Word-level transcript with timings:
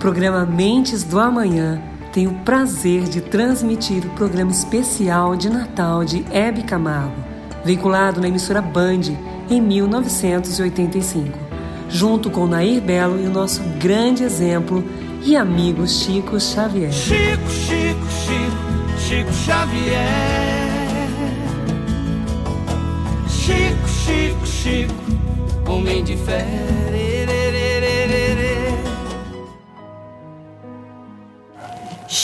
Programa 0.00 0.46
Mentes 0.46 1.04
do 1.04 1.20
Amanhã 1.20 1.80
tem 2.10 2.26
o 2.26 2.32
prazer 2.36 3.02
de 3.02 3.20
transmitir 3.20 4.04
o 4.06 4.10
programa 4.10 4.50
especial 4.50 5.36
de 5.36 5.50
Natal 5.50 6.04
de 6.06 6.24
Hebe 6.32 6.62
Camargo, 6.62 7.14
veiculado 7.62 8.18
na 8.18 8.26
emissora 8.26 8.62
Band 8.62 9.02
em 9.50 9.60
1985, 9.60 11.38
junto 11.90 12.30
com 12.30 12.46
Nair 12.46 12.80
Belo 12.80 13.20
e 13.20 13.26
o 13.26 13.30
nosso 13.30 13.62
grande 13.78 14.24
exemplo 14.24 14.82
e 15.22 15.36
amigo 15.36 15.86
Chico 15.86 16.40
Xavier. 16.40 16.90
Chico, 16.90 17.50
Chico, 17.50 18.06
Chico, 18.24 18.98
Chico 18.98 19.32
Xavier. 19.32 20.08
Chico, 23.28 23.88
Chico, 23.88 24.46
Chico, 24.46 25.70
homem 25.70 26.02
de 26.02 26.16
fé. 26.16 27.19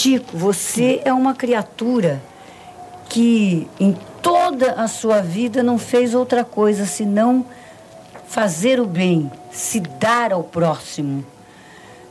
Chico, 0.07 0.37
você 0.37 1.03
é 1.05 1.13
uma 1.13 1.35
criatura 1.35 2.23
que 3.09 3.67
em 3.81 3.93
toda 4.23 4.75
a 4.75 4.87
sua 4.87 5.21
vida 5.21 5.65
não 5.65 5.79
fez 5.79 6.15
outra 6.15 6.45
coisa 6.45 6.87
senão 6.87 7.45
fazer 8.29 8.79
o 8.79 8.87
bem, 8.87 9.29
se 9.51 9.81
dar 9.81 10.33
ao 10.33 10.45
próximo. 10.45 11.27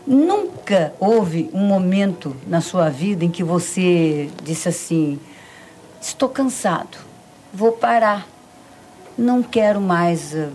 Nunca 0.06 0.94
houve 1.00 1.50
um 1.54 1.66
momento 1.66 2.36
na 2.46 2.60
sua 2.60 2.90
vida 2.90 3.24
em 3.24 3.32
que 3.32 3.46
você 3.46 4.30
disse 4.44 4.68
assim: 4.68 5.18
estou 6.02 6.28
cansado, 6.28 6.98
vou 7.54 7.72
parar, 7.72 8.28
não 9.18 9.42
quero 9.42 9.80
mais 9.80 10.36
eh, 10.36 10.50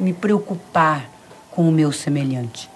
me 0.00 0.12
preocupar 0.12 1.08
com 1.48 1.68
o 1.68 1.70
meu 1.70 1.92
semelhante. 1.92 2.68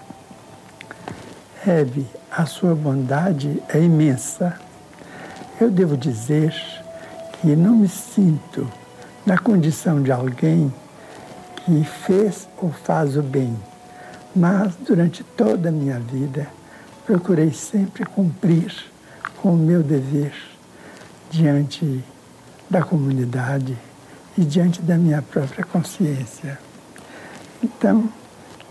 Hebe, 1.67 2.07
a 2.37 2.45
sua 2.45 2.75
bondade 2.75 3.63
é 3.67 3.81
imensa. 3.81 4.59
Eu 5.59 5.71
devo 5.71 5.97
dizer 5.97 6.53
que 7.41 7.55
não 7.55 7.77
me 7.77 7.87
sinto 7.87 8.69
na 9.25 9.39
condição 9.39 10.03
de 10.03 10.11
alguém 10.11 10.71
que 11.65 11.83
fez 11.83 12.47
ou 12.61 12.71
faz 12.71 13.17
o 13.17 13.23
bem, 13.23 13.57
mas 14.35 14.75
durante 14.75 15.23
toda 15.23 15.69
a 15.69 15.71
minha 15.71 15.99
vida 15.99 16.45
procurei 17.07 17.51
sempre 17.51 18.05
cumprir 18.05 18.71
com 19.41 19.53
o 19.53 19.57
meu 19.57 19.81
dever 19.81 20.31
diante 21.31 22.03
da 22.69 22.83
comunidade 22.83 23.75
e 24.37 24.45
diante 24.45 24.79
da 24.83 24.95
minha 24.95 25.23
própria 25.23 25.65
consciência. 25.65 26.59
Então, 27.63 28.07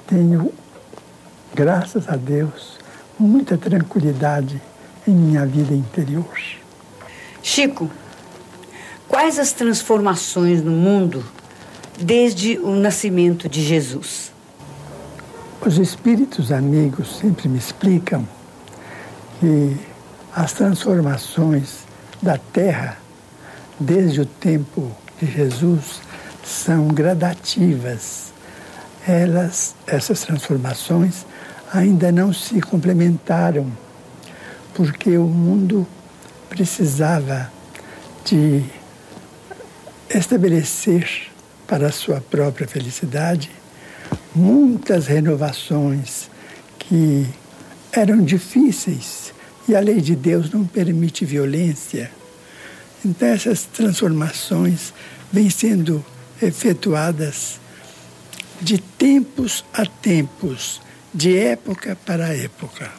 tenho, 0.07 0.53
graças 1.53 2.09
a 2.09 2.15
Deus, 2.15 2.76
muita 3.19 3.57
tranquilidade 3.57 4.61
em 5.07 5.13
minha 5.13 5.47
vida 5.47 5.75
interior. 5.75 6.39
Chico, 7.43 7.91
quais 9.09 9.39
as 9.39 9.53
transformações 9.53 10.63
no 10.63 10.73
mundo 10.73 11.25
desde 11.99 12.59
o 12.59 12.75
nascimento 12.75 13.49
de 13.49 13.63
Jesus? 13.63 14.33
Os 15.65 15.79
espíritos 15.79 16.53
amigos 16.53 17.19
sempre 17.19 17.49
me 17.49 17.59
explicam 17.59 18.27
que 19.41 19.77
as 20.35 20.53
transformações 20.53 21.79
da 22.23 22.39
Terra, 22.39 22.99
desde 23.81 24.21
o 24.21 24.27
tempo 24.27 24.91
de 25.21 25.31
Jesus, 25.31 26.01
são 26.45 26.89
gradativas. 26.89 28.33
Elas, 29.07 29.75
essas 29.87 30.21
transformações, 30.21 31.25
ainda 31.73 32.13
não 32.13 32.33
se 32.33 32.61
complementaram, 32.61 33.71
porque 34.75 35.17
o 35.17 35.27
mundo 35.27 35.87
precisava 36.49 37.51
de 38.25 38.65
estabelecer 40.09 41.31
para 41.67 41.89
a 41.89 41.93
sua 41.93 42.21
própria 42.21 42.67
felicidade 42.67 43.51
muitas 44.35 45.07
renovações 45.07 46.31
que 46.79 47.27
eram 47.93 48.23
difíceis 48.23 49.33
e 49.69 49.75
a 49.75 49.81
lei 49.81 50.01
de 50.01 50.15
Deus 50.15 50.51
não 50.51 50.65
permite 50.65 51.25
violência. 51.25 52.11
Então 53.05 53.29
essas 53.29 53.65
transformações 53.65 54.93
vêm 55.33 55.51
sendo 55.51 56.05
efetuadas 56.41 57.59
de 58.61 58.79
tempos 58.79 59.65
a 59.73 59.85
tempos, 59.85 60.81
de 61.17 61.35
época 61.39 61.97
para 62.05 62.37
época. 62.37 62.93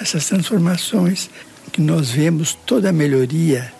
Essas 0.00 0.26
transformações 0.26 1.28
que 1.72 1.80
nós 1.80 2.08
vemos 2.08 2.56
toda 2.64 2.90
a 2.90 2.92
melhoria 2.92 3.72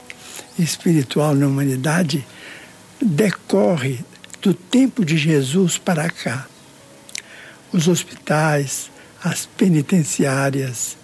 espiritual 0.58 1.32
na 1.32 1.47
humanidade 1.47 2.26
decorre 3.00 4.00
do 4.42 4.53
tempo 4.53 5.04
de 5.04 5.16
Jesus 5.16 5.78
para 5.78 6.10
cá. 6.10 6.48
Os 7.72 7.86
hospitais, 7.86 8.91
as 9.22 9.47
penitenciárias, 9.47 10.97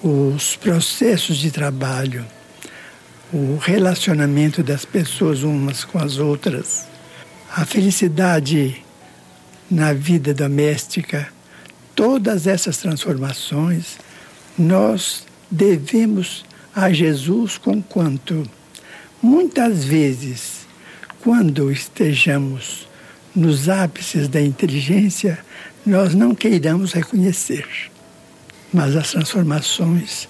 os 0.00 0.54
processos 0.54 1.38
de 1.38 1.50
trabalho, 1.50 2.24
o 3.32 3.56
relacionamento 3.56 4.62
das 4.62 4.84
pessoas 4.84 5.42
umas 5.42 5.84
com 5.84 5.98
as 5.98 6.18
outras, 6.18 6.84
a 7.50 7.64
felicidade 7.64 8.84
na 9.68 9.92
vida 9.92 10.32
doméstica, 10.32 11.32
todas 11.98 12.46
essas 12.46 12.76
transformações 12.76 13.98
nós 14.56 15.26
devemos 15.50 16.44
a 16.72 16.92
Jesus 16.92 17.58
com 17.58 17.82
quanto 17.82 18.48
muitas 19.20 19.82
vezes 19.82 20.64
quando 21.20 21.72
estejamos 21.72 22.86
nos 23.34 23.68
ápices 23.68 24.28
da 24.28 24.40
inteligência, 24.40 25.40
nós 25.84 26.14
não 26.14 26.36
queiramos 26.36 26.92
reconhecer. 26.92 27.66
Mas 28.72 28.94
as 28.94 29.10
transformações 29.10 30.28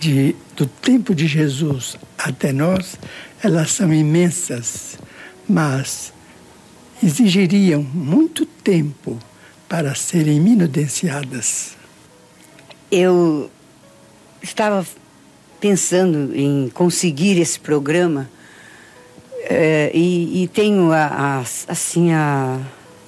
de, 0.00 0.34
do 0.56 0.66
tempo 0.66 1.14
de 1.14 1.28
Jesus 1.28 1.96
até 2.18 2.52
nós, 2.52 2.98
elas 3.40 3.70
são 3.70 3.94
imensas. 3.94 4.98
Mas 5.48 6.12
exigiriam 7.00 7.84
muito 7.84 8.44
tempo 8.44 9.20
para 9.74 9.92
serem 9.96 10.38
minudenciadas. 10.38 11.72
Eu 12.92 13.50
estava 14.40 14.86
pensando 15.58 16.32
em 16.32 16.68
conseguir 16.68 17.40
esse 17.40 17.58
programa 17.58 18.30
é, 19.50 19.90
e, 19.92 20.44
e, 20.44 20.46
tenho 20.46 20.92
a, 20.92 21.06
a, 21.06 21.44
assim 21.66 22.12
a, 22.12 22.60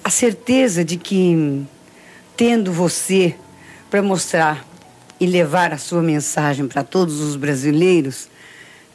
a 0.03 0.11
certeza 0.11 0.85
de 0.85 0.97
que 0.97 1.65
tendo 2.37 2.73
você 2.73 3.37
para 3.89 4.03
mostrar 4.03 4.67
e 5.21 5.27
levar 5.27 5.73
a 5.73 5.79
sua 5.79 6.03
mensagem 6.03 6.67
para 6.67 6.83
todos 6.83 7.21
os 7.21 7.37
brasileiros, 7.37 8.29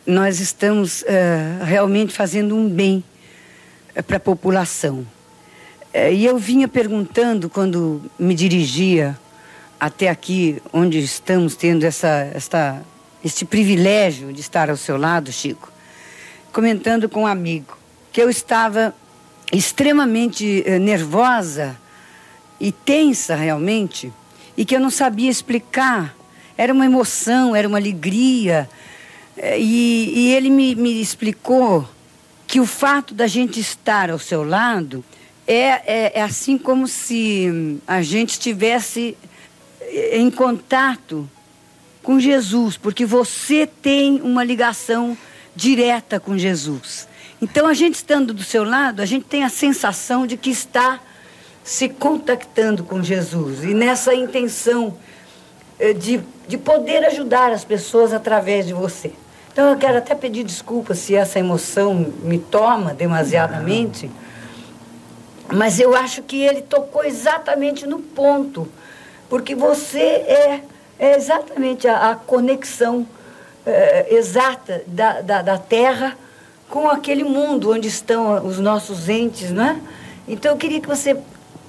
nós 0.05 0.41
estamos 0.41 1.03
uh, 1.03 1.63
realmente 1.63 2.11
fazendo 2.11 2.53
um 2.53 2.67
bem 2.67 3.01
uh, 3.97 4.03
para 4.03 4.17
a 4.17 4.19
população. 4.19 5.07
Uh, 5.93 6.11
e 6.13 6.25
eu 6.25 6.37
vinha 6.37 6.67
perguntando 6.67 7.49
quando 7.49 8.01
me 8.17 8.33
dirigia 8.33 9.17
até 9.79 10.09
aqui, 10.09 10.61
onde 10.71 10.99
estamos 10.99 11.55
tendo 11.55 11.83
essa, 11.83 12.31
esta, 12.33 12.81
este 13.23 13.45
privilégio 13.45 14.31
de 14.31 14.39
estar 14.39 14.69
ao 14.69 14.77
seu 14.77 14.95
lado, 14.95 15.31
Chico, 15.31 15.71
comentando 16.53 17.09
com 17.09 17.23
um 17.23 17.27
amigo 17.27 17.77
que 18.11 18.21
eu 18.21 18.29
estava 18.29 18.93
extremamente 19.51 20.63
nervosa 20.79 21.77
e 22.59 22.71
tensa 22.71 23.35
realmente 23.35 24.13
e 24.55 24.63
que 24.63 24.75
eu 24.75 24.79
não 24.79 24.91
sabia 24.91 25.29
explicar. 25.29 26.15
Era 26.57 26.71
uma 26.73 26.85
emoção, 26.85 27.55
era 27.55 27.67
uma 27.67 27.79
alegria. 27.79 28.69
É, 29.35 29.59
e, 29.59 30.13
e 30.15 30.35
ele 30.35 30.49
me, 30.49 30.75
me 30.75 31.01
explicou 31.01 31.89
que 32.45 32.59
o 32.59 32.65
fato 32.65 33.13
da 33.13 33.27
gente 33.27 33.59
estar 33.59 34.11
ao 34.11 34.19
seu 34.19 34.43
lado 34.43 35.03
é, 35.47 35.55
é, 35.55 36.11
é 36.15 36.21
assim 36.21 36.57
como 36.57 36.87
se 36.87 37.79
a 37.87 38.01
gente 38.01 38.31
estivesse 38.31 39.17
é, 39.81 40.17
em 40.17 40.29
contato 40.29 41.29
com 42.03 42.19
Jesus, 42.19 42.77
porque 42.77 43.05
você 43.05 43.67
tem 43.67 44.21
uma 44.21 44.43
ligação 44.43 45.17
direta 45.55 46.19
com 46.19 46.37
Jesus. 46.37 47.07
Então, 47.41 47.67
a 47.67 47.73
gente 47.73 47.95
estando 47.95 48.33
do 48.33 48.43
seu 48.43 48.63
lado, 48.63 49.01
a 49.01 49.05
gente 49.05 49.25
tem 49.25 49.43
a 49.43 49.49
sensação 49.49 50.25
de 50.25 50.37
que 50.37 50.49
está 50.49 50.99
se 51.63 51.89
contactando 51.89 52.83
com 52.83 53.03
Jesus 53.03 53.63
e 53.63 53.73
nessa 53.73 54.15
intenção 54.15 54.97
eh, 55.79 55.93
de, 55.93 56.21
de 56.47 56.57
poder 56.57 57.05
ajudar 57.05 57.51
as 57.51 57.63
pessoas 57.63 58.13
através 58.13 58.65
de 58.65 58.73
você. 58.73 59.11
Então 59.51 59.69
eu 59.69 59.77
quero 59.77 59.97
até 59.97 60.15
pedir 60.15 60.43
desculpa 60.43 60.95
se 60.95 61.13
essa 61.13 61.37
emoção 61.37 62.13
me 62.23 62.39
toma 62.39 62.93
demasiadamente, 62.93 64.09
mas 65.53 65.79
eu 65.79 65.95
acho 65.95 66.23
que 66.23 66.41
ele 66.41 66.61
tocou 66.61 67.03
exatamente 67.03 67.85
no 67.85 67.99
ponto, 67.99 68.67
porque 69.29 69.55
você 69.55 69.99
é, 69.99 70.61
é 70.99 71.15
exatamente 71.15 71.87
a, 71.87 72.11
a 72.11 72.15
conexão 72.15 73.07
é, 73.65 74.13
exata 74.13 74.83
da, 74.87 75.21
da, 75.21 75.41
da 75.41 75.57
Terra 75.57 76.17
com 76.69 76.89
aquele 76.89 77.23
mundo 77.23 77.71
onde 77.71 77.87
estão 77.87 78.45
os 78.45 78.59
nossos 78.59 79.09
entes, 79.09 79.51
não 79.51 79.65
é? 79.65 79.79
Então 80.27 80.51
eu 80.51 80.57
queria 80.57 80.79
que 80.79 80.87
você 80.87 81.17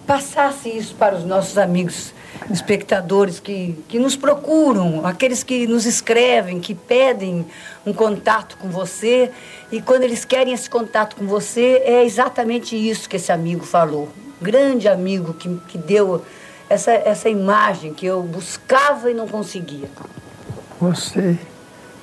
passasse 0.06 0.68
isso 0.68 0.94
para 0.94 1.16
os 1.16 1.24
nossos 1.24 1.58
amigos 1.58 2.12
espectadores 2.50 3.38
que, 3.40 3.78
que 3.88 3.98
nos 3.98 4.16
procuram, 4.16 5.06
aqueles 5.06 5.42
que 5.42 5.66
nos 5.66 5.86
escrevem, 5.86 6.60
que 6.60 6.74
pedem 6.74 7.46
um 7.86 7.92
contato 7.92 8.56
com 8.58 8.68
você. 8.68 9.30
E 9.72 9.80
quando 9.80 10.02
eles 10.02 10.22
querem 10.22 10.52
esse 10.52 10.68
contato 10.68 11.16
com 11.16 11.26
você, 11.26 11.80
é 11.82 12.04
exatamente 12.04 12.76
isso 12.76 13.08
que 13.08 13.16
esse 13.16 13.32
amigo 13.32 13.64
falou. 13.64 14.12
Grande 14.40 14.86
amigo 14.86 15.32
que, 15.32 15.48
que 15.66 15.78
deu 15.78 16.22
essa, 16.68 16.92
essa 16.92 17.30
imagem 17.30 17.94
que 17.94 18.04
eu 18.04 18.22
buscava 18.22 19.10
e 19.10 19.14
não 19.14 19.26
conseguia. 19.26 19.88
Você 20.78 21.38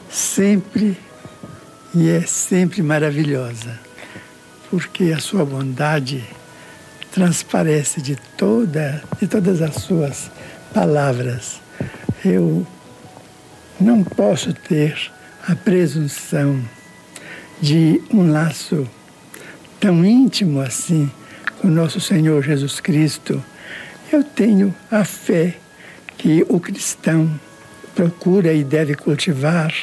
sempre 0.10 0.98
e 1.94 2.10
é 2.10 2.22
sempre 2.22 2.82
maravilhosa, 2.82 3.80
porque 4.72 5.12
a 5.12 5.20
sua 5.20 5.46
bondade 5.46 6.24
transparece 7.12 8.02
de 8.02 8.16
toda 8.16 9.04
de 9.20 9.28
todas 9.28 9.62
as 9.62 9.76
suas 9.76 10.32
palavras. 10.74 11.62
Eu 12.26 12.66
não 13.80 14.04
posso 14.04 14.54
ter 14.54 15.12
a 15.48 15.56
presunção 15.56 16.64
de 17.62 18.02
um 18.12 18.32
laço 18.32 18.88
tão 19.80 20.06
íntimo 20.06 20.62
assim 20.62 21.12
com 21.60 21.68
nosso 21.68 22.00
Senhor 22.00 22.42
Jesus 22.44 22.80
Cristo. 22.80 23.44
Eu 24.12 24.24
tenho 24.24 24.74
a 24.90 25.04
fé 25.04 25.58
que 26.18 26.46
o 26.48 26.60
cristão 26.60 27.40
procura 27.94 28.54
e 28.54 28.64
deve 28.64 28.96
cultivar 28.96 29.74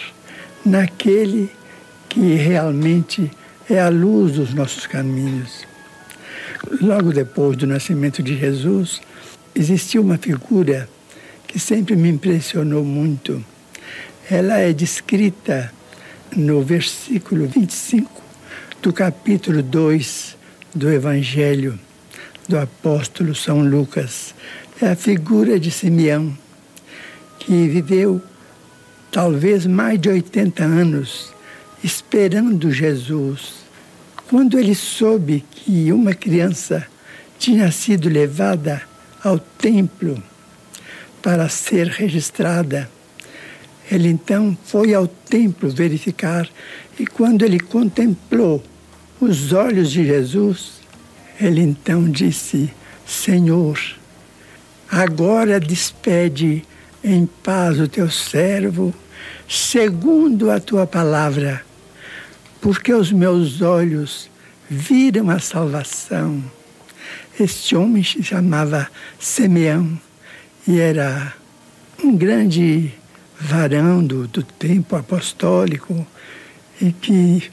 naquele 0.65 1.51
que 2.09 2.35
realmente 2.35 3.31
é 3.69 3.81
a 3.81 3.89
luz 3.89 4.33
dos 4.33 4.55
nossos 4.55 4.87
caminhos. 4.87 5.67
Logo 6.81 7.13
depois 7.13 7.57
do 7.57 7.67
nascimento 7.67 8.23
de 8.23 8.37
Jesus, 8.39 9.01
existiu 9.55 10.03
uma 10.03 10.17
figura 10.17 10.89
que 11.47 11.59
sempre 11.59 11.95
me 11.95 12.09
impressionou 12.09 12.85
muito. 12.85 13.45
Ela 14.31 14.59
é 14.59 14.73
descrita 14.73 15.73
no 16.35 16.63
versículo 16.63 17.47
25 17.47 18.23
do 18.83 18.93
capítulo 18.93 19.63
2 19.63 20.37
do 20.75 20.91
Evangelho 20.91 21.79
do 22.49 22.59
apóstolo 22.59 23.35
São 23.35 23.63
Lucas. 23.63 24.35
É 24.81 24.89
a 24.89 24.97
figura 24.97 25.59
de 25.59 25.71
Simeão, 25.71 26.37
que 27.39 27.69
viveu 27.69 28.23
talvez 29.11 29.67
mais 29.67 30.01
de 30.01 30.09
80 30.09 30.63
anos 30.65 31.33
esperando 31.83 32.71
Jesus 32.71 33.67
quando 34.29 34.59
ele 34.59 34.75
soube 34.75 35.45
que 35.51 35.93
uma 35.93 36.13
criança 36.13 36.87
tinha 37.39 37.71
sido 37.71 38.09
levada 38.09 38.83
ao 39.23 39.39
templo 39.39 40.23
para 41.23 41.49
ser 41.49 41.87
registrada, 41.89 42.91
ele 43.91 44.09
então 44.09 44.57
foi 44.65 44.95
ao 44.95 45.07
templo 45.07 45.71
verificar 45.71 46.49
e 46.99 47.07
quando 47.07 47.45
ele 47.45 47.61
contemplou 47.61 48.63
os 49.21 49.53
olhos 49.53 49.91
de 49.91 50.05
Jesus, 50.05 50.81
ele 51.41 51.61
então 51.61 52.11
disse: 52.11 52.71
Senhor, 53.07 53.79
agora 54.91 55.61
despede 55.61 56.65
em 57.03 57.27
paz 57.27 57.79
o 57.79 57.89
teu 57.89 58.11
servo, 58.11 58.95
segundo 59.49 60.51
a 60.51 60.59
tua 60.59 60.87
palavra 60.87 61.67
porque 62.67 62.93
os 62.93 63.13
meus 63.13 63.63
olhos 63.63 64.29
viram 64.69 65.31
a 65.31 65.39
salvação. 65.39 66.43
Este 67.39 67.77
homem 67.77 68.03
se 68.03 68.25
chamava 68.25 68.89
Simeão 69.21 69.97
e 70.67 70.81
era 70.81 71.33
um 72.03 72.17
grande 72.17 72.93
varão 73.39 74.05
do, 74.05 74.27
do 74.27 74.43
tempo 74.43 74.97
apostólico 74.97 76.07
e 76.81 76.93
que 76.93 77.51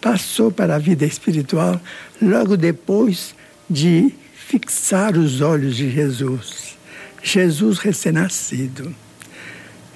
passou 0.00 0.50
para 0.50 0.76
a 0.76 0.78
vida 0.78 1.04
espiritual 1.04 1.80
logo 2.20 2.56
depois 2.56 3.34
de 3.68 4.12
fixar 4.34 5.16
os 5.16 5.40
olhos 5.40 5.76
de 5.76 5.90
Jesus, 5.90 6.76
Jesus 7.22 7.78
recém-nascido. 7.78 8.94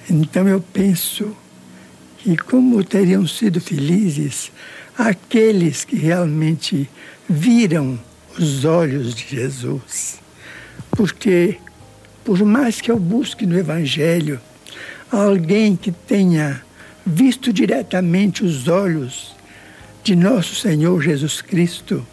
Então 0.09 0.47
eu 0.47 0.61
penso 0.61 1.35
e 2.25 2.37
como 2.37 2.83
teriam 2.83 3.27
sido 3.27 3.59
felizes 3.59 4.51
aqueles 4.97 5.83
que 5.83 5.95
realmente 5.95 6.89
viram 7.27 7.99
os 8.37 8.65
olhos 8.65 9.15
de 9.15 9.27
Jesus. 9.27 10.19
Porque, 10.91 11.57
por 12.23 12.43
mais 12.45 12.79
que 12.79 12.91
eu 12.91 12.99
busque 12.99 13.45
no 13.45 13.57
Evangelho 13.57 14.39
alguém 15.21 15.75
que 15.75 15.91
tenha 15.91 16.61
visto 17.05 17.51
diretamente 17.51 18.43
os 18.43 18.67
olhos 18.67 19.35
de 20.03 20.15
nosso 20.15 20.55
Senhor 20.55 21.01
Jesus 21.01 21.41
Cristo, 21.41 22.05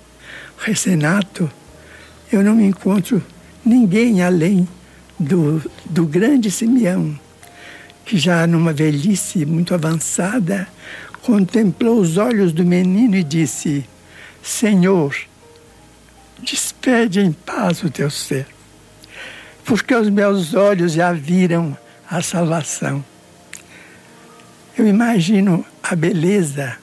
Resenato, 0.58 1.50
eu 2.32 2.42
não 2.42 2.60
encontro 2.60 3.22
ninguém 3.64 4.22
além 4.22 4.68
do, 5.18 5.62
do 5.86 6.06
grande 6.06 6.50
Simeão 6.50 7.18
que 8.10 8.18
já 8.18 8.44
numa 8.44 8.72
velhice 8.72 9.46
muito 9.46 9.72
avançada, 9.72 10.66
contemplou 11.22 12.00
os 12.00 12.16
olhos 12.16 12.52
do 12.52 12.64
menino 12.64 13.14
e 13.14 13.22
disse: 13.22 13.84
Senhor, 14.42 15.14
despede 16.42 17.20
em 17.20 17.30
paz 17.30 17.84
o 17.84 17.88
teu 17.88 18.10
ser, 18.10 18.48
porque 19.64 19.94
os 19.94 20.08
meus 20.10 20.54
olhos 20.54 20.92
já 20.92 21.12
viram 21.12 21.78
a 22.10 22.20
salvação. 22.20 23.04
Eu 24.76 24.86
imagino 24.86 25.64
a 25.80 25.94
beleza, 25.94 26.76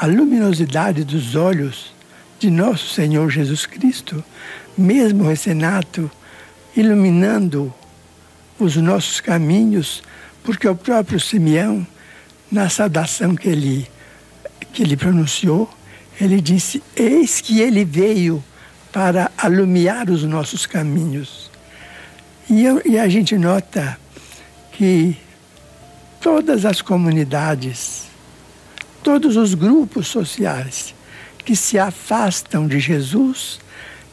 a 0.00 0.06
luminosidade 0.06 1.04
dos 1.04 1.36
olhos 1.36 1.94
de 2.38 2.50
nosso 2.50 2.94
Senhor 2.94 3.30
Jesus 3.30 3.66
Cristo, 3.66 4.24
mesmo 4.78 5.28
o 5.28 5.36
Senato, 5.36 6.10
iluminando 6.74 7.72
os 8.58 8.76
nossos 8.76 9.20
caminhos, 9.20 10.02
porque 10.42 10.66
o 10.66 10.74
próprio 10.74 11.20
Simeão, 11.20 11.86
na 12.50 12.70
saudação 12.70 13.36
que 13.36 13.48
ele, 13.48 13.86
que 14.72 14.82
ele 14.82 14.96
pronunciou, 14.96 15.68
ele 16.18 16.40
disse: 16.40 16.82
Eis 16.96 17.40
que 17.40 17.60
ele 17.60 17.84
veio 17.84 18.42
para 18.92 19.30
alumiar 19.36 20.08
os 20.08 20.22
nossos 20.24 20.66
caminhos. 20.66 21.50
E, 22.48 22.64
eu, 22.64 22.80
e 22.84 22.98
a 22.98 23.08
gente 23.08 23.36
nota 23.36 23.98
que 24.74 25.16
todas 26.20 26.64
as 26.64 26.82
comunidades, 26.82 28.04
todos 29.02 29.36
os 29.36 29.54
grupos 29.54 30.08
sociais 30.08 30.94
que 31.44 31.54
se 31.54 31.78
afastam 31.78 32.66
de 32.66 32.80
Jesus, 32.80 33.60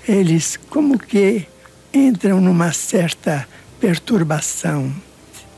eles 0.07 0.59
como 0.69 0.99
que 0.99 1.47
entram 1.93 2.39
numa 2.39 2.71
certa 2.73 3.47
perturbação. 3.79 4.93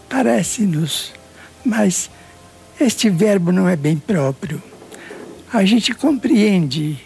Parece-nos, 0.10 1.14
mas 1.66 2.10
este 2.80 3.10
verbo 3.10 3.52
não 3.52 3.68
é 3.68 3.76
bem 3.76 3.98
próprio. 3.98 4.62
A 5.52 5.66
gente 5.66 5.94
compreende 5.94 6.98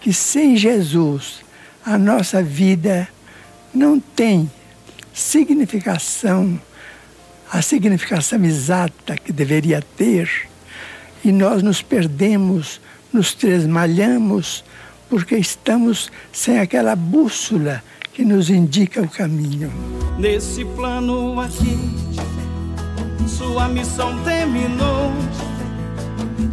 que 0.00 0.12
sem 0.12 0.56
Jesus 0.56 1.44
a 1.84 1.98
nossa 1.98 2.42
vida 2.42 3.08
não 3.74 4.00
tem 4.00 4.50
significação, 5.12 6.60
a 7.56 7.62
significação 7.62 8.44
exata 8.44 9.16
que 9.16 9.32
deveria 9.32 9.80
ter, 9.96 10.30
e 11.24 11.32
nós 11.32 11.62
nos 11.62 11.80
perdemos, 11.80 12.82
nos 13.10 13.32
tresmalhamos, 13.32 14.62
porque 15.08 15.36
estamos 15.36 16.12
sem 16.30 16.58
aquela 16.58 16.94
bússola 16.94 17.82
que 18.12 18.26
nos 18.26 18.50
indica 18.50 19.00
o 19.00 19.08
caminho. 19.08 19.72
Nesse 20.18 20.66
plano 20.66 21.40
aqui, 21.40 21.78
sua 23.26 23.68
missão 23.68 24.22
terminou, 24.22 25.10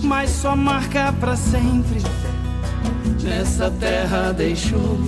mas 0.02 0.30
só 0.30 0.56
marca 0.56 1.12
para 1.20 1.36
sempre. 1.36 2.02
Nessa 3.22 3.70
terra 3.72 4.32
deixou. 4.32 5.00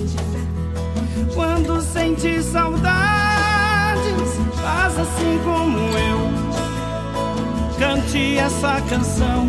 Quando 1.34 1.82
sente 1.82 2.44
saudades, 2.44 3.25
faz 4.66 4.98
assim 4.98 5.40
como 5.44 5.78
eu. 5.96 6.20
Cante 7.78 8.36
essa 8.36 8.82
canção 8.90 9.48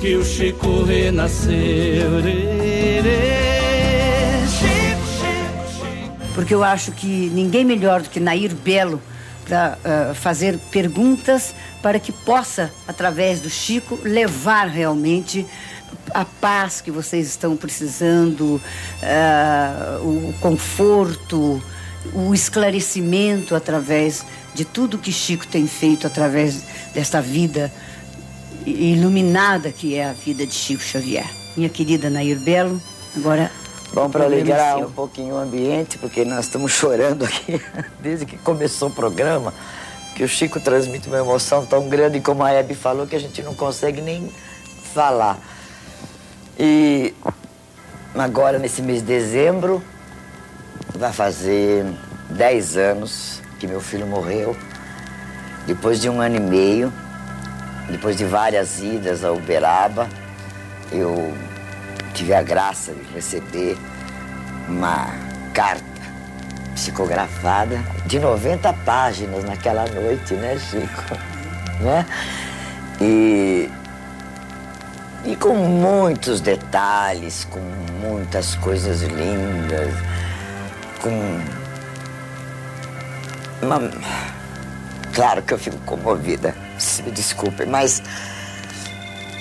que 0.00 0.16
o 0.16 0.24
Chico 0.24 0.82
renasceu. 0.82 2.10
Porque 6.34 6.52
eu 6.52 6.64
acho 6.64 6.90
que 6.92 7.30
ninguém 7.32 7.64
melhor 7.64 8.02
do 8.02 8.10
que 8.10 8.18
Nair 8.18 8.52
Belo 8.56 9.00
para 9.44 9.78
uh, 9.84 10.14
fazer 10.16 10.58
perguntas 10.72 11.54
para 11.80 12.00
que 12.00 12.10
possa, 12.10 12.72
através 12.88 13.40
do 13.40 13.48
Chico, 13.48 14.00
levar 14.02 14.66
realmente 14.66 15.46
a 16.12 16.24
paz 16.24 16.80
que 16.80 16.90
vocês 16.90 17.28
estão 17.28 17.56
precisando, 17.56 18.60
uh, 19.00 20.02
o 20.02 20.34
conforto, 20.40 21.62
o 22.14 22.34
esclarecimento 22.34 23.54
através 23.54 24.24
de 24.54 24.64
tudo 24.64 24.98
que 24.98 25.12
Chico 25.12 25.46
tem 25.46 25.66
feito 25.66 26.06
através 26.06 26.62
desta 26.92 27.20
vida 27.20 27.70
iluminada 28.66 29.72
que 29.72 29.94
é 29.94 30.06
a 30.06 30.12
vida 30.12 30.46
de 30.46 30.54
Chico 30.54 30.82
Xavier. 30.82 31.28
Minha 31.56 31.68
querida 31.68 32.10
Nair 32.10 32.38
Belo, 32.38 32.80
agora. 33.16 33.50
Bom, 33.92 34.08
para 34.08 34.24
alegrar 34.24 34.78
um 34.78 34.92
pouquinho 34.92 35.34
o 35.34 35.38
ambiente, 35.38 35.98
porque 35.98 36.24
nós 36.24 36.44
estamos 36.44 36.70
chorando 36.72 37.24
aqui 37.24 37.60
desde 38.00 38.24
que 38.24 38.38
começou 38.38 38.88
o 38.88 38.92
programa, 38.92 39.52
que 40.14 40.22
o 40.22 40.28
Chico 40.28 40.60
transmite 40.60 41.08
uma 41.08 41.18
emoção 41.18 41.66
tão 41.66 41.88
grande, 41.88 42.20
como 42.20 42.44
a 42.44 42.52
Hebe 42.52 42.74
falou, 42.74 43.06
que 43.06 43.16
a 43.16 43.18
gente 43.18 43.42
não 43.42 43.54
consegue 43.54 44.00
nem 44.00 44.30
falar. 44.94 45.38
E 46.58 47.14
agora, 48.14 48.58
nesse 48.58 48.80
mês 48.80 49.00
de 49.00 49.06
dezembro, 49.06 49.82
vai 50.94 51.12
fazer 51.12 51.84
10 52.30 52.76
anos 52.76 53.42
que 53.58 53.66
meu 53.66 53.80
filho 53.80 54.06
morreu, 54.06 54.56
depois 55.66 56.00
de 56.00 56.08
um 56.08 56.20
ano 56.20 56.36
e 56.36 56.40
meio. 56.40 56.92
Depois 57.90 58.16
de 58.16 58.24
várias 58.24 58.80
idas 58.80 59.24
a 59.24 59.32
Uberaba, 59.32 60.08
eu 60.92 61.34
tive 62.14 62.32
a 62.32 62.40
graça 62.40 62.92
de 62.92 63.02
receber 63.12 63.76
uma 64.68 65.08
carta 65.52 65.84
psicografada 66.74 67.82
de 68.06 68.20
90 68.20 68.72
páginas 68.84 69.44
naquela 69.44 69.84
noite, 69.86 70.34
né, 70.34 70.58
Chico? 70.58 71.18
Né? 71.80 72.04
E, 73.00 73.70
e 75.24 75.34
com 75.34 75.54
muitos 75.54 76.42
detalhes, 76.42 77.46
com 77.46 77.58
muitas 78.02 78.54
coisas 78.56 79.00
lindas, 79.00 79.94
com 81.00 81.40
uma... 83.62 83.90
Claro 85.12 85.42
que 85.42 85.52
eu 85.52 85.58
fico 85.58 85.78
comovida 85.78 86.54
se 86.78 87.02
me 87.02 87.10
desculpem, 87.10 87.66
mas, 87.66 88.02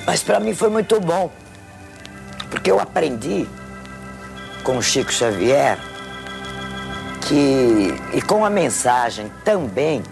mas 0.06 0.22
para 0.24 0.39
mim 0.39 0.54
foi 0.54 0.70
muito 0.70 1.00
bom, 1.00 1.32
porque 2.50 2.72
eu 2.72 2.80
aprendi 2.80 3.48
com 4.63 4.78
o 4.78 4.82
Chico 4.82 5.12
Xavier 5.12 5.78
que, 7.22 7.94
e 8.13 8.22
com 8.22 8.44
a 8.44 8.50
mensagem 8.50 9.32
também, 9.44 10.04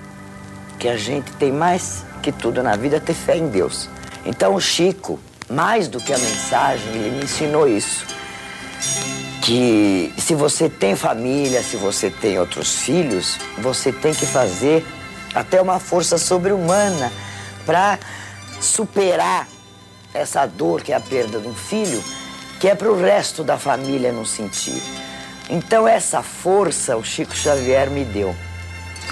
que 0.80 0.88
a 0.88 0.96
gente 0.96 1.32
tem 1.34 1.51
mais 1.51 2.06
que 2.22 2.32
tudo 2.32 2.62
na 2.62 2.75
vida 2.75 3.00
ter 3.00 3.13
fé 3.13 3.38
em 3.38 3.50
Deus. 3.50 3.89
Então 4.25 4.54
o 4.54 4.62
Chico, 4.62 5.20
mais 5.50 5.88
do 5.88 6.00
que 6.00 6.13
a 6.13 6.18
mensagem, 6.18 6.94
ele 6.94 7.12
me 7.18 7.24
ensinou 7.24 7.68
isso. 7.68 8.06
Que 9.48 10.13
se 10.18 10.36
você 10.36 10.68
tem 10.68 10.94
família, 10.94 11.63
se 11.63 11.77
você 11.77 12.10
tem 12.10 12.38
outros 12.38 12.80
filhos, 12.80 13.38
você 13.58 13.94
tem 13.94 14.13
que 14.13 14.25
fazer 14.25 14.86
até 15.34 15.62
uma 15.62 15.80
força 15.80 16.18
sobre-humana 16.18 17.13
para 17.66 17.98
superar 18.60 19.48
essa 20.13 20.46
dor 20.46 20.82
que 20.82 20.92
é 20.92 20.98
a 20.98 21.00
perda 21.00 21.39
de 21.39 21.48
um 21.48 21.56
filho, 21.56 22.04
que 22.60 22.68
é 22.68 22.75
para 22.75 22.92
o 22.92 23.01
resto 23.01 23.42
da 23.42 23.58
família 23.58 24.12
não 24.12 24.25
sentir. 24.25 24.84
Então, 25.50 25.88
essa 25.88 26.22
força 26.22 26.98
o 26.98 27.04
Chico 27.06 27.34
Xavier 27.34 27.89
me 27.89 28.04
deu. 28.04 28.36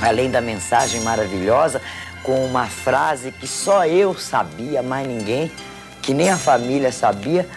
Além 0.01 0.29
da 0.29 0.41
mensagem 0.41 0.99
maravilhosa, 0.99 1.81
com 2.23 2.45
uma 2.45 2.65
frase 2.65 3.31
que 3.31 3.47
só 3.47 3.87
eu 3.87 4.13
sabia, 4.13 4.83
mais 4.83 5.07
ninguém, 5.07 5.49
que 6.01 6.13
nem 6.13 6.29
a 6.29 6.37
família 6.37 6.91
sabia, 6.91 7.47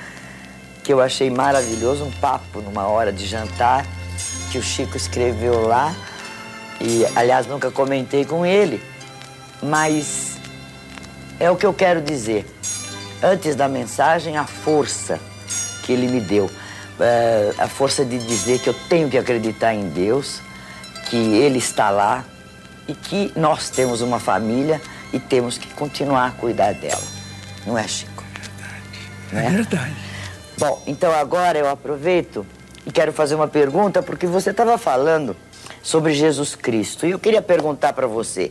que 0.82 0.92
eu 0.92 1.00
achei 1.00 1.30
maravilhoso, 1.30 2.04
um 2.04 2.10
papo 2.10 2.60
numa 2.60 2.86
hora 2.86 3.12
de 3.12 3.26
jantar, 3.26 3.86
que 4.50 4.58
o 4.58 4.62
Chico 4.62 4.96
escreveu 4.96 5.66
lá 5.66 5.94
e, 6.80 7.04
aliás, 7.16 7.46
nunca 7.46 7.70
comentei 7.70 8.24
com 8.24 8.46
ele, 8.46 8.82
mas 9.62 10.38
é 11.38 11.50
o 11.50 11.56
que 11.56 11.66
eu 11.66 11.74
quero 11.74 12.00
dizer. 12.00 12.46
Antes 13.22 13.56
da 13.56 13.68
mensagem, 13.68 14.36
a 14.36 14.44
força 14.44 15.18
que 15.82 15.92
ele 15.92 16.06
me 16.06 16.20
deu. 16.20 16.50
É, 17.00 17.54
a 17.58 17.68
força 17.68 18.04
de 18.04 18.18
dizer 18.18 18.58
que 18.58 18.68
eu 18.68 18.74
tenho 18.88 19.08
que 19.08 19.16
acreditar 19.16 19.72
em 19.72 19.88
Deus, 19.88 20.40
que 21.08 21.16
Ele 21.16 21.58
está 21.58 21.90
lá 21.90 22.24
e 22.88 22.94
que 22.94 23.32
nós 23.36 23.70
temos 23.70 24.00
uma 24.00 24.18
família 24.18 24.80
e 25.12 25.18
temos 25.18 25.56
que 25.56 25.68
continuar 25.74 26.26
a 26.26 26.30
cuidar 26.32 26.74
dela. 26.74 27.02
Não 27.66 27.78
é, 27.78 27.86
Chico? 27.86 28.24
É 28.34 28.40
verdade. 28.40 28.82
É, 29.32 29.46
é 29.46 29.50
verdade. 29.50 30.07
Bom, 30.58 30.82
então 30.88 31.12
agora 31.12 31.56
eu 31.56 31.68
aproveito 31.68 32.44
e 32.84 32.90
quero 32.90 33.12
fazer 33.12 33.36
uma 33.36 33.46
pergunta, 33.46 34.02
porque 34.02 34.26
você 34.26 34.50
estava 34.50 34.76
falando 34.76 35.36
sobre 35.80 36.12
Jesus 36.12 36.56
Cristo. 36.56 37.06
E 37.06 37.12
eu 37.12 37.18
queria 37.20 37.40
perguntar 37.40 37.92
para 37.92 38.08
você: 38.08 38.50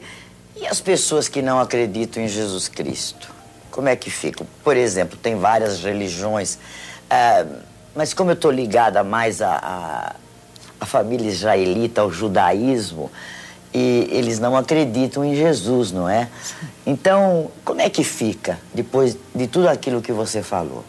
e 0.56 0.66
as 0.66 0.80
pessoas 0.80 1.28
que 1.28 1.42
não 1.42 1.60
acreditam 1.60 2.24
em 2.24 2.30
Jesus 2.30 2.70
Cristo? 2.70 3.30
Como 3.70 3.90
é 3.90 3.96
que 3.98 4.10
ficam? 4.10 4.48
Por 4.64 4.78
exemplo, 4.78 5.18
tem 5.18 5.36
várias 5.36 5.84
religiões, 5.84 6.56
uh, 6.56 7.62
mas 7.94 8.14
como 8.14 8.32
eu 8.32 8.36
estou 8.36 8.52
ligada 8.52 9.04
mais 9.04 9.42
à, 9.42 10.16
à, 10.80 10.86
família 10.86 11.30
israelita, 11.30 12.00
ao 12.00 12.10
judaísmo, 12.10 13.12
e 13.74 14.08
eles 14.10 14.40
não 14.40 14.56
acreditam 14.56 15.26
em 15.26 15.36
Jesus, 15.36 15.92
não 15.92 16.08
é? 16.08 16.30
Então, 16.86 17.52
como 17.66 17.82
é 17.82 17.90
que 17.90 18.06
fica 18.06 18.58
depois 18.74 19.18
de 19.36 19.46
tudo 19.46 19.68
aquilo 19.68 20.02
que 20.02 20.14
você 20.14 20.42
falou? 20.42 20.86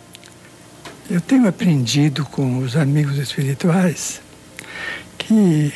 Eu 1.11 1.23
tenho 1.23 1.49
aprendido 1.49 2.23
com 2.27 2.59
os 2.59 2.77
amigos 2.77 3.17
espirituais 3.17 4.21
que 5.17 5.73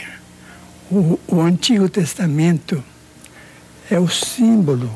o, 0.91 1.19
o 1.27 1.41
Antigo 1.41 1.89
Testamento 1.89 2.85
é 3.91 3.99
o 3.99 4.11
símbolo 4.11 4.95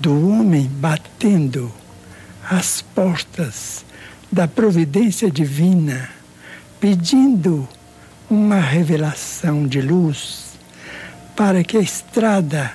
do 0.00 0.30
homem 0.30 0.66
batendo 0.66 1.70
as 2.48 2.80
portas 2.80 3.84
da 4.32 4.48
providência 4.48 5.30
divina, 5.30 6.08
pedindo 6.80 7.68
uma 8.30 8.60
revelação 8.60 9.66
de 9.66 9.82
luz 9.82 10.54
para 11.36 11.62
que 11.62 11.76
a 11.76 11.82
estrada 11.82 12.72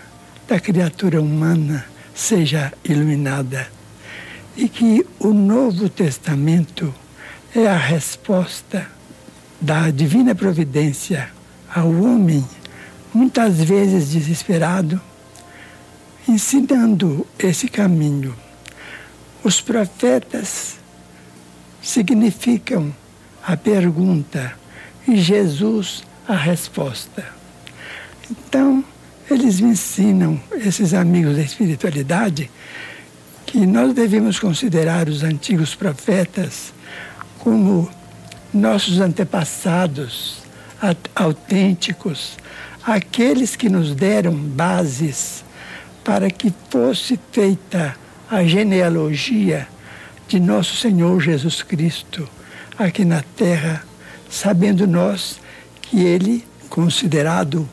da 0.48 0.60
criatura 0.60 1.20
humana 1.20 1.84
seja 2.14 2.72
iluminada 2.84 3.79
e 4.60 4.68
que 4.68 5.06
o 5.18 5.30
Novo 5.30 5.88
Testamento 5.88 6.94
é 7.56 7.66
a 7.66 7.78
resposta 7.78 8.86
da 9.62 9.90
divina 9.90 10.36
providência 10.36 11.30
ao 11.74 11.90
homem, 11.90 12.46
muitas 13.14 13.64
vezes 13.64 14.10
desesperado, 14.10 15.00
ensinando 16.28 17.26
esse 17.40 17.70
caminho. 17.70 18.36
Os 19.46 19.62
profetas 19.62 20.76
significam 21.82 22.94
a 23.42 23.56
pergunta 23.56 24.60
e 25.08 25.16
Jesus 25.16 26.04
a 26.28 26.36
resposta. 26.36 27.26
Então, 28.30 28.84
eles 29.32 29.62
me 29.62 29.70
ensinam, 29.70 30.38
esses 30.52 30.94
amigos 30.94 31.38
da 31.38 31.44
espiritualidade, 31.44 32.52
que 33.50 33.66
nós 33.66 33.96
devemos 33.96 34.38
considerar 34.38 35.10
os 35.10 35.24
antigos 35.24 35.74
profetas 35.74 36.72
como 37.40 37.90
nossos 38.54 39.02
antepassados 39.02 40.44
autênticos, 41.16 42.38
aqueles 42.86 43.56
que 43.56 43.68
nos 43.68 43.96
deram 43.96 44.36
bases 44.36 45.44
para 46.04 46.30
que 46.30 46.54
fosse 46.70 47.20
feita 47.32 47.96
a 48.30 48.44
genealogia 48.44 49.68
de 50.28 50.40
nosso 50.40 50.76
Senhor 50.76 51.20
Jesus 51.20 51.64
Cristo 51.64 52.30
aqui 52.78 53.04
na 53.04 53.24
terra, 53.36 53.84
sabendo 54.30 54.86
nós 54.86 55.40
que 55.82 56.00
ele, 56.00 56.46
considerado 56.70 57.68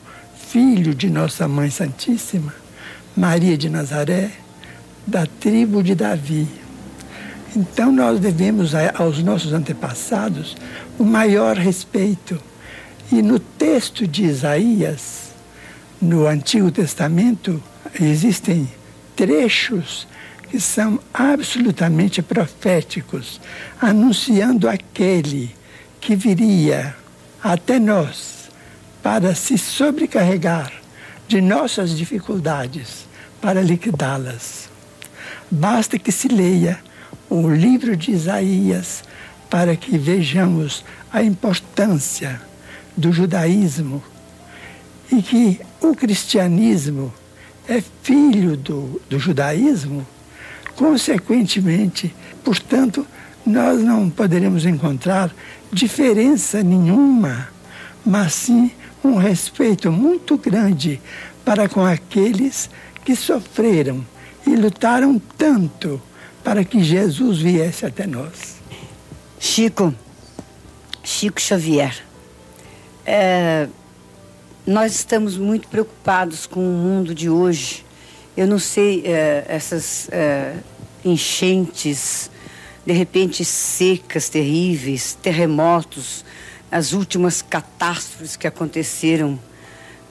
filho 0.49 0.95
de 0.95 1.07
nossa 1.07 1.47
Mãe 1.47 1.69
Santíssima, 1.69 2.51
Maria 3.15 3.55
de 3.55 3.69
Nazaré, 3.69 4.46
da 5.07 5.25
tribo 5.25 5.81
de 5.81 5.95
Davi. 5.95 6.47
Então 7.55 7.91
nós 7.91 8.19
devemos 8.19 8.73
aos 8.75 9.23
nossos 9.23 9.53
antepassados 9.53 10.55
o 10.99 11.03
maior 11.03 11.55
respeito. 11.55 12.37
E 13.11 13.21
no 13.21 13.39
texto 13.39 14.05
de 14.05 14.25
Isaías, 14.25 15.31
no 16.01 16.27
Antigo 16.27 16.69
Testamento, 16.69 17.63
existem 17.99 18.69
trechos 19.15 20.05
que 20.49 20.59
são 20.59 20.99
absolutamente 21.13 22.21
proféticos, 22.21 23.39
anunciando 23.81 24.67
aquele 24.67 25.55
que 25.99 26.15
viria 26.15 26.95
até 27.41 27.79
nós 27.79 28.49
para 29.01 29.33
se 29.33 29.57
sobrecarregar 29.57 30.71
de 31.27 31.41
nossas 31.41 31.91
dificuldades, 31.91 33.05
para 33.41 33.61
liquidá-las. 33.61 34.66
Basta 35.49 35.97
que 35.97 36.11
se 36.11 36.27
leia 36.27 36.79
o 37.29 37.49
livro 37.49 37.95
de 37.95 38.11
Isaías 38.11 39.03
para 39.49 39.75
que 39.75 39.97
vejamos 39.97 40.83
a 41.11 41.23
importância 41.23 42.41
do 42.95 43.13
judaísmo 43.13 44.03
e 45.11 45.21
que 45.21 45.61
o 45.81 45.95
cristianismo 45.95 47.13
é 47.67 47.81
filho 48.01 48.57
do, 48.57 49.01
do 49.09 49.19
judaísmo, 49.19 50.05
consequentemente, 50.75 52.13
portanto, 52.43 53.07
nós 53.45 53.81
não 53.81 54.09
poderemos 54.09 54.65
encontrar 54.65 55.33
diferença 55.71 56.61
nenhuma, 56.61 57.47
mas 58.05 58.33
sim 58.33 58.71
um 59.03 59.15
respeito 59.15 59.91
muito 59.91 60.37
grande 60.37 60.99
para 61.45 61.69
com 61.69 61.85
aqueles 61.85 62.69
que 63.05 63.15
sofreram 63.15 64.03
e 64.47 64.55
lutaram 64.55 65.19
tanto 65.37 66.01
para 66.43 66.63
que 66.63 66.81
Jesus 66.83 67.39
viesse 67.39 67.85
até 67.85 68.07
nós. 68.07 68.55
Chico, 69.39 69.93
Chico 71.03 71.41
Xavier, 71.41 72.03
é, 73.05 73.67
nós 74.65 74.95
estamos 74.95 75.37
muito 75.37 75.67
preocupados 75.67 76.45
com 76.45 76.59
o 76.59 76.73
mundo 76.73 77.13
de 77.13 77.29
hoje. 77.29 77.85
Eu 78.35 78.47
não 78.47 78.59
sei, 78.59 79.03
é, 79.05 79.45
essas 79.47 80.07
é, 80.11 80.55
enchentes, 81.03 82.31
de 82.85 82.93
repente 82.93 83.43
secas 83.43 84.29
terríveis, 84.29 85.17
terremotos, 85.21 86.23
as 86.71 86.93
últimas 86.93 87.41
catástrofes 87.41 88.35
que 88.35 88.47
aconteceram 88.47 89.39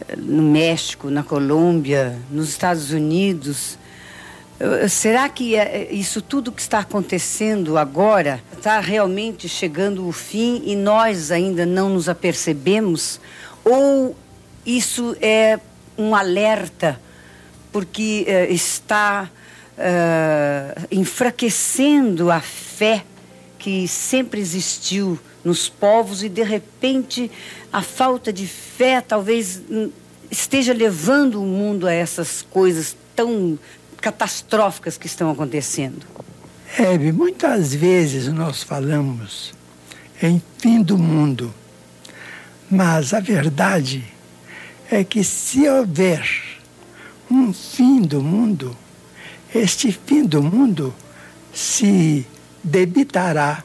é, 0.07 0.17
no 0.17 0.43
México, 0.43 1.09
na 1.11 1.23
Colômbia, 1.23 2.19
nos 2.31 2.51
Estados 2.51 2.91
Unidos. 2.91 3.79
Eh, 4.59 4.89
será 4.89 5.29
que 5.29 5.55
é, 5.55 5.83
é, 5.83 5.93
isso 5.93 6.23
tudo 6.23 6.51
que 6.51 6.61
está 6.61 6.79
acontecendo 6.79 7.77
agora 7.77 8.43
está 8.57 8.81
realmente 8.81 9.49
chegando 9.49 10.05
ao 10.05 10.13
fim 10.13 10.63
e 10.65 10.75
nós 10.75 11.31
ainda 11.31 11.67
não 11.67 11.91
nos 11.91 12.09
apercebemos? 12.09 13.21
Ou 13.65 14.17
isso 14.65 15.17
é 15.21 15.59
um 15.99 16.15
alerta 16.15 17.01
porque 17.73 18.27
está 18.49 19.31
uh, 19.77 20.87
enfraquecendo 20.91 22.31
a 22.31 22.41
fé 22.41 23.05
que 23.59 23.87
sempre 23.87 24.41
existiu 24.41 25.19
nos 25.45 25.69
povos 25.69 26.23
e 26.23 26.29
de 26.29 26.43
repente 26.43 27.31
a 27.73 27.83
falta 27.83 28.33
de 28.33 28.47
fé 28.47 29.01
talvez 29.01 29.61
esteja 30.31 30.73
levando 30.73 31.43
o 31.43 31.45
mundo 31.45 31.87
a 31.87 31.93
essas 31.93 32.43
coisas 32.43 32.97
tão 33.15 33.59
catastróficas 34.01 34.97
que 34.97 35.07
estão 35.07 35.31
acontecendo? 35.31 36.07
Hebe, 36.79 37.13
muitas 37.13 37.75
vezes 37.75 38.29
nós 38.29 38.63
falamos 38.63 39.55
em 40.23 40.43
fim 40.59 40.83
do 40.83 40.99
mundo, 40.99 41.53
mas 42.71 43.15
a 43.15 43.21
verdade 43.21 44.05
é 44.91 45.03
que 45.03 45.25
se 45.25 45.69
houver 45.69 46.29
um 47.31 47.53
fim 47.53 48.03
do 48.03 48.23
mundo, 48.23 48.77
este 49.55 49.91
fim 49.93 50.25
do 50.25 50.43
mundo 50.43 50.95
se 51.53 52.27
debitará 52.63 53.65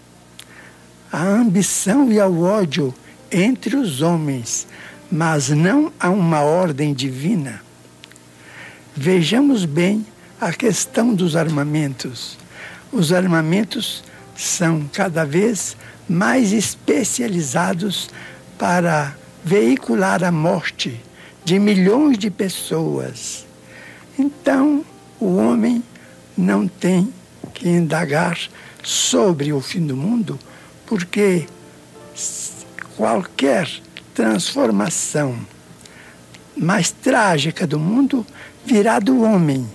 à 1.11 1.23
ambição 1.23 2.11
e 2.11 2.19
ao 2.19 2.41
ódio 2.41 2.93
entre 3.31 3.75
os 3.75 4.01
homens, 4.01 4.67
mas 5.11 5.49
não 5.49 5.91
a 5.99 6.09
uma 6.09 6.41
ordem 6.41 6.93
divina. 6.93 7.61
Vejamos 8.95 9.65
bem 9.65 10.05
a 10.41 10.51
questão 10.51 11.13
dos 11.13 11.35
armamentos. 11.35 12.35
Os 12.91 13.13
armamentos 13.13 14.03
são 14.35 14.89
cada 14.91 15.23
vez 15.23 15.77
mais 16.09 16.51
especializados 16.51 18.09
para 18.57 19.15
veicular 19.45 20.23
a 20.23 20.31
morte 20.31 20.99
de 21.45 21.59
milhões 21.59 22.17
de 22.17 22.31
pessoas. 22.31 23.45
Então, 24.17 24.83
o 25.19 25.35
homem 25.35 25.83
não 26.35 26.67
tem 26.67 27.13
que 27.53 27.69
indagar 27.69 28.39
sobre 28.83 29.53
o 29.53 29.61
fim 29.61 29.85
do 29.85 29.95
mundo, 29.95 30.39
porque 30.87 31.45
qualquer 32.97 33.69
transformação 34.15 35.37
mais 36.57 36.89
trágica 36.89 37.67
do 37.67 37.79
mundo 37.79 38.25
virá 38.65 38.97
do 38.97 39.21
homem 39.21 39.69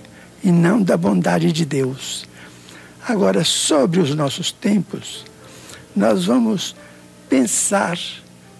e 0.47 0.51
não 0.51 0.81
da 0.81 0.95
bondade 0.95 1.51
de 1.51 1.65
Deus. 1.65 2.25
Agora, 3.05 3.43
sobre 3.43 3.99
os 3.99 4.15
nossos 4.15 4.49
tempos, 4.49 5.25
nós 5.93 6.23
vamos 6.23 6.73
pensar 7.27 7.99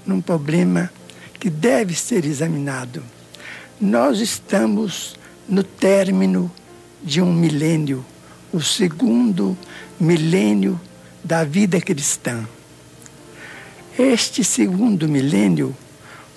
num 0.05 0.19
problema 0.19 0.91
que 1.39 1.49
deve 1.49 1.95
ser 1.95 2.25
examinado. 2.25 3.01
Nós 3.79 4.19
estamos 4.19 5.15
no 5.47 5.63
término 5.63 6.51
de 7.01 7.21
um 7.21 7.31
milênio, 7.31 8.05
o 8.51 8.59
segundo 8.59 9.57
milênio 9.97 10.77
da 11.23 11.45
vida 11.45 11.79
cristã. 11.79 12.45
Este 13.97 14.43
segundo 14.43 15.07
milênio 15.07 15.73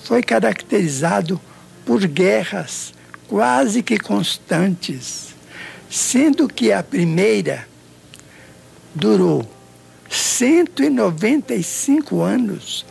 foi 0.05 0.23
caracterizado 0.23 1.41
por 1.85 2.07
guerras 2.07 2.95
quase 3.27 3.83
que 3.83 3.99
constantes 3.99 5.30
sendo 5.91 6.49
que 6.49 6.73
a 6.73 6.83
primeira 6.83 7.69
durou 8.95 9.47
195 10.09 12.23
anos 12.23 12.87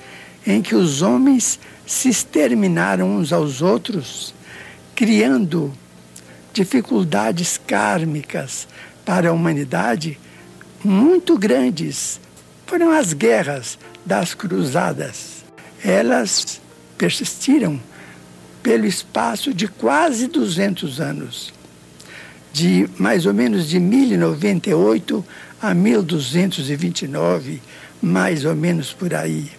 em 0.46 0.62
que 0.62 0.76
os 0.76 1.02
homens 1.02 1.60
se 1.86 2.10
exterminaram 2.10 3.18
uns 3.18 3.32
aos 3.34 3.62
outros, 3.62 4.34
criando 4.96 5.74
dificuldades 6.54 7.58
kármicas 7.58 8.68
para 9.06 9.30
a 9.30 9.34
humanidade 9.34 10.18
muito 10.84 11.38
grandes 11.38 12.20
foram 12.66 12.92
as 12.92 13.14
guerras 13.14 13.78
das 14.06 14.34
cruzadas. 14.34 15.44
Elas 15.84 16.62
persistiram 16.98 17.80
pelo 18.62 18.86
espaço 18.86 19.54
de 19.54 19.68
quase 19.68 20.28
200 20.28 21.00
anos, 21.00 21.54
de 22.60 22.90
mais 22.98 23.26
ou 23.26 23.34
menos 23.34 23.70
de 23.70 23.80
1098 23.80 25.26
a 25.62 25.74
1229, 25.74 27.62
mais 28.02 28.44
ou 28.44 28.54
menos 28.54 28.92
por 28.92 29.14
aí. 29.14 29.50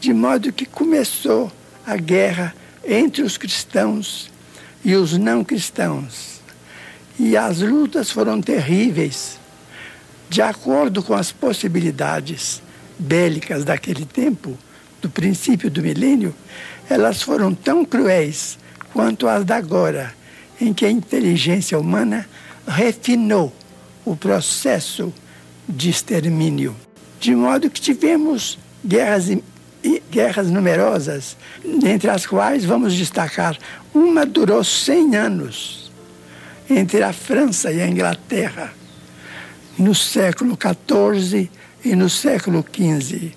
De 0.00 0.12
modo 0.12 0.52
que 0.52 0.66
começou 0.66 1.52
a 1.86 1.96
guerra 1.96 2.52
entre 2.84 3.22
os 3.22 3.38
cristãos 3.38 4.28
e 4.84 4.96
os 4.96 5.16
não 5.16 5.44
cristãos. 5.44 6.40
E 7.16 7.36
as 7.36 7.60
lutas 7.60 8.10
foram 8.10 8.40
terríveis, 8.40 9.38
de 10.28 10.42
acordo 10.42 11.04
com 11.04 11.14
as 11.14 11.30
possibilidades 11.30 12.60
bélicas 12.98 13.64
daquele 13.64 14.04
tempo, 14.04 14.58
do 15.00 15.08
princípio 15.08 15.70
do 15.70 15.80
milênio, 15.80 16.34
elas 16.88 17.22
foram 17.22 17.54
tão 17.54 17.84
cruéis 17.84 18.58
quanto 18.92 19.28
as 19.28 19.44
da 19.44 19.54
agora, 19.54 20.12
em 20.60 20.72
que 20.72 20.84
a 20.84 20.90
inteligência 20.90 21.78
humana 21.78 22.28
refinou 22.66 23.52
o 24.04 24.14
processo 24.14 25.12
de 25.68 25.90
extermínio. 25.90 26.76
De 27.18 27.34
modo 27.34 27.70
que 27.70 27.80
tivemos 27.80 28.58
guerras, 28.84 29.28
guerras 30.10 30.50
numerosas, 30.50 31.36
entre 31.64 32.10
as 32.10 32.26
quais 32.26 32.64
vamos 32.64 32.94
destacar 32.94 33.56
uma 33.94 34.26
durou 34.26 34.62
100 34.62 35.16
anos, 35.16 35.92
entre 36.68 37.02
a 37.02 37.12
França 37.12 37.72
e 37.72 37.80
a 37.80 37.88
Inglaterra, 37.88 38.72
no 39.78 39.94
século 39.94 40.56
XIV 40.56 41.50
e 41.84 41.96
no 41.96 42.08
século 42.08 42.64
XV. 42.64 43.32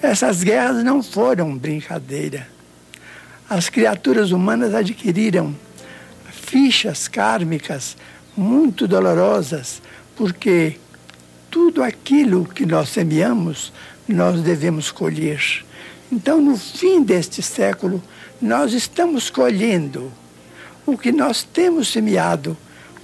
Essas 0.00 0.44
guerras 0.44 0.84
não 0.84 1.02
foram 1.02 1.56
brincadeira. 1.56 2.48
As 3.50 3.68
criaturas 3.68 4.30
humanas 4.30 4.74
adquiriram 4.74 5.54
fichas 6.48 7.08
kármicas 7.08 7.94
muito 8.34 8.88
dolorosas, 8.88 9.82
porque 10.16 10.76
tudo 11.50 11.82
aquilo 11.82 12.46
que 12.46 12.64
nós 12.64 12.88
semeamos, 12.88 13.70
nós 14.08 14.40
devemos 14.40 14.90
colher. 14.90 15.64
Então, 16.10 16.40
no 16.40 16.56
fim 16.56 17.02
deste 17.02 17.42
século, 17.42 18.02
nós 18.40 18.72
estamos 18.72 19.28
colhendo 19.28 20.10
o 20.86 20.96
que 20.96 21.12
nós 21.12 21.42
temos 21.42 21.88
semeado 21.88 22.56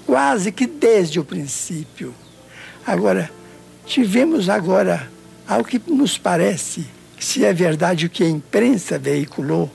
quase 0.06 0.50
que 0.50 0.66
desde 0.66 1.20
o 1.20 1.24
princípio. 1.24 2.14
Agora, 2.86 3.30
tivemos 3.84 4.48
agora, 4.48 5.10
ao 5.46 5.62
que 5.62 5.78
nos 5.86 6.16
parece, 6.16 6.86
se 7.18 7.44
é 7.44 7.52
verdade 7.52 8.06
o 8.06 8.10
que 8.10 8.24
a 8.24 8.28
imprensa 8.28 8.98
veiculou 8.98 9.70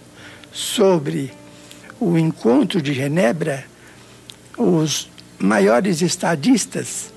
sobre 0.51 1.32
o 1.99 2.17
encontro 2.17 2.81
de 2.81 2.93
Genebra, 2.93 3.65
os 4.57 5.09
maiores 5.38 6.01
estadistas, 6.01 7.12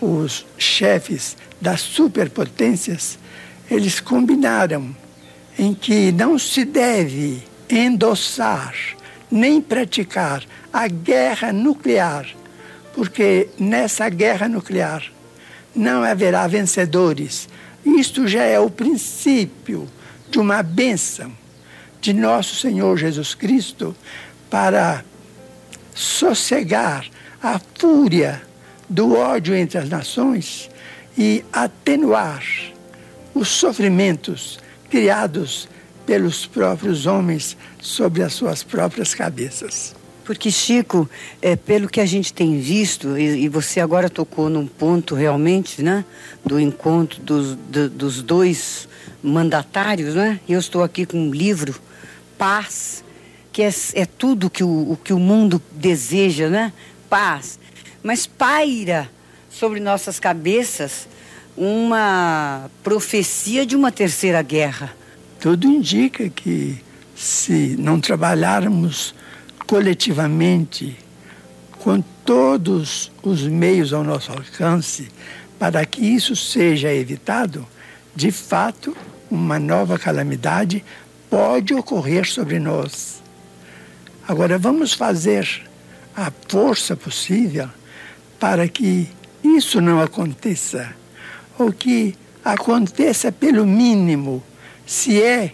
os 0.00 0.44
chefes 0.56 1.36
das 1.60 1.80
superpotências, 1.80 3.18
eles 3.70 4.00
combinaram 4.00 4.94
em 5.58 5.74
que 5.74 6.12
não 6.12 6.38
se 6.38 6.64
deve 6.64 7.42
endossar 7.68 8.74
nem 9.30 9.60
praticar 9.60 10.42
a 10.72 10.88
guerra 10.88 11.52
nuclear, 11.52 12.26
porque 12.94 13.48
nessa 13.58 14.08
guerra 14.08 14.48
nuclear 14.48 15.04
não 15.74 16.02
haverá 16.02 16.46
vencedores. 16.46 17.48
Isto 17.84 18.26
já 18.26 18.42
é 18.42 18.58
o 18.58 18.70
princípio 18.70 19.88
de 20.30 20.38
uma 20.38 20.62
bênção 20.62 21.32
de 22.00 22.12
nosso 22.12 22.56
Senhor 22.56 22.96
Jesus 22.96 23.34
Cristo 23.34 23.94
para 24.50 25.04
sossegar 25.94 27.06
a 27.42 27.60
fúria 27.76 28.42
do 28.88 29.14
ódio 29.16 29.54
entre 29.54 29.78
as 29.78 29.88
nações 29.88 30.70
e 31.16 31.44
atenuar 31.52 32.42
os 33.34 33.48
sofrimentos 33.48 34.58
criados 34.88 35.68
pelos 36.06 36.46
próprios 36.46 37.04
homens 37.06 37.56
sobre 37.80 38.22
as 38.22 38.32
suas 38.32 38.62
próprias 38.62 39.14
cabeças. 39.14 39.94
Porque, 40.24 40.50
Chico, 40.50 41.08
é, 41.40 41.56
pelo 41.56 41.88
que 41.88 42.00
a 42.00 42.06
gente 42.06 42.32
tem 42.34 42.60
visto, 42.60 43.16
e, 43.16 43.44
e, 43.44 43.48
você 43.48 43.80
agora 43.80 44.10
tocou 44.10 44.50
num 44.50 44.66
ponto 44.66 45.14
realmente, 45.14 45.82
né, 45.82 46.04
do 46.44 46.60
encontro 46.60 47.20
dos, 47.22 47.54
do, 47.54 47.88
dos 47.88 48.22
dois 48.22 48.86
mandatários, 49.22 50.14
né? 50.14 50.38
Eu 50.46 50.58
estou 50.58 50.82
aqui 50.82 51.06
com 51.06 51.18
um 51.18 51.30
livro, 51.30 51.74
Paz, 52.38 53.04
que 53.52 53.62
é, 53.62 53.70
é 53.94 54.06
tudo 54.06 54.48
que 54.48 54.62
o, 54.62 54.92
o 54.92 54.96
que 55.02 55.12
o 55.12 55.18
mundo 55.18 55.60
deseja, 55.72 56.48
né? 56.48 56.72
Paz. 57.10 57.58
Mas 58.02 58.26
paira 58.26 59.10
sobre 59.50 59.80
nossas 59.80 60.20
cabeças 60.20 61.08
uma 61.56 62.70
profecia 62.84 63.66
de 63.66 63.74
uma 63.74 63.90
terceira 63.90 64.40
guerra. 64.42 64.94
Tudo 65.40 65.66
indica 65.66 66.28
que 66.28 66.78
se 67.16 67.76
não 67.76 68.00
trabalharmos 68.00 69.12
coletivamente 69.66 70.96
com 71.72 72.00
todos 72.24 73.10
os 73.22 73.42
meios 73.42 73.92
ao 73.92 74.04
nosso 74.04 74.30
alcance 74.30 75.08
para 75.58 75.84
que 75.84 76.00
isso 76.00 76.36
seja 76.36 76.92
evitado, 76.92 77.66
de 78.14 78.30
fato, 78.30 78.96
uma 79.30 79.58
nova 79.58 79.98
calamidade 79.98 80.84
pode 81.30 81.74
ocorrer 81.74 82.26
sobre 82.26 82.58
nós. 82.58 83.22
Agora, 84.26 84.58
vamos 84.58 84.92
fazer 84.92 85.62
a 86.16 86.32
força 86.48 86.96
possível 86.96 87.68
para 88.38 88.68
que 88.68 89.08
isso 89.42 89.80
não 89.80 90.00
aconteça, 90.00 90.94
ou 91.58 91.72
que 91.72 92.14
aconteça 92.44 93.30
pelo 93.32 93.66
mínimo, 93.66 94.42
se 94.86 95.22
é 95.22 95.52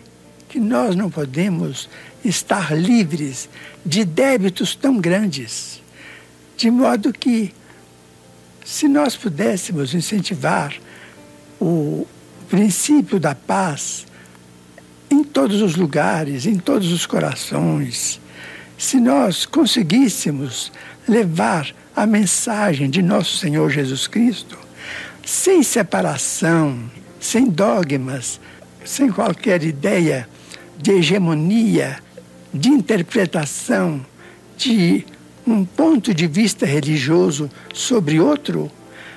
que 0.48 0.58
nós 0.58 0.94
não 0.94 1.10
podemos 1.10 1.88
estar 2.24 2.76
livres 2.76 3.48
de 3.84 4.04
débitos 4.04 4.74
tão 4.74 4.98
grandes, 4.98 5.82
de 6.56 6.70
modo 6.70 7.12
que, 7.12 7.52
se 8.64 8.88
nós 8.88 9.16
pudéssemos 9.16 9.92
incentivar 9.92 10.74
o 11.60 12.06
princípio 12.48 13.18
da 13.18 13.34
paz 13.34 14.06
em 15.14 15.22
todos 15.22 15.62
os 15.62 15.76
lugares, 15.76 16.44
em 16.44 16.56
todos 16.56 16.92
os 16.92 17.06
corações, 17.06 18.20
se 18.76 18.98
nós 18.98 19.46
conseguíssemos 19.46 20.72
levar 21.08 21.72
a 21.94 22.04
mensagem 22.04 22.90
de 22.90 23.00
nosso 23.00 23.36
Senhor 23.36 23.70
Jesus 23.70 24.08
Cristo 24.08 24.58
sem 25.24 25.62
separação, 25.62 26.90
sem 27.20 27.48
dogmas, 27.48 28.40
sem 28.84 29.10
qualquer 29.10 29.62
ideia 29.62 30.28
de 30.76 30.90
hegemonia, 30.90 31.98
de 32.52 32.68
interpretação 32.68 34.04
de 34.56 35.06
um 35.46 35.64
ponto 35.64 36.12
de 36.12 36.26
vista 36.26 36.66
religioso 36.66 37.48
sobre 37.72 38.18
outro, 38.18 38.70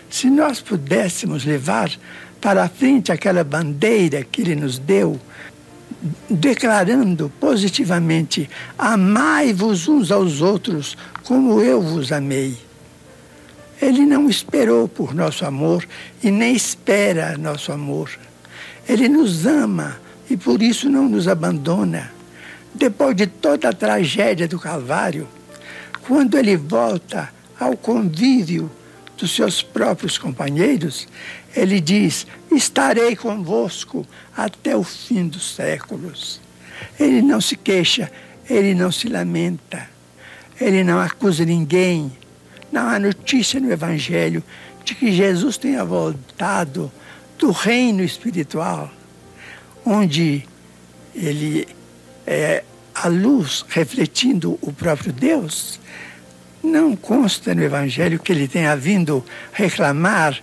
se 0.10 0.30
nós 0.30 0.62
pudéssemos 0.62 1.44
levar 1.44 1.92
para 2.40 2.64
a 2.64 2.70
frente 2.70 3.12
aquela 3.12 3.44
bandeira 3.44 4.24
que 4.24 4.42
ele 4.42 4.56
nos 4.56 4.78
deu 4.78 5.20
declarando 6.30 7.32
positivamente: 7.40 8.50
Amai-vos 8.78 9.88
uns 9.88 10.12
aos 10.12 10.42
outros 10.42 10.98
como 11.24 11.62
eu 11.62 11.82
vos 11.82 12.12
amei. 12.12 12.58
Ele 13.82 14.06
não 14.06 14.30
esperou 14.30 14.88
por 14.88 15.14
nosso 15.14 15.46
amor 15.46 15.88
e 16.24 16.32
nem 16.32 16.56
espera 16.56 17.38
nosso 17.38 17.72
amor. 17.72 18.10
Ele 18.88 19.08
nos 19.08 19.46
ama 19.46 19.98
e 20.30 20.36
por 20.36 20.62
isso 20.62 20.90
não 20.90 21.08
nos 21.08 21.28
abandona. 21.28 22.12
Depois 22.74 23.16
de 23.16 23.28
toda 23.28 23.70
a 23.70 23.74
tragédia 23.74 24.48
do 24.48 24.60
Calvário, 24.60 25.28
quando 26.08 26.38
ele 26.38 26.56
volta 26.56 27.30
ao 27.60 27.76
convívio 27.76 28.72
dos 29.18 29.36
seus 29.36 29.62
próprios 29.62 30.18
companheiros, 30.18 31.08
ele 31.58 31.82
diz: 31.82 32.28
Estarei 32.52 33.16
convosco 33.16 34.06
até 34.36 34.76
o 34.76 34.84
fim 34.84 35.28
dos 35.28 35.56
séculos. 35.56 36.40
Ele 37.00 37.22
não 37.22 37.42
se 37.42 37.56
queixa, 37.58 38.12
ele 38.48 38.76
não 38.76 38.92
se 38.92 39.10
lamenta, 39.10 39.90
ele 40.62 40.84
não 40.84 41.00
acusa 41.00 41.44
ninguém. 41.44 42.12
Não 42.72 42.88
há 42.88 43.00
notícia 43.00 43.60
no 43.60 43.72
Evangelho 43.72 44.44
de 44.86 44.94
que 44.94 45.12
Jesus 45.12 45.58
tenha 45.58 45.84
voltado 45.84 46.92
do 47.40 47.52
reino 47.52 48.04
espiritual, 48.04 48.92
onde 49.84 50.48
ele 51.16 51.68
é 52.26 52.64
a 52.94 53.08
luz 53.08 53.66
refletindo 53.68 54.60
o 54.62 54.72
próprio 54.72 55.12
Deus. 55.12 55.80
Não 56.62 56.96
consta 56.96 57.56
no 57.56 57.64
Evangelho 57.64 58.20
que 58.20 58.32
ele 58.32 58.48
tenha 58.48 58.76
vindo 58.76 59.24
reclamar 59.54 60.40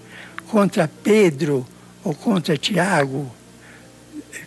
contra 0.48 0.88
Pedro 1.02 1.66
ou 2.02 2.14
contra 2.14 2.56
Tiago, 2.56 3.30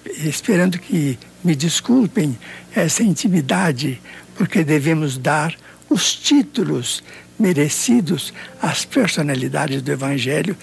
esperando 0.06 0.78
que 0.78 1.18
me 1.44 1.56
desculpem 1.56 2.38
essa 2.76 3.04
intimidade, 3.04 4.02
porque 4.36 4.64
devemos 4.64 5.18
dar 5.18 5.56
os 5.90 6.16
títulos 6.16 7.04
merecidos 7.40 8.34
às 8.62 8.86
personalidades 8.86 9.82
do 9.82 9.92
Evangelho. 9.92 10.58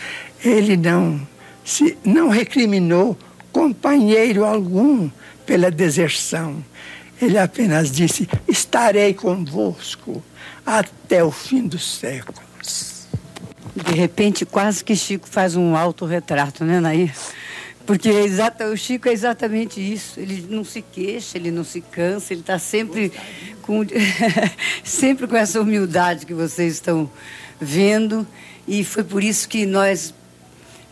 Ele 0.45 0.77
não 0.77 1.27
se 1.65 1.97
não 2.05 2.29
recriminou 2.29 3.17
companheiro 3.51 4.45
algum 4.45 5.11
pela 5.47 5.71
deserção. 5.71 6.63
Ele 7.21 7.39
apenas 7.39 7.91
disse: 7.91 8.29
Estarei 8.47 9.15
convosco 9.15 10.23
até 10.67 11.25
o 11.25 11.31
fim 11.31 11.67
dos 11.67 11.99
séculos. 11.99 12.94
De 13.75 13.93
repente, 13.93 14.47
quase 14.47 14.85
que 14.85 14.95
Chico 14.95 15.29
faz 15.29 15.57
um 15.57 15.77
autorretrato, 15.77 16.65
né, 16.65 16.79
Nair? 16.79 17.13
Porque 17.87 18.09
é 18.09 18.25
exata, 18.25 18.69
o 18.69 18.77
Chico 18.77 19.09
é 19.09 19.13
exatamente 19.13 19.81
isso. 19.81 20.19
Ele 20.19 20.47
não 20.49 20.65
se 20.65 20.81
queixa, 20.81 21.37
ele 21.37 21.51
não 21.51 21.65
se 21.65 21.81
cansa, 21.81 22.33
ele 22.33 22.41
está 22.41 22.59
sempre 22.59 23.13
com, 23.63 23.85
sempre 24.83 25.27
com 25.27 25.37
essa 25.37 25.61
humildade 25.61 26.25
que 26.25 26.33
vocês 26.33 26.75
estão 26.75 27.11
vendo. 27.61 28.27
E 28.67 28.85
foi 28.85 29.05
por 29.05 29.23
isso 29.23 29.49
que 29.49 29.67
nós 29.67 30.15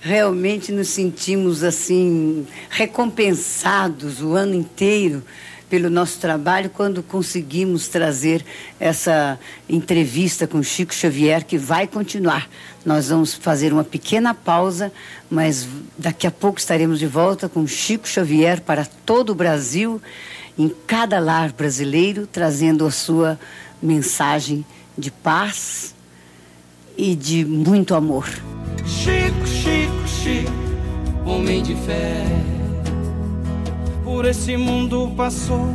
realmente 0.00 0.72
nos 0.72 0.88
sentimos 0.88 1.62
assim 1.62 2.46
recompensados 2.68 4.20
o 4.20 4.32
ano 4.34 4.54
inteiro 4.54 5.22
pelo 5.72 5.88
nosso 5.88 6.18
trabalho 6.18 6.68
quando 6.68 7.02
conseguimos 7.02 7.88
trazer 7.88 8.44
essa 8.78 9.40
entrevista 9.66 10.46
com 10.46 10.62
Chico 10.62 10.92
Xavier, 10.92 11.46
que 11.46 11.56
vai 11.56 11.86
continuar. 11.86 12.46
Nós 12.84 13.08
vamos 13.08 13.32
fazer 13.32 13.72
uma 13.72 13.82
pequena 13.82 14.34
pausa, 14.34 14.92
mas 15.30 15.66
daqui 15.96 16.26
a 16.26 16.30
pouco 16.30 16.58
estaremos 16.58 16.98
de 16.98 17.06
volta 17.06 17.48
com 17.48 17.66
Chico 17.66 18.06
Xavier 18.06 18.60
para 18.60 18.84
todo 18.84 19.30
o 19.30 19.34
Brasil, 19.34 19.98
em 20.58 20.70
cada 20.86 21.18
lar 21.18 21.50
brasileiro, 21.52 22.26
trazendo 22.26 22.84
a 22.84 22.90
sua 22.90 23.40
mensagem 23.82 24.66
de 24.98 25.10
paz 25.10 25.94
e 26.98 27.16
de 27.16 27.46
muito 27.46 27.94
amor. 27.94 28.28
Chico, 28.84 29.46
Chico, 29.46 30.06
Chico, 30.06 30.52
homem 31.24 31.62
de 31.62 31.74
fé 31.76 32.61
por 34.12 34.26
esse 34.26 34.58
mundo 34.58 35.10
passou. 35.16 35.74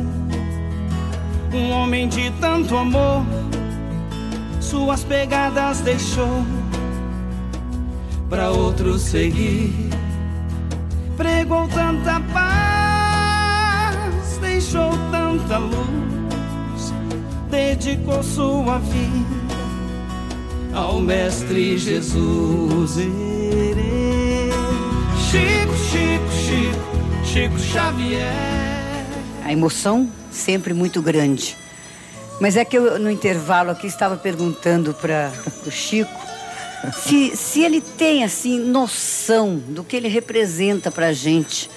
Um 1.52 1.70
homem 1.72 2.08
de 2.08 2.30
tanto 2.40 2.76
amor, 2.76 3.24
suas 4.60 5.02
pegadas 5.02 5.80
deixou 5.80 6.44
para 8.30 8.50
outros 8.50 9.02
seguir. 9.02 9.90
Pregou 11.16 11.66
tanta 11.66 12.20
paz, 12.32 13.96
deixou 14.40 14.90
tanta 15.10 15.58
luz, 15.58 16.94
dedicou 17.50 18.22
sua 18.22 18.78
vida 18.78 19.38
ao 20.72 21.00
Mestre 21.00 21.76
Jesus. 21.76 22.98
Chico, 25.28 25.67
Chico 27.32 27.58
Xavier. 27.58 28.32
A 29.44 29.52
emoção 29.52 30.10
sempre 30.32 30.72
muito 30.72 31.02
grande. 31.02 31.56
Mas 32.40 32.56
é 32.56 32.64
que 32.64 32.76
eu, 32.78 32.98
no 32.98 33.10
intervalo 33.10 33.70
aqui, 33.70 33.86
estava 33.86 34.16
perguntando 34.16 34.94
para 34.94 35.30
o 35.66 35.70
Chico 35.70 36.10
se, 37.04 37.36
se 37.36 37.60
ele 37.62 37.82
tem, 37.82 38.24
assim, 38.24 38.58
noção 38.58 39.56
do 39.56 39.84
que 39.84 39.94
ele 39.94 40.08
representa 40.08 40.90
para 40.90 41.08
a 41.08 41.12
gente, 41.12 41.70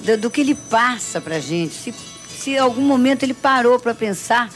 do, 0.00 0.18
do, 0.18 0.30
que 0.30 0.42
ele 0.42 0.54
passa 0.54 1.20
para 1.20 1.36
a 1.36 1.40
gente, 1.40 1.72
se, 1.72 1.94
se 2.28 2.50
em 2.50 2.58
algum 2.58 2.82
momento 2.82 3.22
ele 3.22 3.34
parou 3.34 3.80
para 3.80 3.94
pensar 3.94 4.50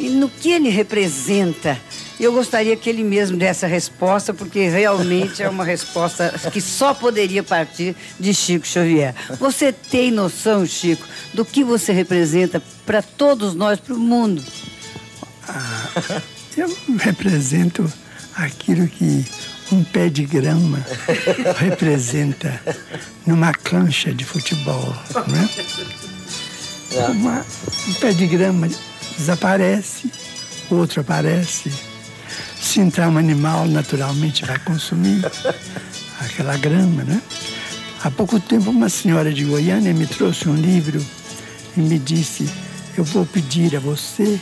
no 0.00 0.28
que 0.28 0.50
ele 0.50 0.70
representa 0.70 1.78
eu 2.18 2.32
gostaria 2.32 2.76
que 2.76 2.88
ele 2.88 3.02
mesmo 3.02 3.36
desse 3.36 3.64
a 3.64 3.68
resposta, 3.68 4.32
porque 4.32 4.68
realmente 4.68 5.42
é 5.42 5.48
uma 5.48 5.64
resposta 5.64 6.32
que 6.52 6.60
só 6.60 6.94
poderia 6.94 7.42
partir 7.42 7.96
de 8.20 8.32
Chico 8.32 8.66
Xavier. 8.66 9.14
Você 9.38 9.72
tem 9.72 10.10
noção, 10.10 10.64
Chico, 10.64 11.06
do 11.32 11.44
que 11.44 11.64
você 11.64 11.92
representa 11.92 12.62
para 12.86 13.02
todos 13.02 13.54
nós, 13.54 13.80
para 13.80 13.94
o 13.94 13.98
mundo? 13.98 14.42
Ah, 15.48 15.90
eu 16.56 16.76
represento 16.98 17.92
aquilo 18.36 18.86
que 18.86 19.24
um 19.72 19.82
pé 19.82 20.08
de 20.08 20.24
grama 20.24 20.84
representa 21.58 22.60
numa 23.26 23.52
cancha 23.52 24.14
de 24.14 24.24
futebol. 24.24 24.94
Né? 25.26 25.48
Uma, 27.10 27.44
um 27.88 27.94
pé 27.94 28.12
de 28.12 28.26
grama 28.26 28.68
desaparece, 29.16 30.12
outro 30.70 31.00
aparece 31.00 31.72
se 32.64 32.80
entrar 32.80 33.08
um 33.08 33.18
animal, 33.18 33.66
naturalmente 33.66 34.44
vai 34.44 34.58
consumir 34.58 35.24
aquela 36.20 36.56
grama, 36.56 37.04
né? 37.04 37.20
Há 38.02 38.10
pouco 38.10 38.40
tempo, 38.40 38.70
uma 38.70 38.88
senhora 38.88 39.32
de 39.32 39.44
Goiânia 39.44 39.92
me 39.92 40.06
trouxe 40.06 40.48
um 40.48 40.56
livro 40.56 41.04
e 41.76 41.80
me 41.80 41.98
disse: 41.98 42.48
Eu 42.96 43.04
vou 43.04 43.26
pedir 43.26 43.76
a 43.76 43.80
você 43.80 44.40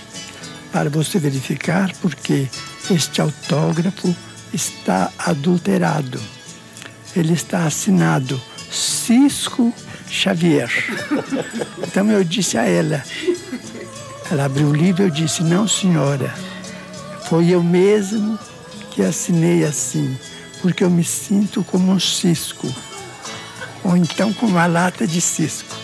para 0.70 0.88
você 0.88 1.18
verificar, 1.18 1.92
porque 2.00 2.48
este 2.90 3.20
autógrafo 3.20 4.14
está 4.52 5.10
adulterado. 5.18 6.20
Ele 7.14 7.34
está 7.34 7.66
assinado 7.66 8.40
Cisco 8.70 9.72
Xavier. 10.08 10.70
Então 11.86 12.10
eu 12.10 12.24
disse 12.24 12.56
a 12.56 12.64
ela, 12.64 13.02
ela 14.30 14.44
abriu 14.44 14.68
o 14.68 14.74
livro 14.74 15.02
e 15.02 15.06
eu 15.06 15.10
disse: 15.10 15.42
Não, 15.42 15.68
senhora 15.68 16.51
foi 17.28 17.50
eu 17.50 17.62
mesmo 17.62 18.38
que 18.90 19.02
assinei 19.02 19.64
assim, 19.64 20.18
porque 20.60 20.84
eu 20.84 20.90
me 20.90 21.04
sinto 21.04 21.64
como 21.64 21.92
um 21.92 22.00
cisco, 22.00 22.72
ou 23.82 23.96
então 23.96 24.32
como 24.32 24.52
uma 24.52 24.66
lata 24.66 25.06
de 25.06 25.20
cisco. 25.20 25.74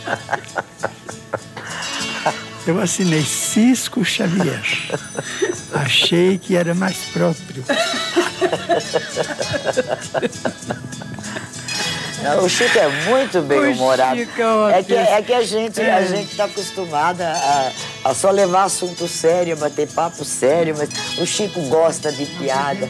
Eu 2.66 2.78
assinei 2.80 3.22
Cisco 3.22 4.04
Xavier. 4.04 4.62
Achei 5.72 6.36
que 6.36 6.54
era 6.54 6.74
mais 6.74 6.98
próprio. 7.14 7.64
Não, 12.22 12.44
o 12.44 12.48
Chico 12.48 12.78
é 12.78 12.88
muito 13.06 13.40
bem 13.42 13.72
humorado. 13.72 14.20
É, 14.20 14.78
é 14.78 14.82
que, 14.82 14.92
é 14.92 15.22
que 15.22 15.32
a 15.32 15.42
gente 15.42 15.80
a 15.80 16.04
gente 16.04 16.32
está 16.32 16.44
acostumada 16.44 17.26
a, 17.26 17.72
a, 18.10 18.14
só 18.14 18.30
levar 18.30 18.64
assunto 18.64 19.06
sério, 19.06 19.56
bater 19.56 19.88
papo 19.88 20.24
sério, 20.24 20.74
mas 20.76 20.88
o 21.18 21.26
Chico 21.26 21.60
gosta 21.68 22.10
de 22.10 22.24
piada. 22.26 22.88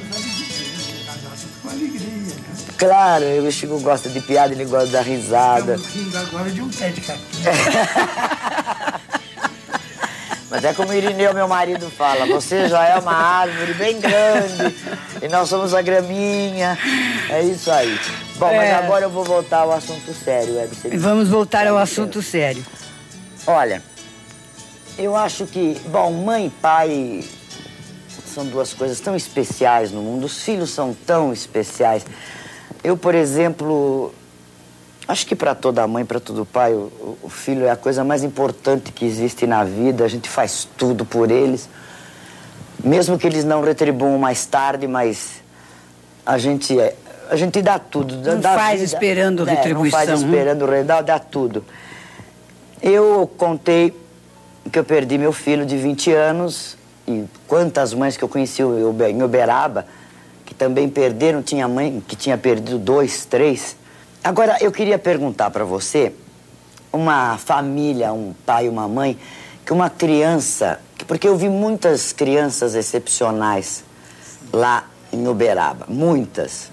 Claro, 2.77 3.25
o 3.47 3.51
Chico 3.51 3.79
gosta 3.81 4.09
de 4.09 4.21
piada, 4.21 4.55
ele 4.55 4.65
gosta 4.65 4.89
da 4.89 5.01
risada. 5.01 5.75
Estamos 5.75 5.95
rindo 5.95 6.19
agora 6.19 6.51
de 6.51 6.63
um 6.63 6.69
pé 6.69 6.91
de. 6.91 7.03
Mas 10.51 10.65
é 10.65 10.73
como 10.73 10.91
o 10.91 10.95
Irineu, 10.95 11.35
meu 11.35 11.47
marido, 11.47 11.91
fala: 11.91 12.27
você 12.27 12.69
já 12.69 12.87
é 12.87 12.99
uma 12.99 13.13
árvore 13.13 13.75
bem 13.75 14.01
grande 14.01 14.75
e 15.21 15.29
nós 15.29 15.49
somos 15.49 15.75
a 15.75 15.83
graminha. 15.83 16.79
É 17.29 17.43
isso 17.43 17.71
aí. 17.71 17.99
Bom, 18.37 18.49
é. 18.49 18.57
mas 18.57 18.85
agora 18.85 19.05
eu 19.05 19.11
vou 19.11 19.25
voltar 19.25 19.59
ao 19.59 19.73
assunto 19.73 20.15
sério, 20.15 20.57
Web. 20.57 20.97
Vamos 20.97 21.29
voltar 21.29 21.67
ao 21.67 21.77
assunto 21.77 22.23
sério. 22.23 22.65
Olha, 23.47 23.83
eu 24.99 25.17
acho 25.17 25.47
que, 25.47 25.81
bom, 25.89 26.11
mãe 26.13 26.47
e 26.47 26.51
pai 26.51 27.25
são 28.27 28.45
duas 28.47 28.75
coisas 28.75 29.01
tão 29.01 29.17
especiais 29.17 29.93
no 29.93 30.03
mundo. 30.03 30.27
Os 30.27 30.43
filhos 30.43 30.71
são 30.71 30.95
tão 31.07 31.33
especiais. 31.33 32.05
Eu, 32.83 32.97
por 32.97 33.15
exemplo, 33.15 34.13
Acho 35.09 35.27
que 35.27 35.35
para 35.35 35.55
toda 35.55 35.87
mãe, 35.87 36.05
para 36.05 36.21
todo 36.21 36.45
pai, 36.45 36.75
o, 36.75 37.17
o, 37.23 37.31
filho 37.31 37.65
é 37.65 37.71
a 37.71 37.77
coisa 37.77 38.05
mais 38.05 38.23
importante 38.23 38.93
que 38.93 39.07
existe 39.07 39.47
na 39.47 39.65
vida. 39.65 40.05
A 40.05 40.09
gente 40.09 40.29
faz 40.29 40.69
tudo 40.77 41.03
por 41.03 41.31
eles. 41.31 41.67
Mesmo 42.85 43.19
que 43.19 43.27
eles 43.27 43.43
não 43.43 43.63
retribuam 43.63 44.19
mais 44.19 44.45
tarde, 44.45 44.87
mas 44.87 45.43
a 46.27 46.37
gente, 46.37 46.79
é, 46.79 46.95
a 47.31 47.37
gente 47.37 47.63
dá 47.63 47.79
tudo. 47.79 48.17
Não 48.17 48.39
dá 48.39 48.55
faz 48.55 48.83
vida, 48.83 48.93
esperando 48.93 49.47
né? 49.47 49.55
retribuição. 49.55 49.99
Não 49.99 50.07
faz 50.07 50.21
esperando, 50.21 50.75
hein? 50.75 50.85
dá, 50.85 51.01
dá 51.01 51.19
tudo. 51.19 51.65
Eu 52.83 53.31
contei 53.39 53.97
que 54.71 54.79
eu 54.79 54.85
perdi 54.85 55.19
meu 55.19 55.33
filho 55.33 55.65
de 55.65 55.77
20 55.77 56.13
anos 56.13 56.77
e 57.07 57.25
quantas 57.47 57.95
mães 57.95 58.17
que 58.17 58.25
eu 58.25 58.29
conheci 58.29 58.63
em 58.63 59.23
Uberaba 59.23 59.87
que 60.49 60.55
também 60.55 60.89
perderam, 60.89 61.43
tinha 61.43 61.69
mãe 61.69 62.03
que 62.09 62.17
tinha 62.17 62.39
perdido 62.39 62.79
dois, 62.79 63.27
três. 63.27 63.77
Agora, 64.25 64.57
eu 64.63 64.73
queria 64.73 64.99
perguntar 64.99 65.51
para 65.51 65.63
você, 65.63 66.15
uma 66.91 67.37
família, 67.37 68.15
um 68.15 68.35
pai 68.47 68.67
uma 68.67 68.89
mãe, 68.89 69.19
que 69.65 69.75
uma 69.75 69.91
criança, 69.91 70.81
porque 71.07 71.29
eu 71.29 71.37
vi 71.37 71.51
muitas 71.51 72.15
crianças 72.15 72.75
excepcionais 72.75 73.85
lá 74.51 74.87
em 75.13 75.29
Uberaba, 75.29 75.85
muitas. 75.87 76.71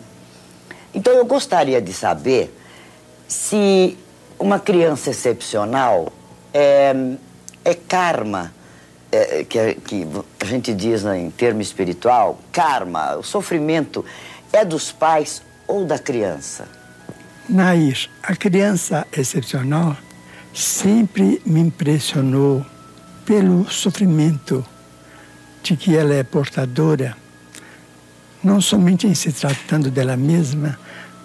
Então 0.93 1.11
eu 1.11 1.25
gostaria 1.25 1.81
de 1.81 1.91
saber 1.91 2.57
se 3.27 3.97
uma 4.39 4.57
criança 4.57 5.09
excepcional 5.09 6.13
é, 6.53 6.95
é 7.65 7.73
karma, 7.73 8.53
é, 9.11 9.43
que, 9.43 9.75
que 9.75 10.07
a 10.39 10.45
gente 10.45 10.73
diz 10.73 11.03
né, 11.03 11.19
em 11.19 11.31
termo 11.31 11.61
espiritual, 11.61 12.39
karma, 12.51 13.15
o 13.15 13.23
sofrimento 13.23 14.05
é 14.53 14.63
dos 14.63 14.91
pais 14.91 15.41
ou 15.67 15.83
da 15.83 15.97
criança? 15.97 16.67
Nair, 17.49 18.09
a 18.23 18.35
criança 18.35 19.05
excepcional 19.11 19.97
sempre 20.53 21.41
me 21.45 21.59
impressionou 21.59 22.65
pelo 23.25 23.69
sofrimento 23.69 24.63
de 25.63 25.75
que 25.75 25.97
ela 25.97 26.13
é 26.13 26.23
portadora, 26.23 27.17
não 28.43 28.61
somente 28.61 29.07
em 29.07 29.15
se 29.15 29.31
tratando 29.31 29.89
dela 29.89 30.15
mesma, 30.15 30.77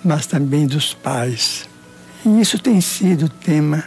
mas 0.02 0.26
também 0.26 0.66
dos 0.66 0.94
pais. 0.94 1.68
E 2.24 2.40
isso 2.40 2.58
tem 2.58 2.80
sido 2.80 3.28
tema 3.28 3.84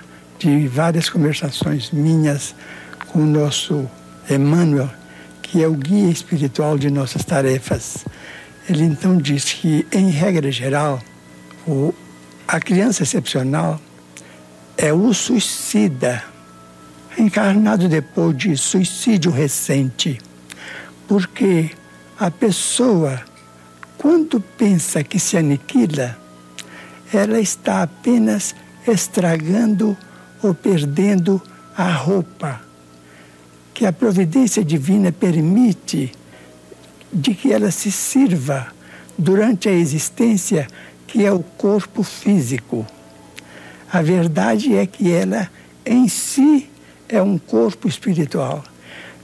de 0.47 0.67
várias 0.67 1.09
conversações 1.09 1.91
minhas 1.91 2.55
com 3.07 3.19
o 3.19 3.25
nosso 3.25 3.89
Emmanuel, 4.29 4.89
que 5.41 5.63
é 5.63 5.67
o 5.67 5.73
guia 5.73 6.09
espiritual 6.09 6.77
de 6.77 6.89
nossas 6.89 7.23
tarefas. 7.23 8.05
Ele 8.69 8.83
então 8.83 9.17
diz 9.17 9.53
que, 9.53 9.85
em 9.91 10.09
regra 10.09 10.51
geral, 10.51 11.01
o, 11.67 11.93
a 12.47 12.59
criança 12.59 13.03
excepcional 13.03 13.79
é 14.77 14.91
o 14.91 15.13
suicida, 15.13 16.23
encarnado 17.17 17.87
depois 17.87 18.37
de 18.37 18.57
suicídio 18.57 19.31
recente 19.31 20.19
porque 21.07 21.69
a 22.19 22.31
pessoa, 22.31 23.21
quando 23.97 24.39
pensa 24.39 25.03
que 25.03 25.19
se 25.19 25.37
aniquila, 25.37 26.17
ela 27.13 27.39
está 27.39 27.83
apenas 27.83 28.55
estragando 28.87 29.97
ou 30.43 30.53
perdendo 30.53 31.41
a 31.75 31.91
roupa 31.91 32.61
que 33.73 33.85
a 33.85 33.93
providência 33.93 34.63
divina 34.63 35.11
permite 35.11 36.11
de 37.11 37.33
que 37.33 37.51
ela 37.51 37.71
se 37.71 37.91
sirva 37.91 38.67
durante 39.17 39.69
a 39.69 39.71
existência, 39.71 40.67
que 41.07 41.25
é 41.25 41.31
o 41.31 41.39
corpo 41.39 42.03
físico. 42.03 42.85
A 43.91 44.01
verdade 44.01 44.75
é 44.75 44.85
que 44.85 45.11
ela 45.11 45.49
em 45.85 46.07
si 46.07 46.69
é 47.07 47.21
um 47.21 47.37
corpo 47.37 47.87
espiritual. 47.87 48.63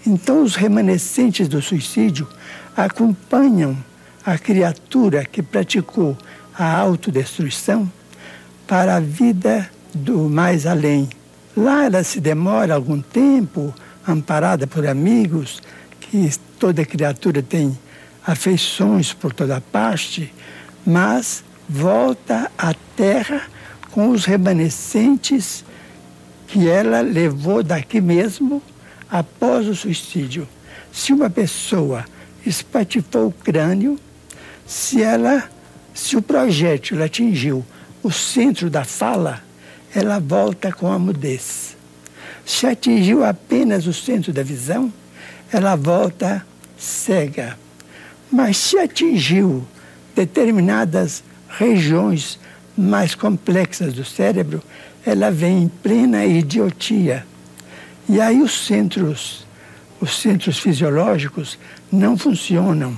Então, 0.05 0.43
os 0.43 0.55
remanescentes 0.55 1.47
do 1.47 1.62
suicídio 1.62 2.27
acompanham 2.75 3.77
a 4.25 4.38
criatura 4.38 5.25
que 5.25 5.41
praticou 5.41 6.17
a 6.58 6.77
autodestruição 6.77 7.91
para 8.67 8.97
a 8.97 8.99
vida 8.99 9.69
do 9.93 10.30
mais 10.30 10.65
além. 10.65 11.10
Lá 11.56 11.86
ela 11.86 12.04
se 12.04 12.19
demora 12.19 12.75
algum 12.75 13.02
tempo, 13.02 13.73
amparada 14.08 14.65
por 14.65 14.88
amigos, 14.88 15.62
que 15.99 16.30
toda 16.60 16.86
criatura 16.86 17.41
tem 17.41 17.78
afeições 18.25 19.13
por 19.13 19.34
toda 19.34 19.62
parte, 19.62 20.34
mas 20.86 21.43
volta 21.67 22.52
à 22.58 22.73
terra 22.95 23.43
com 23.91 24.10
os 24.10 24.25
remanescentes 24.25 25.63
que 26.47 26.67
ela 26.67 27.02
levou 27.02 27.62
daqui 27.62 28.02
mesmo 28.02 28.62
após 29.10 29.67
o 29.67 29.75
suicídio, 29.75 30.47
se 30.91 31.13
uma 31.13 31.30
pessoa 31.30 32.06
espatifou 32.45 33.28
o 33.28 33.32
crânio, 33.32 33.99
se 34.65 35.02
ela, 35.02 35.49
se 35.93 36.15
o 36.15 36.21
projétil 36.21 37.04
atingiu 37.04 37.65
o 38.02 38.12
centro 38.12 38.69
da 38.69 38.84
fala, 38.84 39.43
ela 39.93 40.19
volta 40.19 40.71
com 40.71 40.91
a 40.91 40.99
mudez. 40.99 41.75
Se 42.45 42.65
atingiu 42.65 43.23
apenas 43.23 43.88
o 43.88 43.93
centro 43.93 44.32
da 44.34 44.43
visão, 44.43 44.91
ela 45.52 45.75
volta 45.75 46.45
cega. 46.78 47.58
Mas 48.32 48.58
se 48.58 48.78
atingiu 48.78 49.65
determinadas 50.15 51.23
regiões 51.47 52.39
mais 52.78 53.15
complexas 53.15 53.93
do 53.93 54.06
cérebro, 54.06 54.62
ela 55.06 55.32
vem 55.32 55.63
em 55.63 55.67
plena 55.67 56.25
idiotia 56.25 57.25
e 58.12 58.19
aí 58.19 58.41
os 58.41 58.65
centros, 58.65 59.45
os 60.02 60.19
centros 60.19 60.58
fisiológicos 60.58 61.60
não 61.91 62.17
funcionam. 62.17 62.97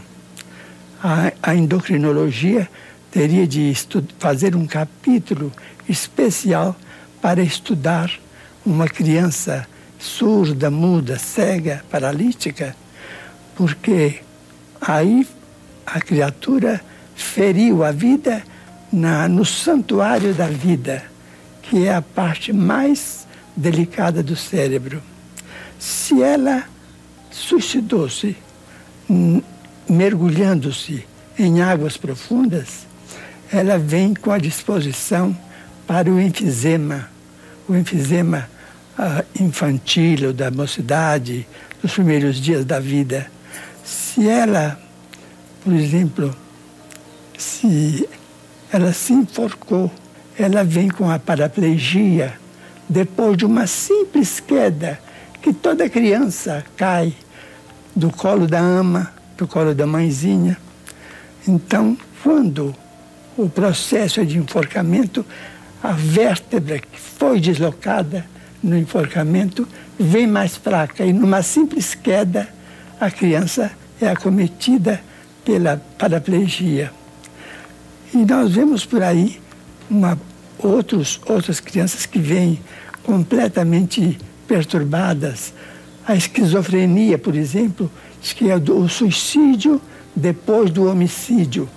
A, 1.03 1.33
a 1.43 1.53
endocrinologia 1.53 2.69
teria 3.11 3.45
de 3.45 3.73
fazer 4.17 4.55
um 4.55 4.65
capítulo 4.65 5.51
especial 5.91 6.75
para 7.21 7.43
estudar 7.43 8.11
uma 8.65 8.87
criança 8.87 9.67
surda, 9.99 10.71
muda, 10.71 11.19
cega, 11.19 11.83
paralítica, 11.89 12.75
porque 13.55 14.21
aí 14.79 15.27
a 15.85 15.99
criatura 15.99 16.81
feriu 17.15 17.83
a 17.83 17.91
vida 17.91 18.41
na, 18.91 19.27
no 19.27 19.45
santuário 19.45 20.33
da 20.33 20.47
vida, 20.47 21.03
que 21.61 21.85
é 21.85 21.93
a 21.93 22.01
parte 22.01 22.51
mais 22.51 23.27
delicada 23.55 24.23
do 24.23 24.35
cérebro. 24.35 25.01
Se 25.77 26.21
ela 26.21 26.63
suicidou-se 27.29 28.35
mergulhando-se 29.87 31.05
em 31.37 31.61
águas 31.61 31.97
profundas, 31.97 32.87
ela 33.51 33.77
vem 33.77 34.13
com 34.13 34.31
a 34.31 34.37
disposição 34.37 35.35
para 35.91 36.09
o 36.09 36.21
enfisema, 36.21 37.09
o 37.67 37.75
enfisema 37.75 38.47
uh, 38.97 39.43
infantil 39.43 40.27
ou 40.27 40.33
da 40.33 40.49
mocidade, 40.49 41.45
dos 41.81 41.91
primeiros 41.91 42.37
dias 42.37 42.63
da 42.63 42.79
vida. 42.79 43.29
Se 43.83 44.25
ela, 44.25 44.79
por 45.61 45.73
exemplo, 45.73 46.33
se 47.37 48.07
ela 48.71 48.93
se 48.93 49.11
enforcou, 49.11 49.91
ela 50.39 50.63
vem 50.63 50.87
com 50.87 51.11
a 51.11 51.19
paraplegia, 51.19 52.35
depois 52.87 53.35
de 53.35 53.45
uma 53.45 53.67
simples 53.67 54.39
queda 54.39 54.97
que 55.41 55.51
toda 55.51 55.89
criança 55.89 56.63
cai 56.77 57.13
do 57.93 58.09
colo 58.09 58.47
da 58.47 58.61
ama, 58.61 59.11
do 59.37 59.45
colo 59.45 59.75
da 59.75 59.85
mãezinha. 59.85 60.57
Então, 61.45 61.97
quando 62.23 62.73
o 63.37 63.49
processo 63.49 64.25
de 64.25 64.37
enforcamento, 64.37 65.25
a 65.81 65.91
vértebra 65.91 66.79
que 66.79 66.99
foi 66.99 67.39
deslocada 67.39 68.25
no 68.61 68.77
enforcamento 68.77 69.67
vem 69.99 70.27
mais 70.27 70.55
fraca 70.55 71.05
e 71.05 71.11
numa 71.11 71.41
simples 71.41 71.95
queda 71.95 72.47
a 72.99 73.09
criança 73.09 73.71
é 73.99 74.07
acometida 74.07 75.01
pela 75.43 75.77
paraplegia. 75.97 76.91
E 78.13 78.17
nós 78.17 78.51
vemos 78.51 78.85
por 78.85 79.01
aí 79.01 79.39
uma 79.89 80.17
outros, 80.59 81.19
outras 81.25 81.59
crianças 81.59 82.05
que 82.05 82.19
vêm 82.19 82.59
completamente 83.03 84.19
perturbadas. 84.47 85.53
A 86.05 86.15
esquizofrenia, 86.15 87.17
por 87.17 87.35
exemplo, 87.35 87.91
que 88.21 88.49
é 88.49 88.55
o 88.55 88.87
suicídio 88.87 89.81
depois 90.15 90.69
do 90.69 90.89
homicídio. 90.89 91.67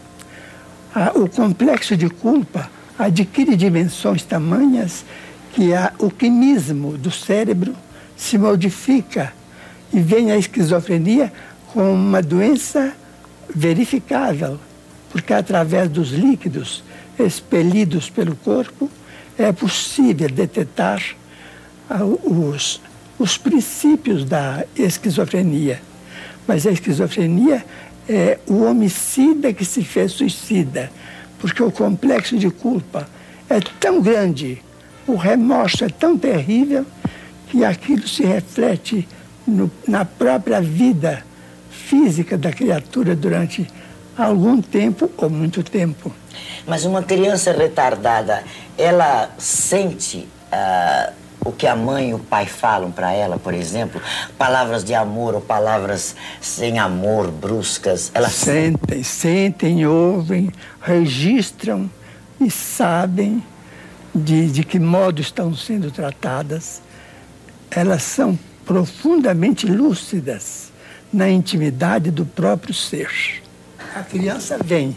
O 1.15 1.29
complexo 1.29 1.97
de 1.97 2.09
culpa 2.09 2.71
adquire 2.99 3.57
dimensões 3.57 4.23
tamanhas 4.23 5.05
que 5.53 5.71
o 5.99 6.11
quimismo 6.11 6.97
do 6.97 7.11
cérebro 7.11 7.75
se 8.17 8.37
modifica 8.39 9.33
e 9.93 10.01
vem 10.01 10.33
a 10.33 10.37
esquizofrenia 10.37 11.33
com 11.73 11.93
uma 11.93 12.23
doença 12.23 12.93
verificável, 13.55 14.59
porque 15.11 15.33
através 15.33 15.89
dos 15.89 16.11
líquidos 16.11 16.83
expelidos 17.19 18.11
pelo 18.11 18.35
corpo, 18.37 18.91
é 19.39 19.53
possível 19.53 20.29
detectar 20.29 21.01
os, 22.25 22.81
os 23.19 23.39
princípios 23.39 24.25
da 24.25 24.65
esquizofrenia. 24.77 25.81
Mas 26.47 26.67
a 26.67 26.73
esquizofrenia 26.73 27.65
é 28.09 28.39
o 28.47 28.65
homicida 28.65 29.53
que 29.53 29.65
se 29.65 29.83
fez 29.85 30.13
suicida, 30.13 30.91
porque 31.45 31.63
o 31.63 31.71
complexo 31.71 32.39
de 32.39 32.49
culpa 32.49 33.07
é 33.51 33.61
tão 33.79 34.01
grande, 34.01 34.63
o 35.07 35.15
remorso 35.15 35.85
é 35.85 35.91
tão 35.91 36.17
terrível, 36.17 36.87
que 37.51 37.63
aquilo 37.63 38.09
se 38.09 38.25
reflete 38.25 39.07
no, 39.47 39.71
na 39.87 40.07
própria 40.07 40.63
vida 40.63 41.23
física 41.71 42.39
da 42.39 42.51
criatura 42.51 43.15
durante 43.15 43.69
algum 44.17 44.63
tempo 44.63 45.11
ou 45.19 45.29
muito 45.29 45.63
tempo. 45.63 46.11
Mas 46.67 46.87
uma 46.87 47.03
criança 47.03 47.53
retardada, 47.53 48.43
ela 48.79 49.29
sente 49.37 50.27
uh, 50.51 51.13
o 51.45 51.53
que 51.53 51.67
a 51.67 51.77
mãe 51.77 52.11
e 52.11 52.15
o 52.15 52.19
pai 52.19 52.47
falam 52.47 52.91
para 52.91 53.13
ela, 53.13 53.39
por 53.39 53.53
exemplo? 53.53 54.01
Palavras 54.39 54.83
de 54.83 54.95
amor 54.95 55.35
ou 55.35 55.41
palavras 55.41 56.17
sem 56.41 56.79
amor, 56.79 57.31
bruscas? 57.31 58.11
Ela 58.15 58.31
sentem, 58.31 59.03
sentem, 59.03 59.87
ouvem, 59.87 60.51
registram 60.81 61.91
e 62.41 62.51
sabem 62.51 63.43
de, 64.15 64.51
de 64.51 64.65
que 64.65 64.79
modo 64.79 65.21
estão 65.21 65.55
sendo 65.55 65.91
tratadas, 65.91 66.81
elas 67.71 68.03
são 68.03 68.39
profundamente 68.65 69.67
lúcidas 69.67 70.73
na 71.13 71.29
intimidade 71.29 72.11
do 72.11 72.25
próprio 72.25 72.73
ser. 72.73 73.11
A 73.95 74.03
criança 74.03 74.59
vem 74.65 74.97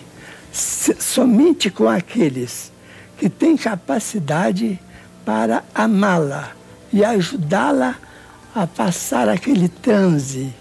somente 0.52 1.70
com 1.70 1.88
aqueles 1.88 2.72
que 3.18 3.30
têm 3.30 3.58
capacidade 3.58 4.80
para 5.28 5.62
amá-la 5.76 6.54
e 6.94 7.04
ajudá-la 7.04 7.98
a 8.56 8.66
passar 8.66 9.28
aquele 9.28 9.68
transe 9.68 10.54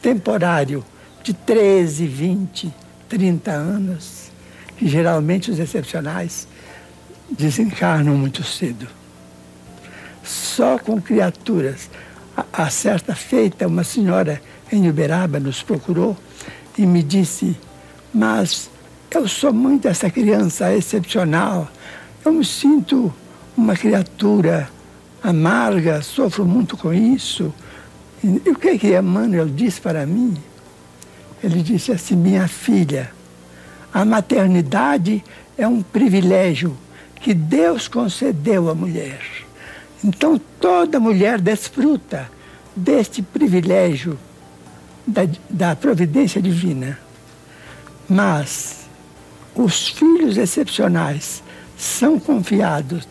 temporário 0.00 0.82
de 1.22 1.34
13, 1.34 2.06
20, 2.06 2.74
30 3.10 3.50
anos, 3.50 4.30
que 4.78 4.88
geralmente 4.88 5.50
os 5.50 5.58
excepcionais 5.58 6.48
desencarnam 7.30 8.16
muito 8.16 8.42
cedo. 8.42 8.88
Só 10.24 10.78
com 10.78 10.98
criaturas. 10.98 11.90
A, 12.34 12.64
a 12.64 12.70
certa 12.70 13.14
feita, 13.14 13.66
uma 13.66 13.84
senhora 13.84 14.40
em 14.72 14.88
Uberaba 14.88 15.38
nos 15.38 15.62
procurou 15.62 16.16
e 16.78 16.86
me 16.86 17.02
disse: 17.02 17.54
Mas 18.14 18.70
eu 19.10 19.28
sou 19.28 19.52
muito 19.52 19.86
essa 19.88 20.10
criança 20.10 20.74
excepcional. 20.74 21.68
Eu 22.24 22.32
me 22.32 22.46
sinto 22.46 23.12
uma 23.60 23.76
criatura 23.76 24.70
amarga, 25.22 26.00
sofro 26.00 26.46
muito 26.46 26.76
com 26.76 26.92
isso. 26.92 27.52
E 28.24 28.50
o 28.50 28.54
que 28.56 28.68
é 28.68 28.78
que 28.78 28.98
Emmanuel 28.98 29.48
disse 29.48 29.80
para 29.80 30.06
mim? 30.06 30.34
Ele 31.44 31.62
disse 31.62 31.92
assim: 31.92 32.16
Minha 32.16 32.48
filha, 32.48 33.12
a 33.92 34.04
maternidade 34.04 35.22
é 35.58 35.68
um 35.68 35.82
privilégio 35.82 36.76
que 37.16 37.34
Deus 37.34 37.86
concedeu 37.86 38.70
à 38.70 38.74
mulher. 38.74 39.20
Então 40.02 40.40
toda 40.58 40.98
mulher 40.98 41.38
desfruta 41.38 42.30
deste 42.74 43.20
privilégio 43.20 44.18
da, 45.06 45.22
da 45.50 45.76
providência 45.76 46.40
divina. 46.40 46.98
Mas 48.08 48.88
os 49.54 49.88
filhos 49.88 50.38
excepcionais 50.38 51.42
são 51.76 52.18
confiados 52.18 53.06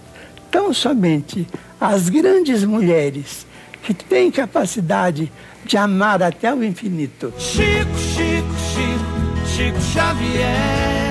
tão 0.52 0.74
somente 0.74 1.48
às 1.80 2.10
grandes 2.10 2.64
mulheres 2.64 3.46
que 3.84 3.94
têm 3.94 4.30
capacidade 4.30 5.32
de 5.66 5.78
amar 5.78 6.22
até 6.22 6.54
o 6.54 6.64
infinito. 6.64 7.34
Chico, 7.38 7.98
Chico, 7.98 8.56
Chico, 8.74 9.48
Chico 9.48 9.82
Xavier. 9.82 11.10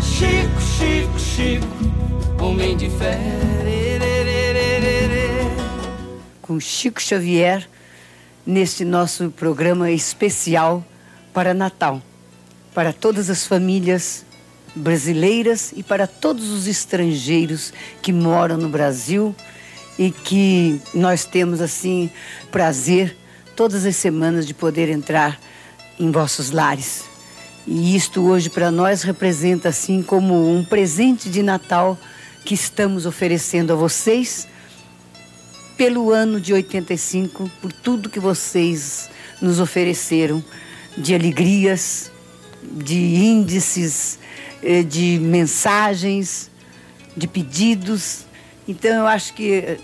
Chico, 0.00 0.60
Chico, 0.60 1.18
Chico, 1.18 2.44
homem 2.44 2.76
de 2.76 2.88
fé. 2.90 3.18
Com 6.42 6.60
Chico 6.60 7.00
Xavier, 7.00 7.66
neste 8.46 8.84
nosso 8.84 9.30
programa 9.30 9.90
especial 9.90 10.84
para 11.32 11.54
Natal, 11.54 12.02
para 12.74 12.92
todas 12.92 13.30
as 13.30 13.46
famílias 13.46 14.26
brasileiras 14.74 15.72
e 15.76 15.82
para 15.82 16.06
todos 16.06 16.50
os 16.50 16.66
estrangeiros 16.66 17.72
que 18.02 18.12
moram 18.12 18.56
no 18.56 18.68
Brasil 18.68 19.34
e 19.98 20.10
que 20.10 20.80
nós 20.92 21.24
temos 21.24 21.60
assim 21.60 22.10
prazer 22.50 23.16
todas 23.54 23.86
as 23.86 23.96
semanas 23.96 24.46
de 24.46 24.54
poder 24.54 24.88
entrar 24.88 25.40
em 25.98 26.10
vossos 26.10 26.50
lares. 26.50 27.04
E 27.66 27.96
isto 27.96 28.22
hoje 28.22 28.50
para 28.50 28.70
nós 28.70 29.02
representa 29.02 29.68
assim 29.68 30.02
como 30.02 30.50
um 30.50 30.64
presente 30.64 31.30
de 31.30 31.42
Natal 31.42 31.98
que 32.44 32.54
estamos 32.54 33.06
oferecendo 33.06 33.72
a 33.72 33.76
vocês 33.76 34.46
pelo 35.76 36.12
ano 36.12 36.40
de 36.40 36.52
85, 36.52 37.50
por 37.60 37.72
tudo 37.72 38.10
que 38.10 38.20
vocês 38.20 39.08
nos 39.40 39.58
ofereceram 39.58 40.44
de 40.96 41.14
alegrias, 41.14 42.10
de 42.62 42.96
índices, 42.96 44.18
de 44.82 45.18
mensagens, 45.18 46.50
de 47.16 47.26
pedidos. 47.26 48.24
Então 48.66 48.90
eu 48.90 49.06
acho 49.06 49.34
que 49.34 49.78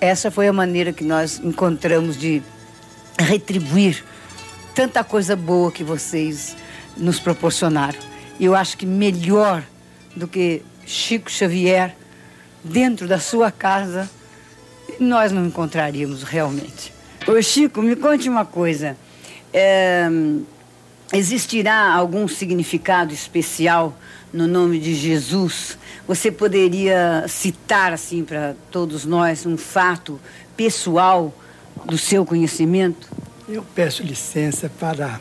essa 0.00 0.30
foi 0.30 0.48
a 0.48 0.52
maneira 0.52 0.92
que 0.92 1.04
nós 1.04 1.40
encontramos 1.42 2.16
de 2.16 2.42
retribuir 3.18 4.04
tanta 4.74 5.04
coisa 5.04 5.36
boa 5.36 5.70
que 5.70 5.84
vocês 5.84 6.56
nos 6.96 7.18
proporcionaram. 7.18 7.98
Eu 8.38 8.54
acho 8.54 8.76
que 8.76 8.86
melhor 8.86 9.64
do 10.14 10.26
que 10.26 10.62
Chico 10.86 11.30
Xavier 11.30 11.96
dentro 12.62 13.06
da 13.06 13.18
sua 13.18 13.50
casa, 13.50 14.10
nós 14.98 15.32
não 15.32 15.46
encontraríamos 15.46 16.22
realmente. 16.22 16.92
Ô 17.26 17.40
Chico, 17.42 17.82
me 17.82 17.96
conte 17.96 18.28
uma 18.28 18.44
coisa. 18.44 18.96
É, 19.52 20.08
existirá 21.12 21.92
algum 21.92 22.26
significado 22.26 23.12
especial 23.12 23.94
no 24.32 24.46
nome 24.46 24.78
de 24.78 24.94
Jesus? 24.94 25.76
Você 26.06 26.30
poderia 26.30 27.26
citar 27.28 27.92
assim 27.92 28.24
para 28.24 28.54
todos 28.70 29.04
nós 29.04 29.44
um 29.46 29.56
fato 29.56 30.20
pessoal 30.56 31.34
do 31.84 31.98
seu 31.98 32.24
conhecimento? 32.24 33.08
Eu 33.48 33.64
peço 33.74 34.02
licença 34.02 34.70
para 34.80 35.20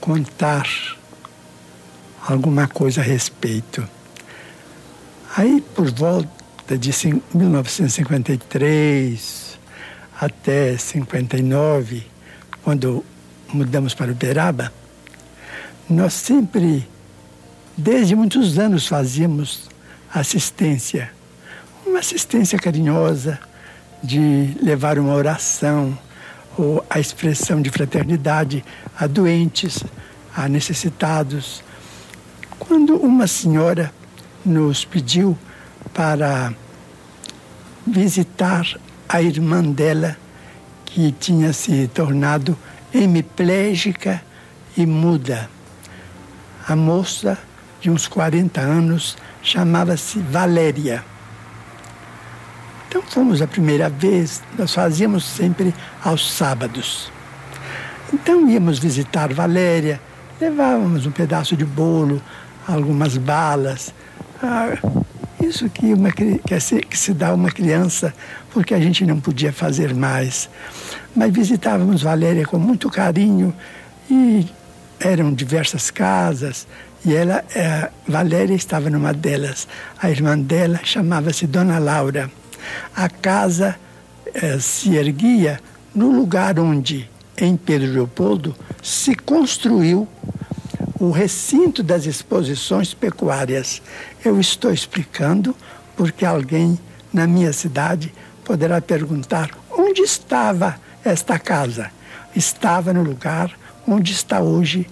contar 0.00 0.66
alguma 2.26 2.66
coisa 2.68 3.00
a 3.00 3.04
respeito. 3.04 3.88
Aí, 5.36 5.60
por 5.74 5.90
volta 5.90 6.76
de 6.76 6.90
1953 7.32 9.58
até 10.20 10.76
59, 10.76 12.06
quando 12.62 13.04
mudamos 13.52 13.94
para 13.94 14.12
Uberaba, 14.12 14.72
nós 15.90 16.14
sempre, 16.14 16.88
desde 17.76 18.14
muitos 18.14 18.58
anos, 18.58 18.86
fazíamos 18.86 19.68
assistência. 20.14 21.10
Uma 21.84 21.98
assistência 21.98 22.56
carinhosa 22.58 23.40
de 24.02 24.56
levar 24.62 25.00
uma 25.00 25.14
oração, 25.14 25.98
ou 26.56 26.84
a 26.88 27.00
expressão 27.00 27.60
de 27.60 27.70
fraternidade 27.70 28.64
a 28.96 29.06
doentes, 29.06 29.82
a 30.34 30.48
necessitados. 30.48 31.62
Quando 32.58 32.96
uma 32.96 33.26
senhora 33.26 33.92
nos 34.46 34.84
pediu 34.84 35.36
para 35.92 36.54
visitar 37.84 38.64
a 39.08 39.20
irmã 39.20 39.62
dela, 39.62 40.16
que 40.84 41.12
tinha 41.12 41.52
se 41.52 41.88
tornado 41.88 42.56
hemiplégica 42.92 44.22
e 44.76 44.86
muda. 44.86 45.48
A 46.68 46.76
moça, 46.76 47.38
de 47.80 47.90
uns 47.90 48.06
40 48.06 48.60
anos, 48.60 49.16
chamava-se 49.42 50.18
Valéria. 50.18 51.04
Então 52.88 53.02
fomos 53.02 53.40
a 53.40 53.46
primeira 53.46 53.88
vez, 53.88 54.42
nós 54.58 54.74
fazíamos 54.74 55.24
sempre 55.24 55.74
aos 56.04 56.32
sábados. 56.32 57.10
Então 58.12 58.48
íamos 58.48 58.78
visitar 58.78 59.32
Valéria, 59.32 60.00
levávamos 60.40 61.06
um 61.06 61.12
pedaço 61.12 61.56
de 61.56 61.64
bolo, 61.64 62.20
algumas 62.66 63.16
balas. 63.16 63.94
Ah, 64.42 64.76
isso 65.40 65.68
que, 65.70 65.94
uma, 65.94 66.10
que, 66.10 66.60
se, 66.60 66.80
que 66.80 66.98
se 66.98 67.14
dá 67.14 67.28
a 67.28 67.34
uma 67.34 67.50
criança, 67.50 68.12
porque 68.52 68.74
a 68.74 68.80
gente 68.80 69.06
não 69.06 69.20
podia 69.20 69.52
fazer 69.52 69.94
mais. 69.94 70.50
Mas 71.14 71.32
visitávamos 71.32 72.02
Valéria 72.02 72.44
com 72.44 72.58
muito 72.58 72.90
carinho 72.90 73.54
e 74.10 74.46
eram 75.00 75.32
diversas 75.32 75.90
casas, 75.90 76.66
e 77.04 77.14
ela, 77.14 77.42
é, 77.54 77.90
Valéria 78.06 78.54
estava 78.54 78.90
numa 78.90 79.12
delas. 79.12 79.66
A 79.98 80.10
irmã 80.10 80.38
dela 80.38 80.80
chamava-se 80.84 81.46
Dona 81.46 81.78
Laura 81.78 82.30
a 82.94 83.08
casa 83.08 83.76
eh, 84.34 84.58
se 84.58 84.94
erguia 84.94 85.60
no 85.94 86.10
lugar 86.10 86.58
onde, 86.58 87.08
em 87.36 87.56
Pedro 87.56 87.92
Leopoldo, 87.92 88.54
se 88.82 89.14
construiu 89.14 90.06
o 90.98 91.10
recinto 91.10 91.82
das 91.82 92.04
exposições 92.04 92.92
pecuárias. 92.94 93.80
Eu 94.24 94.38
estou 94.38 94.72
explicando 94.72 95.56
porque 95.96 96.24
alguém 96.24 96.78
na 97.12 97.26
minha 97.26 97.52
cidade 97.52 98.12
poderá 98.44 98.80
perguntar 98.80 99.50
onde 99.70 100.02
estava 100.02 100.78
esta 101.04 101.38
casa. 101.38 101.90
Estava 102.36 102.92
no 102.92 103.02
lugar 103.02 103.50
onde 103.90 104.12
está 104.12 104.40
hoje 104.40 104.86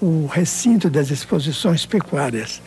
o 0.00 0.26
recinto 0.26 0.90
das 0.90 1.10
exposições 1.10 1.86
pecuárias. 1.86 2.60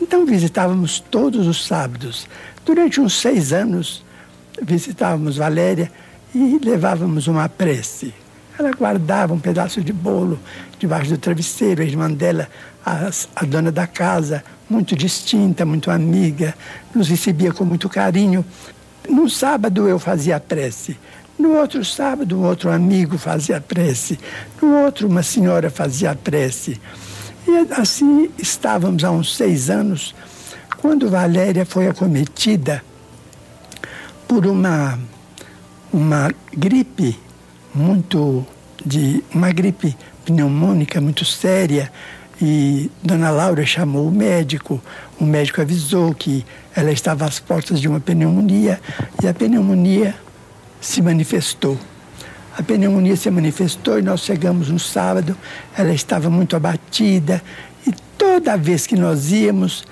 Então 0.00 0.24
visitávamos 0.24 1.00
todos 1.00 1.46
os 1.46 1.66
sábados. 1.66 2.26
Durante 2.64 3.00
uns 3.00 3.14
seis 3.14 3.52
anos, 3.52 4.04
visitávamos 4.62 5.36
Valéria 5.36 5.90
e 6.34 6.58
levávamos 6.62 7.26
uma 7.26 7.48
prece. 7.48 8.14
Ela 8.58 8.70
guardava 8.72 9.34
um 9.34 9.38
pedaço 9.38 9.82
de 9.82 9.92
bolo 9.92 10.38
debaixo 10.78 11.10
do 11.10 11.18
travesseiro. 11.18 11.82
A 11.82 11.84
irmã 11.84 12.10
dela, 12.10 12.48
a, 12.84 13.10
a 13.34 13.44
dona 13.44 13.70
da 13.70 13.86
casa, 13.86 14.42
muito 14.68 14.96
distinta, 14.96 15.64
muito 15.66 15.90
amiga, 15.90 16.54
nos 16.94 17.08
recebia 17.08 17.52
com 17.52 17.64
muito 17.64 17.88
carinho. 17.88 18.44
Num 19.08 19.28
sábado 19.28 19.88
eu 19.88 19.98
fazia 19.98 20.40
prece. 20.40 20.96
No 21.38 21.54
outro 21.58 21.84
sábado, 21.84 22.38
um 22.38 22.44
outro 22.44 22.70
amigo 22.70 23.18
fazia 23.18 23.60
prece. 23.60 24.18
No 24.60 24.84
outro, 24.84 25.06
uma 25.06 25.22
senhora 25.22 25.70
fazia 25.70 26.14
prece. 26.14 26.80
E 27.46 27.72
assim 27.72 28.30
estávamos 28.38 29.04
há 29.04 29.10
uns 29.10 29.36
seis 29.36 29.70
anos, 29.70 30.14
quando 30.78 31.10
Valéria 31.10 31.64
foi 31.64 31.86
acometida 31.86 32.82
por 34.26 34.46
uma, 34.46 34.98
uma 35.92 36.32
gripe 36.52 37.18
muito 37.74 38.44
de 38.84 39.22
uma 39.32 39.52
gripe 39.52 39.96
pneumônica 40.24 41.00
muito 41.00 41.24
séria 41.24 41.92
e 42.40 42.90
Dona 43.02 43.30
Laura 43.30 43.64
chamou 43.64 44.08
o 44.08 44.12
médico. 44.12 44.82
O 45.18 45.24
médico 45.24 45.60
avisou 45.60 46.14
que 46.14 46.44
ela 46.74 46.90
estava 46.90 47.24
às 47.24 47.38
portas 47.38 47.80
de 47.80 47.88
uma 47.88 48.00
pneumonia 48.00 48.80
e 49.22 49.28
a 49.28 49.32
pneumonia 49.32 50.14
se 50.80 51.02
manifestou. 51.02 51.78
A 52.56 52.62
pneumonia 52.62 53.16
se 53.16 53.30
manifestou 53.30 53.98
e 53.98 54.02
nós 54.02 54.20
chegamos 54.20 54.70
no 54.70 54.78
sábado. 54.78 55.36
Ela 55.76 55.92
estava 55.92 56.30
muito 56.30 56.56
abatida 56.56 57.42
e 57.86 57.92
toda 58.16 58.56
vez 58.56 58.86
que 58.86 58.96
nós 58.96 59.30
íamos, 59.30 59.84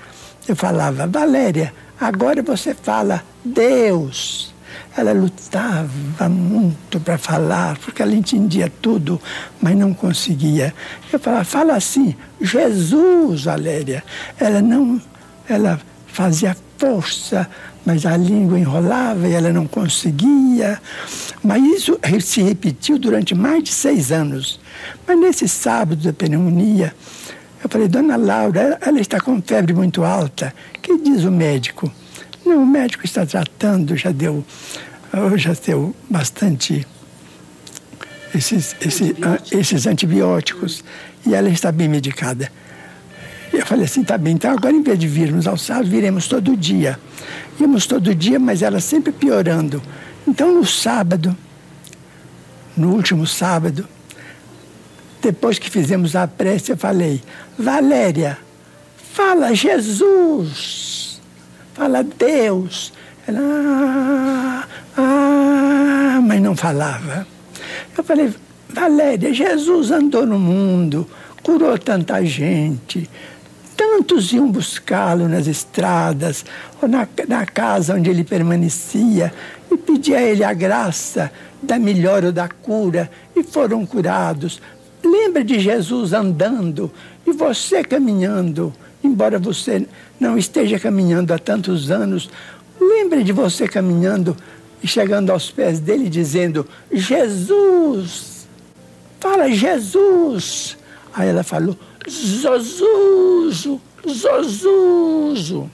eu 0.47 0.55
falava: 0.55 1.05
Valéria, 1.05 1.73
agora 1.99 2.41
você 2.41 2.73
fala 2.73 3.23
Deus. 3.43 4.53
Ela 4.97 5.11
lutava 5.11 6.29
muito 6.29 6.99
para 7.01 7.17
falar, 7.17 7.77
porque 7.77 8.01
ela 8.01 8.15
entendia 8.15 8.71
tudo, 8.81 9.21
mas 9.61 9.75
não 9.75 9.93
conseguia. 9.93 10.73
Eu 11.11 11.19
falava, 11.19 11.43
fala 11.43 11.75
assim, 11.75 12.15
Jesus, 12.41 13.43
Valéria. 13.43 14.03
Ela 14.39 14.61
não, 14.61 15.01
ela 15.49 15.79
fazia 16.07 16.55
força, 16.77 17.49
mas 17.85 18.05
a 18.05 18.17
língua 18.17 18.57
enrolava 18.57 19.27
e 19.27 19.33
ela 19.33 19.53
não 19.53 19.67
conseguia. 19.67 20.81
Mas 21.43 21.63
isso 21.63 21.99
se 22.21 22.41
repetiu 22.41 22.97
durante 22.97 23.35
mais 23.35 23.63
de 23.63 23.71
seis 23.71 24.11
anos. 24.11 24.59
Mas 25.07 25.19
nesse 25.19 25.47
sábado 25.47 26.01
da 26.03 26.11
pneumonia, 26.11 26.93
eu 27.63 27.69
falei, 27.69 27.87
dona 27.87 28.15
Laura, 28.15 28.77
ela 28.81 28.99
está 28.99 29.19
com 29.19 29.41
febre 29.41 29.73
muito 29.73 30.03
alta. 30.03 30.53
O 30.75 30.79
que 30.79 30.97
diz 30.97 31.23
o 31.23 31.31
médico? 31.31 31.91
Não, 32.45 32.63
o 32.63 32.65
médico 32.65 33.05
está 33.05 33.25
tratando, 33.25 33.95
já 33.95 34.11
deu, 34.11 34.43
já 35.35 35.53
deu 35.53 35.95
bastante 36.09 36.85
esses, 38.35 38.75
esses, 38.81 39.13
esses 39.51 39.87
antibióticos 39.87 40.83
e 41.25 41.33
ela 41.33 41.49
está 41.49 41.71
bem 41.71 41.87
medicada. 41.87 42.51
Eu 43.51 43.65
falei 43.65 43.85
assim, 43.85 44.03
tá 44.03 44.17
bem, 44.17 44.33
então 44.33 44.51
agora 44.51 44.73
em 44.73 44.83
vez 44.83 44.99
de 44.99 45.07
virmos 45.07 45.47
ao 45.47 45.57
sábado, 45.57 45.89
viremos 45.89 46.27
todo 46.27 46.55
dia. 46.57 46.99
Íamos 47.59 47.85
todo 47.85 48.13
dia, 48.13 48.39
mas 48.39 48.61
ela 48.61 48.79
sempre 48.79 49.11
piorando. 49.11 49.81
Então 50.27 50.53
no 50.53 50.65
sábado, 50.65 51.35
no 52.75 52.93
último 52.93 53.25
sábado, 53.25 53.87
depois 55.21 55.57
que 55.57 55.69
fizemos 55.69 56.15
a 56.15 56.27
prece, 56.27 56.71
eu 56.71 56.77
falei, 56.77 57.21
Valéria, 57.57 58.37
fala 59.13 59.53
Jesus 59.53 61.05
fala 61.75 62.03
Deus. 62.03 62.93
Ela, 63.27 63.39
ah, 63.41 64.67
ah, 64.97 66.21
mas 66.23 66.41
não 66.41 66.55
falava. 66.55 67.27
Eu 67.95 68.03
falei, 68.03 68.33
Valéria, 68.69 69.33
Jesus 69.33 69.91
andou 69.91 70.25
no 70.25 70.39
mundo, 70.39 71.07
curou 71.43 71.77
tanta 71.77 72.23
gente. 72.25 73.09
Tantos 73.87 74.33
iam 74.33 74.51
buscá-lo 74.51 75.27
nas 75.29 75.45
estradas 75.47 76.43
ou 76.81 76.87
na, 76.87 77.07
na 77.27 77.45
casa 77.45 77.93
onde 77.93 78.09
ele 78.09 78.23
permanecia 78.23 79.31
e 79.71 79.77
pedia 79.77 80.17
a 80.17 80.23
ele 80.23 80.43
a 80.43 80.53
graça 80.53 81.31
da 81.61 81.77
melhora 81.77 82.27
ou 82.27 82.31
da 82.31 82.49
cura 82.49 83.09
e 83.35 83.43
foram 83.43 83.85
curados. 83.85 84.59
Lembra 85.03 85.43
de 85.43 85.59
Jesus 85.59 86.13
andando 86.13 86.91
e 87.27 87.31
você 87.31 87.83
caminhando 87.83 88.73
embora 89.05 89.37
você 89.37 89.87
não 90.19 90.37
esteja 90.37 90.79
caminhando 90.79 91.33
há 91.33 91.39
tantos 91.39 91.91
anos, 91.91 92.29
lembre 92.79 93.23
de 93.23 93.31
você 93.31 93.67
caminhando 93.67 94.35
e 94.81 94.87
chegando 94.87 95.29
aos 95.29 95.51
pés 95.51 95.79
dele 95.79 96.09
dizendo: 96.09 96.67
Jesus! 96.91 98.47
Fala, 99.19 99.49
Jesus! 99.49 100.77
Aí 101.13 101.29
ela 101.29 101.43
falou: 101.43 101.77
Zozuzo! 102.09 103.81
Zozuzo! 104.07 105.69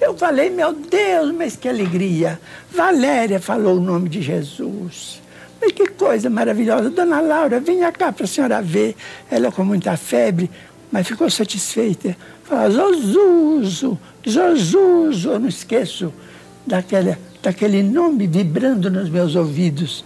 Eu 0.00 0.16
falei, 0.16 0.50
meu 0.50 0.72
Deus, 0.72 1.32
mas 1.34 1.56
que 1.56 1.68
alegria! 1.68 2.40
Valéria 2.70 3.40
falou 3.40 3.76
o 3.76 3.80
nome 3.80 4.08
de 4.08 4.22
Jesus. 4.22 5.22
Mas 5.60 5.72
que 5.72 5.86
coisa 5.88 6.28
maravilhosa. 6.28 6.90
Dona 6.90 7.20
Laura, 7.20 7.58
venha 7.60 7.90
cá 7.90 8.12
para 8.12 8.24
a 8.24 8.28
senhora 8.28 8.62
ver. 8.62 8.94
Ela 9.30 9.50
com 9.50 9.64
muita 9.64 9.96
febre 9.96 10.50
mas 10.90 11.06
ficou 11.06 11.28
satisfeita. 11.28 12.16
Fala, 12.44 12.70
Zozuzo, 12.70 13.98
Zozuzo, 14.28 15.30
eu 15.30 15.38
não 15.38 15.48
esqueço 15.48 16.12
daquele, 16.66 17.16
daquele 17.42 17.82
nome 17.82 18.26
vibrando 18.26 18.90
nos 18.90 19.08
meus 19.08 19.34
ouvidos. 19.34 20.04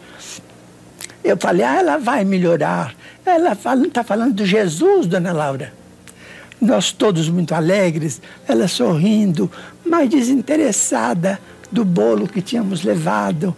Eu 1.22 1.36
falei, 1.36 1.64
ah, 1.64 1.78
ela 1.78 1.98
vai 1.98 2.24
melhorar. 2.24 2.94
Ela 3.24 3.52
está 3.52 4.02
falando 4.02 4.34
de 4.34 4.46
Jesus, 4.46 5.06
dona 5.06 5.32
Laura. 5.32 5.72
Nós 6.60 6.92
todos 6.92 7.28
muito 7.28 7.54
alegres, 7.54 8.20
ela 8.46 8.68
sorrindo, 8.68 9.50
mas 9.84 10.10
desinteressada 10.10 11.40
do 11.70 11.84
bolo 11.84 12.28
que 12.28 12.42
tínhamos 12.42 12.82
levado, 12.82 13.56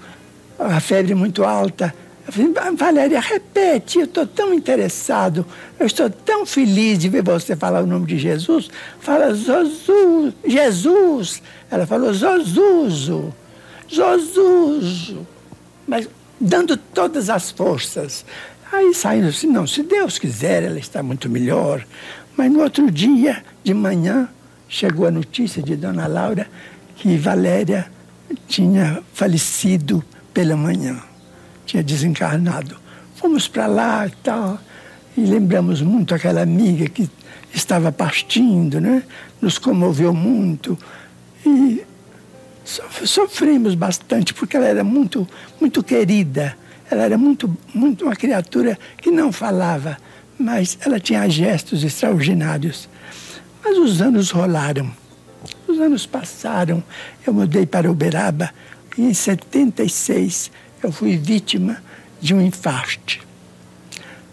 a 0.59 0.79
febre 0.79 1.15
muito 1.15 1.43
alta. 1.43 1.95
Eu 2.25 2.33
falei, 2.33 2.53
Valéria, 2.77 3.21
repete, 3.21 3.99
eu 3.99 4.05
estou 4.05 4.25
tão 4.25 4.55
interessado, 4.55 5.45
eu 5.79 5.87
estou 5.87 6.09
tão 6.09 6.47
feliz 6.47 6.99
de 6.99 7.09
ver 7.09 7.23
você 7.23 7.57
falar 7.57 7.83
o 7.83 7.87
nome 7.87 8.07
de 8.07 8.19
Jesus. 8.19 8.71
Fala 9.01 9.35
Zozu, 9.35 10.33
Jesus. 10.47 11.43
Ela 11.69 11.85
falou 11.85 12.15
Zozuzo, 12.15 13.35
Zozuzo. 13.93 15.27
Mas 15.87 16.09
dando 16.41 16.77
todas 16.77 17.29
as 17.29 17.51
forças. 17.51 18.25
Aí 18.73 18.95
saindo 18.95 19.29
assim, 19.29 19.47
não, 19.47 19.67
se 19.67 19.83
Deus 19.83 20.19
quiser, 20.19 20.63
ela 20.63 20.79
está 20.79 21.03
muito 21.03 21.29
melhor. 21.29 21.85
Mas 22.37 22.51
no 22.51 22.63
outro 22.63 22.91
dia, 22.91 23.45
de 23.63 23.75
manhã, 23.75 24.29
chegou 24.69 25.07
a 25.07 25.11
notícia 25.11 25.63
de 25.63 25.77
Dona 25.77 26.07
Laura 26.07 26.49
que 26.97 27.17
Valéria 27.17 27.87
tinha 28.49 29.03
falecido 29.13 30.03
pela 30.33 30.57
manhã 30.57 31.03
tinha 31.73 31.83
desencarnado. 31.83 32.77
Fomos 33.17 33.49
para 33.49 33.67
lá 33.67 34.07
e 34.07 34.11
tal, 34.23 34.59
e 35.17 35.23
lembramos 35.23 35.81
muito 35.81 36.15
aquela 36.15 36.43
amiga 36.43 36.87
que 36.89 37.09
estava 37.55 37.91
partindo, 37.91 38.81
né? 38.81 39.03
Nos 39.41 39.59
comoveu 39.59 40.13
muito 40.13 40.79
e 41.47 41.83
sofremos 42.65 43.75
bastante 43.75 44.35
porque 44.35 44.57
ela 44.57 44.67
era 44.67 44.85
muito, 44.85 45.27
muito 45.61 45.83
querida. 45.83 46.57
Ela 46.93 47.05
era 47.05 47.17
muito, 47.17 47.57
muito 47.73 48.05
uma 48.05 48.15
criatura 48.15 48.79
que 48.99 49.11
não 49.11 49.33
falava, 49.33 49.97
mas 50.39 50.77
ela 50.85 51.01
tinha 51.01 51.27
gestos 51.27 51.83
extraordinários. 51.83 52.87
Mas 53.65 53.79
os 53.79 54.03
anos 54.03 54.31
rolaram, 54.31 54.93
os 55.67 55.81
anos 55.81 56.05
passaram. 56.05 56.85
Eu 57.27 57.33
mudei 57.33 57.65
para 57.65 57.91
Uberaba 57.91 58.51
e 58.99 59.05
em 59.05 59.15
76 59.15 60.51
eu 60.83 60.93
fui 60.93 61.17
vítima 61.17 61.83
de 62.21 62.35
um 62.35 62.43
infarto. 62.43 63.21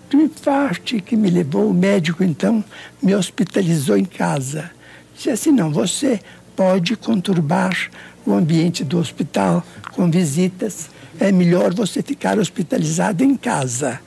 De 0.09 0.17
um 0.17 0.25
infarto 0.25 1.01
que 1.01 1.15
me 1.15 1.29
levou, 1.29 1.69
o 1.69 1.73
médico 1.73 2.25
então 2.25 2.61
me 3.01 3.15
hospitalizou 3.15 3.97
em 3.97 4.03
casa. 4.03 4.69
Disse 5.15 5.29
assim: 5.29 5.51
não, 5.53 5.71
você 5.71 6.19
pode 6.57 6.97
conturbar 6.97 7.89
o 8.25 8.33
ambiente 8.33 8.83
do 8.83 8.99
hospital 8.99 9.65
com 9.93 10.11
visitas, 10.11 10.89
é 11.19 11.31
melhor 11.31 11.73
você 11.73 12.01
ficar 12.01 12.39
hospitalizado 12.39 13.23
em 13.23 13.35
casa. 13.35 13.99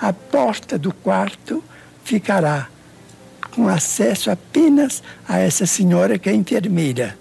A 0.00 0.12
porta 0.12 0.78
do 0.78 0.92
quarto 0.94 1.62
ficará 2.04 2.68
com 3.50 3.68
acesso 3.68 4.30
apenas 4.30 5.02
a 5.28 5.38
essa 5.38 5.66
senhora 5.66 6.18
que 6.18 6.28
é 6.28 6.34
enfermeira. 6.34 7.16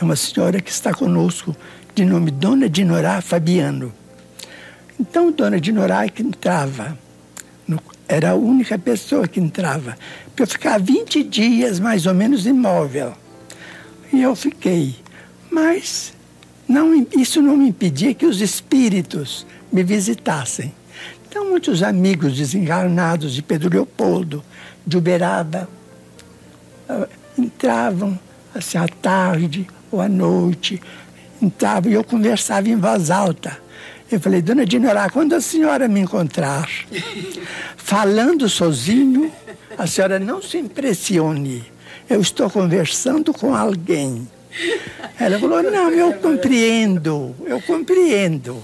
É 0.00 0.04
uma 0.04 0.16
senhora 0.16 0.60
que 0.60 0.70
está 0.70 0.94
conosco 0.94 1.54
de 1.94 2.04
nome 2.04 2.30
Dona 2.30 2.68
Dinorá 2.68 3.20
Fabiano. 3.20 3.92
Então, 4.98 5.30
Dona 5.30 5.60
Dinorá 5.60 6.04
é 6.04 6.08
que 6.08 6.22
entrava, 6.22 6.98
era 8.08 8.30
a 8.30 8.34
única 8.34 8.78
pessoa 8.78 9.28
que 9.28 9.38
entrava, 9.38 9.96
para 10.34 10.44
eu 10.44 10.46
ficar 10.46 10.80
20 10.80 11.22
dias 11.24 11.78
mais 11.78 12.06
ou 12.06 12.14
menos 12.14 12.46
imóvel. 12.46 13.12
E 14.12 14.22
eu 14.22 14.34
fiquei. 14.34 14.96
Mas 15.50 16.14
não, 16.68 17.06
isso 17.16 17.40
não 17.40 17.56
me 17.56 17.68
impedia 17.68 18.12
que 18.12 18.26
os 18.26 18.40
espíritos 18.40 19.46
me 19.72 19.82
visitassem. 19.82 20.74
Então, 21.26 21.48
muitos 21.48 21.82
amigos 21.82 22.36
desencarnados 22.36 23.32
de 23.32 23.42
Pedro 23.42 23.70
Leopoldo, 23.70 24.44
de 24.86 24.96
Uberaba, 24.96 25.68
ah, 26.88 27.08
entravam 27.38 28.18
assim 28.54 28.78
à 28.78 28.86
tarde 28.88 29.66
ou 29.90 30.00
à 30.00 30.08
noite, 30.08 30.80
entravam 31.40 31.90
e 31.90 31.94
eu 31.94 32.04
conversava 32.04 32.68
em 32.68 32.76
voz 32.76 33.10
alta. 33.10 33.58
Eu 34.10 34.18
falei, 34.20 34.40
dona 34.40 34.64
Dinorá, 34.64 35.10
quando 35.10 35.34
a 35.34 35.40
senhora 35.40 35.86
me 35.86 36.00
encontrar 36.00 36.68
falando 37.76 38.48
sozinho, 38.48 39.30
a 39.76 39.86
senhora 39.86 40.18
não 40.18 40.42
se 40.42 40.58
impressione. 40.58 41.64
Eu 42.08 42.20
estou 42.20 42.48
conversando 42.50 43.34
com 43.34 43.54
alguém. 43.54 44.26
Ela 45.18 45.38
falou, 45.38 45.62
não, 45.62 45.90
eu 45.90 46.14
compreendo, 46.14 47.34
eu 47.44 47.60
compreendo. 47.62 48.62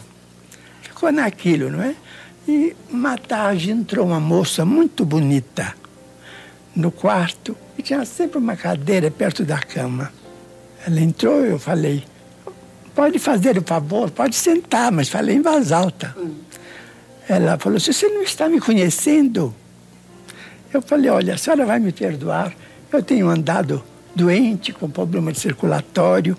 Ficou 0.83 1.11
naquilo, 1.13 1.71
não 1.71 1.83
é? 1.83 1.95
E 2.47 2.77
uma 2.91 3.17
tarde 3.17 3.71
entrou 3.71 4.07
uma 4.07 4.21
moça 4.21 4.65
muito 4.65 5.05
bonita 5.05 5.75
no 6.75 6.91
quarto 6.91 7.57
e 7.79 7.83
tinha 7.83 8.05
sempre 8.05 8.39
uma 8.39 8.57
cadeira 8.57 9.11
perto 9.11 9.45
da 9.45 9.59
cama. 9.59 10.13
Ela 10.87 11.01
entrou 11.01 11.45
eu 11.45 11.59
falei, 11.59 12.05
pode 12.95 13.19
fazer 13.19 13.57
o 13.57 13.63
favor, 13.63 14.11
pode 14.11 14.37
sentar, 14.37 14.93
mas 14.93 15.09
falei 15.09 15.37
em 15.37 15.43
voz 15.43 15.73
alta. 15.73 16.15
Ela 17.29 17.59
falou, 17.59 17.81
se 17.81 17.93
você 17.93 18.09
não 18.09 18.23
está 18.23 18.49
me 18.49 18.61
conhecendo, 18.61 19.55
eu 20.73 20.83
falei, 20.83 21.11
olha, 21.11 21.35
a 21.35 21.39
senhora 21.39 21.65
vai 21.65 21.79
me 21.79 21.93
perdoar, 21.93 22.55
eu 22.93 23.03
tenho 23.03 23.29
andado 23.29 23.83
doente, 24.15 24.73
com 24.73 24.89
problema 24.89 25.33
de 25.33 25.41
circulatório, 25.41 26.37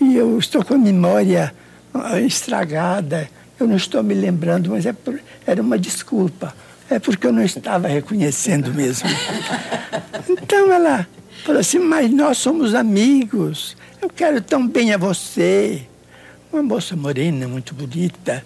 e 0.00 0.16
eu 0.16 0.38
estou 0.38 0.64
com 0.64 0.74
a 0.74 0.78
memória 0.78 1.54
ah, 1.94 2.20
estragada, 2.20 3.28
eu 3.58 3.66
não 3.66 3.76
estou 3.76 4.02
me 4.02 4.14
lembrando, 4.14 4.70
mas 4.70 4.84
é 4.86 4.92
por, 4.92 5.18
era 5.46 5.62
uma 5.62 5.78
desculpa. 5.78 6.54
É 6.88 6.98
porque 6.98 7.26
eu 7.26 7.32
não 7.32 7.42
estava 7.42 7.88
reconhecendo 7.88 8.72
mesmo. 8.72 9.08
Então 10.28 10.72
ela 10.72 11.06
falou 11.44 11.60
assim, 11.60 11.78
mas 11.78 12.10
nós 12.10 12.38
somos 12.38 12.74
amigos, 12.74 13.76
eu 14.00 14.08
quero 14.08 14.40
tão 14.40 14.66
bem 14.66 14.92
a 14.92 14.96
você. 14.96 15.82
Uma 16.52 16.62
moça 16.62 16.96
morena, 16.96 17.46
muito 17.48 17.74
bonita. 17.74 18.44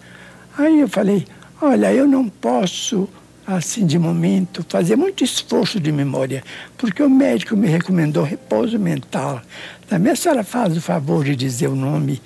Aí 0.57 0.81
eu 0.81 0.89
falei, 0.89 1.27
olha, 1.61 1.93
eu 1.93 2.07
não 2.07 2.29
posso, 2.29 3.09
assim 3.47 3.87
de 3.87 3.99
momento, 3.99 4.65
fazer 4.69 4.97
muito 4.97 5.25
esforço 5.25 5.81
de 5.81 5.91
memória, 5.91 6.45
porque 6.79 7.03
o 7.03 7.11
médico 7.11 7.57
me 7.57 7.69
recomendou 7.69 8.23
repouso 8.23 8.79
mental. 8.79 9.43
Também 9.89 10.13
a 10.13 10.17
senhora 10.17 10.45
faz 10.45 10.77
o 10.77 10.81
favor 10.81 11.25
de 11.25 11.35
dizer 11.35 11.69
o 11.69 11.75
nome. 11.75 12.23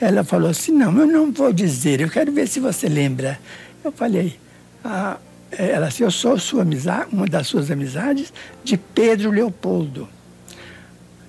Ela 0.00 0.22
falou 0.22 0.50
assim, 0.50 0.72
não, 0.72 0.96
eu 0.98 1.06
não 1.06 1.32
vou 1.32 1.52
dizer, 1.52 2.00
eu 2.00 2.08
quero 2.08 2.30
ver 2.30 2.46
se 2.46 2.60
você 2.60 2.88
lembra. 2.88 3.38
Eu 3.82 3.90
falei, 3.90 4.38
ah, 4.84 5.16
ela 5.50 5.88
assim, 5.88 6.04
eu 6.04 6.10
sou 6.10 6.38
sua 6.38 6.62
amizade, 6.62 7.08
uma 7.12 7.26
das 7.26 7.46
suas 7.46 7.70
amizades, 7.70 8.32
de 8.62 8.76
Pedro 8.76 9.30
Leopoldo. 9.30 10.08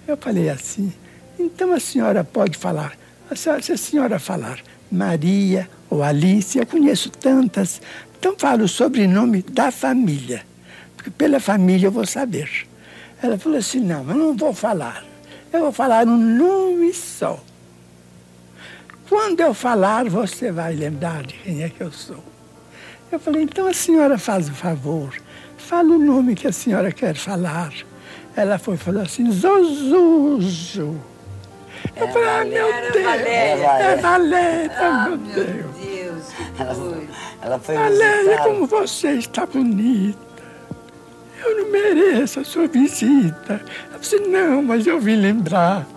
Eu 0.07 0.17
falei 0.17 0.49
assim, 0.49 0.93
então 1.39 1.73
a 1.73 1.79
senhora 1.79 2.23
pode 2.23 2.57
falar, 2.57 2.97
se 3.35 3.49
a 3.49 3.77
senhora 3.77 4.19
falar 4.19 4.59
Maria 4.91 5.69
ou 5.89 6.03
Alice, 6.03 6.57
eu 6.57 6.65
conheço 6.65 7.09
tantas, 7.09 7.81
então 8.19 8.35
falo 8.37 8.65
o 8.65 8.67
sobrenome 8.67 9.41
da 9.41 9.71
família, 9.71 10.43
porque 10.95 11.09
pela 11.09 11.39
família 11.39 11.87
eu 11.87 11.91
vou 11.91 12.05
saber. 12.05 12.49
Ela 13.21 13.37
falou 13.37 13.57
assim, 13.57 13.79
não, 13.79 14.07
eu 14.09 14.15
não 14.15 14.35
vou 14.35 14.53
falar, 14.53 15.03
eu 15.51 15.61
vou 15.61 15.71
falar 15.71 16.05
um 16.07 16.17
nome 16.17 16.93
só. 16.93 17.39
Quando 19.07 19.39
eu 19.39 19.53
falar, 19.53 20.05
você 20.09 20.51
vai 20.51 20.75
lembrar 20.75 21.23
de 21.23 21.33
quem 21.35 21.63
é 21.63 21.69
que 21.69 21.81
eu 21.81 21.91
sou. 21.91 22.23
Eu 23.11 23.19
falei, 23.19 23.41
então 23.41 23.65
a 23.67 23.73
senhora 23.73 24.17
faz 24.19 24.47
o 24.49 24.53
favor, 24.53 25.13
fala 25.57 25.89
o 25.89 25.97
nome 25.97 26.35
que 26.35 26.47
a 26.47 26.51
senhora 26.51 26.91
quer 26.91 27.15
falar. 27.15 27.73
Ela 28.35 28.59
foi 28.59 28.77
falou 28.77 29.01
assim, 29.01 29.31
Zozuzo. 29.31 30.95
Eu 31.95 32.07
É 32.07 32.11
falei, 32.11 32.29
ah, 32.29 32.45
meu 32.45 32.91
Deus, 32.91 33.03
Valéria. 33.03 33.65
é 33.67 33.95
Valéria, 33.95 34.71
Ah, 34.77 35.07
meu 35.09 35.17
meu 35.17 35.33
Deus. 35.45 35.75
Deus, 35.81 36.25
que 36.55 36.63
Ela, 37.41 37.55
ela 37.55 37.59
foi 37.59 37.75
visitar. 37.77 38.43
como 38.43 38.67
você 38.67 39.11
está 39.13 39.45
bonita. 39.45 40.19
Eu 41.43 41.63
não 41.63 41.71
mereço 41.71 42.39
a 42.41 42.43
sua 42.43 42.67
visita. 42.67 43.63
Eu 43.93 43.99
disse, 43.99 44.19
não, 44.19 44.61
mas 44.61 44.85
eu 44.85 44.99
vim 44.99 45.15
lembrar 45.15 45.87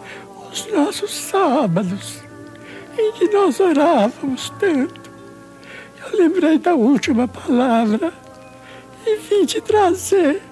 os 0.51 0.66
nossos 0.72 1.12
sábados 1.12 2.22
em 2.97 3.12
que 3.12 3.28
nós 3.28 3.59
orávamos 3.59 4.53
tanto. 4.61 5.11
Eu 6.01 6.18
lembrei 6.18 6.59
da 6.59 6.74
última 6.74 7.26
palavra 7.26 8.12
e 9.07 9.16
vim 9.16 9.45
te 9.45 9.61
trazer 9.61 10.43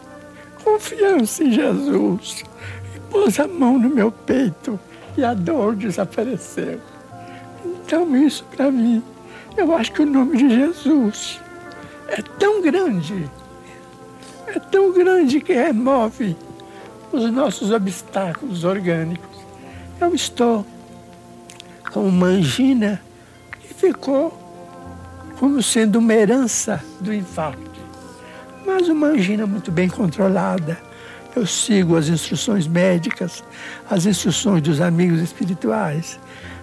confiança 0.65 1.45
em 1.45 1.53
Jesus. 1.53 2.45
E 2.95 3.01
pôs 3.11 3.39
a 3.39 3.47
mão 3.47 3.79
no 3.79 3.89
meu 3.89 4.11
peito 4.11 4.79
e 5.17 5.25
a 5.25 5.35
dor 5.35 5.77
desapareceu. 5.77 6.81
Então, 7.65 8.17
isso 8.17 8.45
para 8.45 8.71
mim, 8.71 9.03
eu 9.57 9.75
acho 9.75 9.93
que 9.93 10.03
o 10.03 10.07
nome 10.07 10.37
de 10.37 10.49
Jesus 10.49 11.41
é 12.09 12.23
tão 12.23 12.61
grande, 12.63 13.31
é 14.47 14.59
tão 14.59 14.93
grande 14.93 15.41
que 15.41 15.53
remove 15.53 16.37
os 17.13 17.31
nossos 17.31 17.71
obstáculos 17.71 18.65
orgânicos. 18.65 19.29
Eu 20.01 20.15
estou 20.15 20.67
com 21.93 22.09
uma 22.09 22.27
angina 22.27 23.01
que 23.61 23.75
ficou 23.75 24.37
como 25.39 25.63
sendo 25.63 25.99
uma 25.99 26.13
herança 26.13 26.83
do 27.01 27.13
infarto. 27.13 27.71
Mas 28.67 28.89
uma 28.89 29.09
angina 29.09 29.47
muito 29.47 29.73
bem 29.73 29.89
controlada. 29.89 30.79
Eu 31.35 31.47
sigo 31.47 31.97
as 31.97 32.09
instruções 32.09 32.67
médicas, 32.67 33.43
as 33.89 34.05
instruções 34.05 34.63
dos 34.63 34.81
amigos 34.81 35.21
espirituais. 35.21 36.19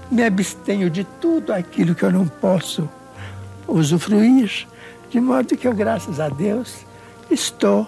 Me 0.09 0.23
abstenho 0.23 0.89
de 0.89 1.03
tudo 1.03 1.53
aquilo 1.53 1.93
que 1.93 2.03
eu 2.03 2.11
não 2.11 2.27
posso 2.27 2.89
usufruir, 3.67 4.67
de 5.09 5.19
modo 5.19 5.57
que 5.57 5.67
eu, 5.67 5.73
graças 5.73 6.19
a 6.19 6.29
Deus, 6.29 6.85
estou, 7.29 7.85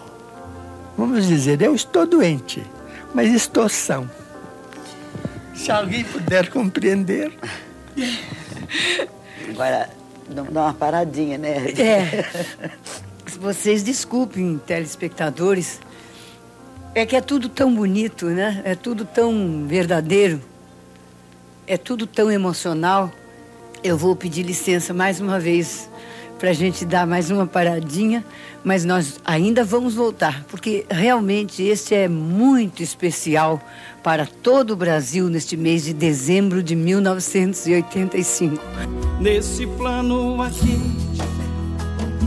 vamos 0.98 1.26
dizer, 1.26 1.62
eu 1.62 1.74
estou 1.74 2.06
doente, 2.06 2.64
mas 3.14 3.34
estou 3.34 3.70
são. 3.70 4.10
Se 5.54 5.72
alguém 5.72 6.04
puder 6.04 6.50
compreender. 6.50 7.34
Agora, 9.50 9.90
dá 10.30 10.62
uma 10.62 10.74
paradinha, 10.74 11.38
né? 11.38 11.72
É. 11.72 12.26
Vocês 13.40 13.84
desculpem, 13.84 14.60
telespectadores. 14.66 15.80
É 16.96 17.06
que 17.06 17.16
é 17.16 17.22
tudo 17.22 17.48
tão 17.48 17.74
bonito, 17.74 18.26
né? 18.28 18.62
É 18.64 18.74
tudo 18.74 19.06
tão 19.06 19.66
verdadeiro. 19.68 20.42
É 21.70 21.78
tudo 21.78 22.08
tão 22.08 22.32
emocional. 22.32 23.12
Eu 23.84 23.96
vou 23.96 24.16
pedir 24.16 24.42
licença 24.42 24.92
mais 24.92 25.22
uma 25.22 25.40
vez 25.40 25.88
para 26.40 26.50
a 26.50 26.54
gente 26.54 26.84
dar 26.84 27.06
mais 27.06 27.30
uma 27.30 27.46
paradinha, 27.46 28.26
mas 28.64 28.84
nós 28.84 29.20
ainda 29.24 29.64
vamos 29.64 29.94
voltar, 29.94 30.44
porque 30.46 30.84
realmente 30.90 31.62
este 31.62 31.94
é 31.94 32.08
muito 32.08 32.82
especial 32.82 33.62
para 34.02 34.26
todo 34.26 34.72
o 34.72 34.76
Brasil 34.76 35.30
neste 35.30 35.56
mês 35.56 35.84
de 35.84 35.94
dezembro 35.94 36.64
de 36.64 36.76
1985. 36.76 38.56
Nesse 39.20 39.68
plano 39.68 40.42
aqui, 40.42 40.82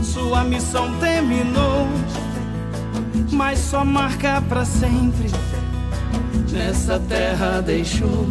sua 0.03 0.45
missão 0.45 0.97
terminou, 0.99 1.85
mas 3.29 3.59
só 3.59 3.83
marca 3.83 4.41
pra 4.47 4.63
sempre. 4.63 5.29
Nessa 6.49 6.97
terra 6.97 7.59
deixou. 7.59 8.25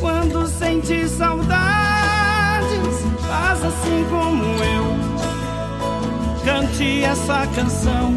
Quando 0.00 0.46
sente 0.46 1.08
saudades, 1.08 1.58
faz 3.26 3.64
assim 3.64 4.04
como 4.10 4.44
eu. 4.44 4.92
Cante 6.44 7.04
essa 7.04 7.46
canção 7.54 8.12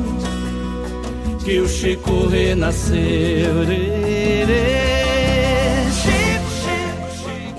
que 1.46 1.60
o 1.60 1.68
Chico 1.68 2.28
renasceu. 2.28 2.96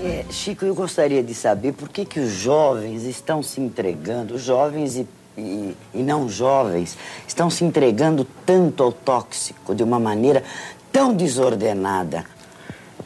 É, 0.05 0.25
Chico, 0.29 0.65
eu 0.65 0.75
gostaria 0.75 1.23
de 1.23 1.33
saber 1.35 1.73
por 1.73 1.89
que, 1.89 2.05
que 2.05 2.19
os 2.19 2.33
jovens 2.33 3.05
estão 3.05 3.45
se 3.45 3.61
entregando, 3.61 4.35
os 4.35 4.43
jovens 4.43 4.97
e, 4.97 5.07
e, 5.39 5.77
e 5.95 6.03
não 6.03 6.29
jovens, 6.29 6.99
estão 7.29 7.49
se 7.49 7.65
entregando 7.65 8.27
tanto 8.45 8.83
ao 8.83 8.91
tóxico 8.91 9.73
de 9.73 9.85
uma 9.85 10.01
maneira 10.01 10.43
tão 10.91 11.15
desordenada. 11.15 12.25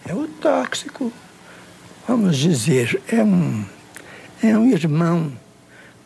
É 0.07 0.15
o 0.15 0.27
tóxico, 0.27 1.13
vamos 2.07 2.37
dizer, 2.37 3.01
é 3.09 3.23
um, 3.23 3.65
é 4.43 4.57
um 4.57 4.67
irmão 4.67 5.33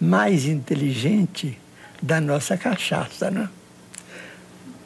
mais 0.01 0.45
inteligente 0.45 1.59
da 2.03 2.21
nossa 2.21 2.57
cachaça, 2.57 3.31
né? 3.31 3.49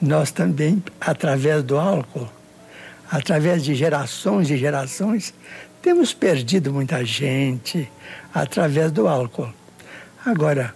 Nós 0.00 0.30
também, 0.30 0.82
através 1.00 1.64
do 1.64 1.76
álcool, 1.76 2.28
através 3.10 3.64
de 3.64 3.74
gerações 3.74 4.50
e 4.50 4.56
gerações, 4.56 5.34
temos 5.82 6.12
perdido 6.12 6.72
muita 6.72 7.04
gente 7.04 7.90
através 8.32 8.92
do 8.92 9.08
álcool. 9.08 9.52
Agora, 10.24 10.74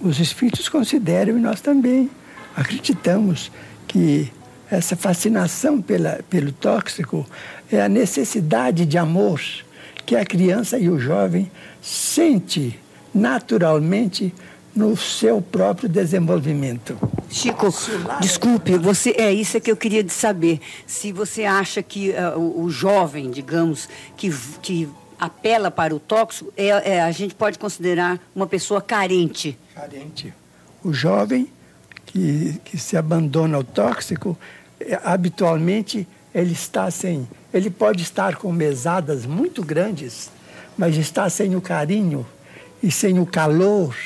os 0.00 0.20
espíritos 0.20 0.68
consideram 0.68 1.36
e 1.36 1.40
nós 1.40 1.60
também 1.60 2.10
acreditamos 2.54 3.50
que 3.86 4.32
essa 4.70 4.96
fascinação 4.96 5.80
pela, 5.80 6.20
pelo 6.28 6.52
tóxico 6.52 7.26
é 7.70 7.82
a 7.82 7.88
necessidade 7.88 8.86
de 8.86 8.98
amor 8.98 9.40
que 10.04 10.14
a 10.14 10.24
criança 10.24 10.78
e 10.78 10.88
o 10.88 10.98
jovem 10.98 11.50
sente 11.82 12.78
naturalmente 13.12 14.32
no 14.74 14.94
seu 14.96 15.40
próprio 15.40 15.88
desenvolvimento. 15.88 16.98
Chico, 17.30 17.68
desculpe, 18.20 18.76
você 18.76 19.14
é 19.16 19.32
isso 19.32 19.58
que 19.60 19.70
eu 19.70 19.76
queria 19.76 20.06
saber. 20.08 20.60
Se 20.86 21.12
você 21.12 21.44
acha 21.44 21.82
que 21.82 22.10
uh, 22.10 22.38
o, 22.38 22.64
o, 22.64 22.70
jovem, 22.70 23.30
digamos, 23.30 23.88
que, 24.16 24.30
que 24.60 24.88
apela 25.18 25.70
para 25.70 25.94
o 25.94 25.98
tóxico, 25.98 26.52
é, 26.56 26.96
é, 26.96 27.02
a 27.02 27.10
gente 27.10 27.34
pode 27.34 27.58
considerar 27.58 28.20
uma 28.34 28.46
pessoa 28.46 28.82
carente. 28.82 29.58
Carente. 29.74 30.32
O 30.84 30.92
jovem 30.92 31.48
que, 32.04 32.60
que 32.64 32.78
se 32.78 32.96
abandona 32.96 33.56
ao 33.56 33.64
tóxico, 33.64 34.38
é, 34.78 35.00
habitualmente 35.02 36.06
ele 36.34 36.52
está 36.52 36.90
sem. 36.90 37.26
Ele 37.56 37.70
pode 37.70 38.02
estar 38.02 38.36
com 38.36 38.52
mesadas 38.52 39.24
muito 39.24 39.62
grandes, 39.64 40.30
mas 40.76 40.96
está 40.96 41.28
sem 41.30 41.56
o 41.56 41.60
carinho 41.60 42.26
e 42.82 42.90
sem 42.90 43.18
o 43.18 43.24
calor 43.24 43.96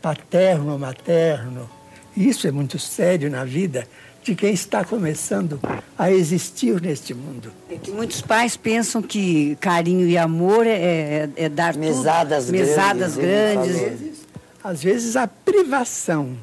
paterno, 0.00 0.78
materno. 0.78 1.68
Isso 2.16 2.46
é 2.46 2.50
muito 2.50 2.78
sério 2.78 3.30
na 3.30 3.44
vida 3.44 3.86
de 4.22 4.34
quem 4.34 4.52
está 4.52 4.84
começando 4.84 5.60
a 5.98 6.10
existir 6.10 6.80
neste 6.80 7.12
mundo. 7.12 7.52
É 7.70 7.76
que 7.76 7.90
muitos 7.90 8.20
pais 8.20 8.56
pensam 8.56 9.02
que 9.02 9.56
carinho 9.60 10.06
e 10.08 10.16
amor 10.16 10.66
é, 10.66 10.70
é, 10.70 11.28
é 11.36 11.48
dar 11.48 11.76
mesadas 11.76 12.46
tudo, 12.46 12.56
mesadas 12.56 13.16
grandes. 13.16 13.74
Às 13.74 13.80
vezes, 13.80 14.26
às 14.64 14.82
vezes 14.82 15.16
a 15.16 15.28
privação 15.28 16.36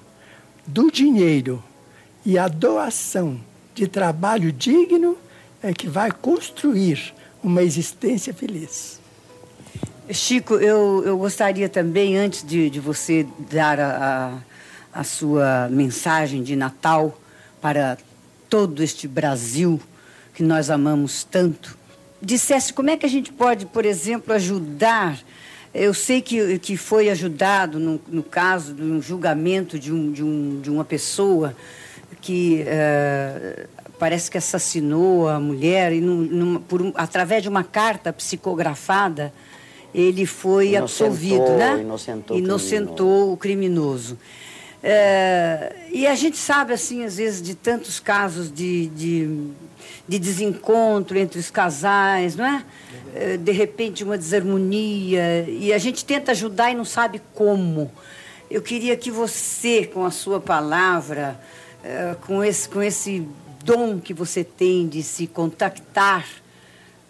do 0.66 0.92
dinheiro 0.92 1.62
e 2.26 2.38
a 2.38 2.48
doação 2.48 3.40
de 3.74 3.88
trabalho 3.88 4.52
digno 4.52 5.18
é 5.64 5.74
que 5.74 5.88
vai 5.88 6.12
construir 6.12 7.14
uma 7.42 7.64
existência 7.64 8.34
feliz. 8.34 9.00
Chico, 10.12 10.56
eu, 10.56 11.02
eu 11.06 11.18
gostaria 11.18 11.70
também, 11.70 12.18
antes 12.18 12.46
de, 12.46 12.70
de 12.70 12.82
você 12.82 13.26
dar 13.50 13.80
a, 13.80 14.42
a, 14.94 15.00
a 15.00 15.04
sua 15.06 15.70
mensagem 15.72 16.44
de 16.44 16.58
Natal, 16.58 17.18
para 17.62 17.98
todo 18.50 18.84
este 18.84 19.08
Brasil 19.08 19.80
que 20.34 20.44
nós 20.44 20.70
amamos 20.70 21.24
tanto, 21.24 21.78
dissesse 22.22 22.74
como 22.74 22.90
é 22.90 22.98
que 22.98 23.06
a 23.06 23.10
gente 23.10 23.32
pode, 23.32 23.66
por 23.66 23.86
exemplo, 23.86 24.34
ajudar. 24.34 25.18
Eu 25.74 25.94
sei 25.94 26.22
que, 26.22 26.60
que 26.60 26.76
foi 26.76 27.10
ajudado 27.10 27.80
no, 27.80 28.02
no 28.10 28.22
caso 28.22 28.74
de 28.74 28.84
um 28.84 29.02
julgamento 29.02 29.80
de, 29.80 29.94
um, 29.94 30.12
de, 30.12 30.24
um, 30.24 30.60
de 30.60 30.70
uma 30.70 30.84
pessoa 30.84 31.56
que 32.24 32.64
uh, 32.64 33.68
parece 34.00 34.32
que 34.32 34.38
assassinou 34.38 35.28
a 35.28 35.40
mulher 35.42 35.92
e 35.92 36.00
num, 36.00 36.16
num, 36.16 36.60
por 36.62 36.82
um, 36.82 36.94
através 36.96 37.44
de 37.44 37.50
uma 37.50 37.66
carta 37.66 38.14
psicografada 38.14 39.34
ele 39.94 40.26
foi 40.26 40.70
inocentou, 40.70 41.08
absolvido, 41.08 41.50
né? 41.58 41.82
Inocentou, 41.82 42.38
inocentou 42.38 43.34
o 43.34 43.38
criminoso. 43.38 44.18
É, 44.82 45.74
e 45.92 46.08
a 46.08 46.16
gente 46.16 46.38
sabe, 46.38 46.74
assim, 46.74 47.04
às 47.04 47.18
vezes, 47.18 47.42
de 47.42 47.54
tantos 47.54 48.00
casos 48.00 48.52
de, 48.52 48.88
de, 48.88 49.48
de 50.08 50.18
desencontro 50.18 51.18
entre 51.18 51.38
os 51.38 51.52
casais, 51.52 52.36
não 52.36 52.46
é? 52.46 52.66
é? 53.14 53.38
De 53.38 53.52
repente, 53.52 54.04
uma 54.04 54.18
desarmonia. 54.18 55.46
E 55.48 55.72
a 55.72 55.78
gente 55.78 56.04
tenta 56.04 56.32
ajudar 56.32 56.72
e 56.72 56.76
não 56.76 56.86
sabe 56.86 57.22
como. 57.36 57.92
Eu 58.50 58.62
queria 58.62 58.98
que 58.98 59.12
você, 59.12 59.86
com 59.86 60.06
a 60.06 60.12
sua 60.12 60.40
palavra, 60.40 61.40
é, 61.84 62.16
com 62.26 62.44
esse, 62.44 62.70
com 62.70 62.82
esse 62.82 63.28
dom 63.64 64.00
que 64.00 64.14
você 64.14 64.44
tem 64.44 64.88
de 64.88 65.04
se 65.04 65.28
contactar 65.28 66.26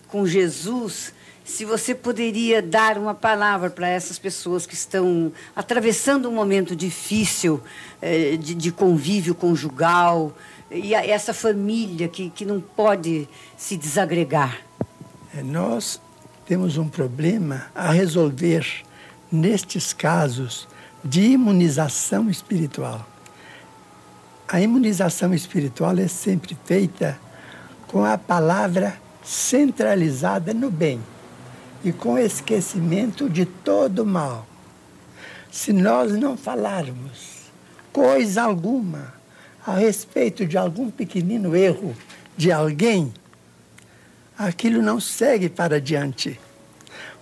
com 0.08 0.26
Jesus, 0.26 1.14
se 1.44 1.66
você 1.66 1.94
poderia 1.94 2.62
dar 2.62 2.98
uma 2.98 3.14
palavra 3.14 3.70
para 3.70 3.88
essas 3.88 4.18
pessoas 4.18 4.66
que 4.66 4.74
estão 4.74 5.32
atravessando 5.56 6.30
um 6.30 6.34
momento 6.34 6.76
difícil 6.76 7.62
eh, 8.02 8.38
de, 8.38 8.54
de, 8.54 8.72
convívio 8.72 9.36
conjugal 9.36 10.36
e 10.72 10.96
a, 10.96 11.06
essa 11.06 11.34
família 11.34 12.08
que, 12.08 12.30
que 12.30 12.46
não 12.46 12.62
pode 12.62 13.28
se 13.58 13.76
desagregar. 13.76 14.62
É, 15.36 15.44
nós 15.44 16.00
temos 16.46 16.78
um 16.78 16.88
problema 16.88 17.66
a 17.76 17.92
resolver 17.92 18.66
nestes 19.32 19.92
casos 19.92 20.68
de 21.04 21.22
imunização 21.22 22.30
espiritual. 22.30 23.13
A 24.48 24.62
imunização 24.62 25.34
espiritual 25.34 25.98
é 25.98 26.08
sempre 26.08 26.58
feita 26.66 27.20
com 27.88 28.04
a 28.04 28.18
palavra 28.18 29.00
centralizada 29.24 30.54
no 30.54 30.70
bem 30.70 31.02
e 31.84 31.92
com 31.92 32.18
esquecimento 32.18 33.30
de 33.30 33.46
todo 33.46 34.06
mal. 34.06 34.46
Se 35.52 35.72
nós 35.72 36.12
não 36.14 36.36
falarmos 36.36 37.44
coisa 37.92 38.44
alguma 38.44 39.14
a 39.66 39.76
respeito 39.76 40.46
de 40.46 40.58
algum 40.58 40.90
pequenino 40.92 41.56
erro 41.56 41.96
de 42.36 42.52
alguém, 42.52 43.14
aquilo 44.38 44.82
não 44.82 45.00
segue 45.00 45.48
para 45.48 45.80
diante. 45.80 46.40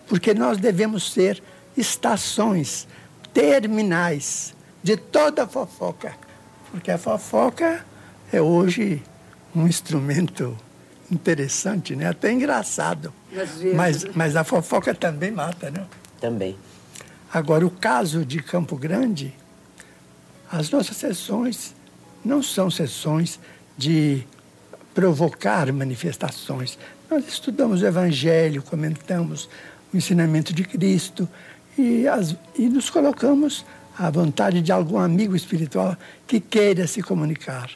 Porque 0.08 0.34
nós 0.34 0.58
devemos 0.58 1.12
ser 1.12 1.42
estações 1.78 2.88
terminais 3.34 4.56
de 4.84 4.98
toda 4.98 5.48
fofoca. 5.48 6.16
Porque 6.72 6.90
a 6.90 6.98
fofoca 6.98 7.86
é 8.32 8.42
hoje 8.42 9.04
um 9.56 9.68
instrumento 9.68 10.58
interessante, 11.12 11.96
né? 11.96 12.08
Até 12.08 12.32
engraçado. 12.32 13.14
Mas, 13.76 14.06
mas 14.16 14.36
a 14.36 14.44
fofoca 14.44 14.96
também 14.96 15.32
mata, 15.32 15.70
né? 15.70 15.86
Também. 16.20 16.58
Agora, 17.34 17.66
o 17.66 17.70
caso 17.70 18.26
de 18.26 18.42
Campo 18.42 18.78
Grande, 18.78 19.34
as 20.52 20.70
nossas 20.70 20.98
sessões 20.98 21.76
não 22.24 22.42
são 22.42 22.70
sessões 22.70 23.40
de 23.78 24.26
provocar 24.94 25.72
manifestações. 25.72 26.78
Nós 27.10 27.28
estudamos 27.28 27.82
o 27.82 27.86
Evangelho, 27.86 28.62
comentamos 28.62 29.50
o 29.94 29.98
ensinamento 29.98 30.54
de 30.54 30.64
Cristo 30.64 31.28
e, 31.78 32.08
as, 32.08 32.36
e 32.58 32.68
nos 32.70 32.90
colocamos 32.90 33.66
à 33.98 34.10
vontade 34.10 34.62
de 34.62 34.72
algum 34.72 34.98
amigo 34.98 35.36
espiritual 35.36 35.96
que 36.28 36.40
queira 36.40 36.88
se 36.88 37.02
comunicar. 37.02 37.70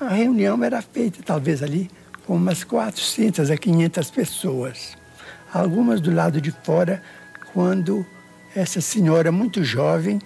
A 0.00 0.08
reunião 0.08 0.62
era 0.62 0.82
feita, 0.82 1.20
talvez 1.24 1.62
ali, 1.62 1.90
com 2.26 2.36
umas 2.36 2.64
400 2.64 3.50
a 3.50 3.56
500 3.56 4.10
pessoas. 4.10 4.96
Algumas 5.52 6.00
do 6.00 6.12
lado 6.12 6.40
de 6.40 6.50
fora, 6.50 7.02
quando 7.52 8.04
essa 8.54 8.80
senhora 8.80 9.30
muito 9.30 9.62
jovem 9.62 10.20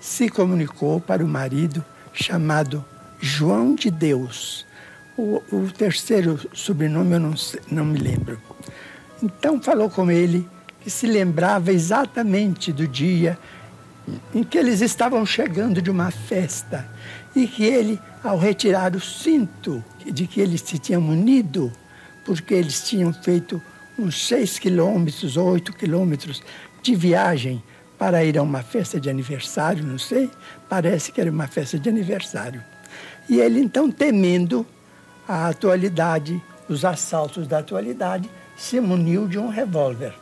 se 0.00 0.28
comunicou 0.28 1.00
para 1.00 1.24
o 1.24 1.28
marido 1.28 1.84
chamado 2.12 2.84
João 3.20 3.74
de 3.74 3.90
Deus. 3.90 4.66
O, 5.16 5.42
o 5.50 5.70
terceiro 5.70 6.38
sobrenome 6.52 7.14
eu 7.14 7.20
não, 7.20 7.34
não 7.70 7.84
me 7.84 7.98
lembro. 7.98 8.38
Então 9.22 9.62
falou 9.62 9.88
com 9.88 10.10
ele 10.10 10.46
que 10.80 10.90
se 10.90 11.06
lembrava 11.06 11.72
exatamente 11.72 12.72
do 12.72 12.86
dia 12.86 13.38
em 14.34 14.42
que 14.44 14.58
eles 14.58 14.80
estavam 14.80 15.24
chegando 15.24 15.80
de 15.80 15.90
uma 15.90 16.10
festa 16.10 16.86
e 17.34 17.46
que 17.46 17.64
ele, 17.64 18.00
ao 18.22 18.38
retirar 18.38 18.94
o 18.94 19.00
cinto 19.00 19.82
de 20.04 20.26
que 20.26 20.40
eles 20.40 20.60
se 20.60 20.78
tinham 20.78 21.02
unido, 21.08 21.72
porque 22.24 22.54
eles 22.54 22.88
tinham 22.88 23.12
feito 23.12 23.60
uns 23.98 24.26
seis 24.26 24.58
quilômetros, 24.58 25.36
oito 25.36 25.72
quilômetros 25.72 26.42
de 26.82 26.94
viagem 26.94 27.62
para 27.98 28.24
ir 28.24 28.36
a 28.36 28.42
uma 28.42 28.62
festa 28.62 29.00
de 29.00 29.08
aniversário, 29.08 29.84
não 29.84 29.98
sei, 29.98 30.30
parece 30.68 31.12
que 31.12 31.20
era 31.20 31.30
uma 31.30 31.46
festa 31.46 31.78
de 31.78 31.88
aniversário. 31.88 32.62
E 33.28 33.40
ele, 33.40 33.60
então, 33.60 33.90
temendo 33.90 34.66
a 35.26 35.48
atualidade, 35.48 36.42
os 36.68 36.84
assaltos 36.84 37.46
da 37.46 37.58
atualidade, 37.58 38.28
se 38.56 38.80
muniu 38.80 39.26
de 39.26 39.38
um 39.38 39.48
revólver 39.48 40.12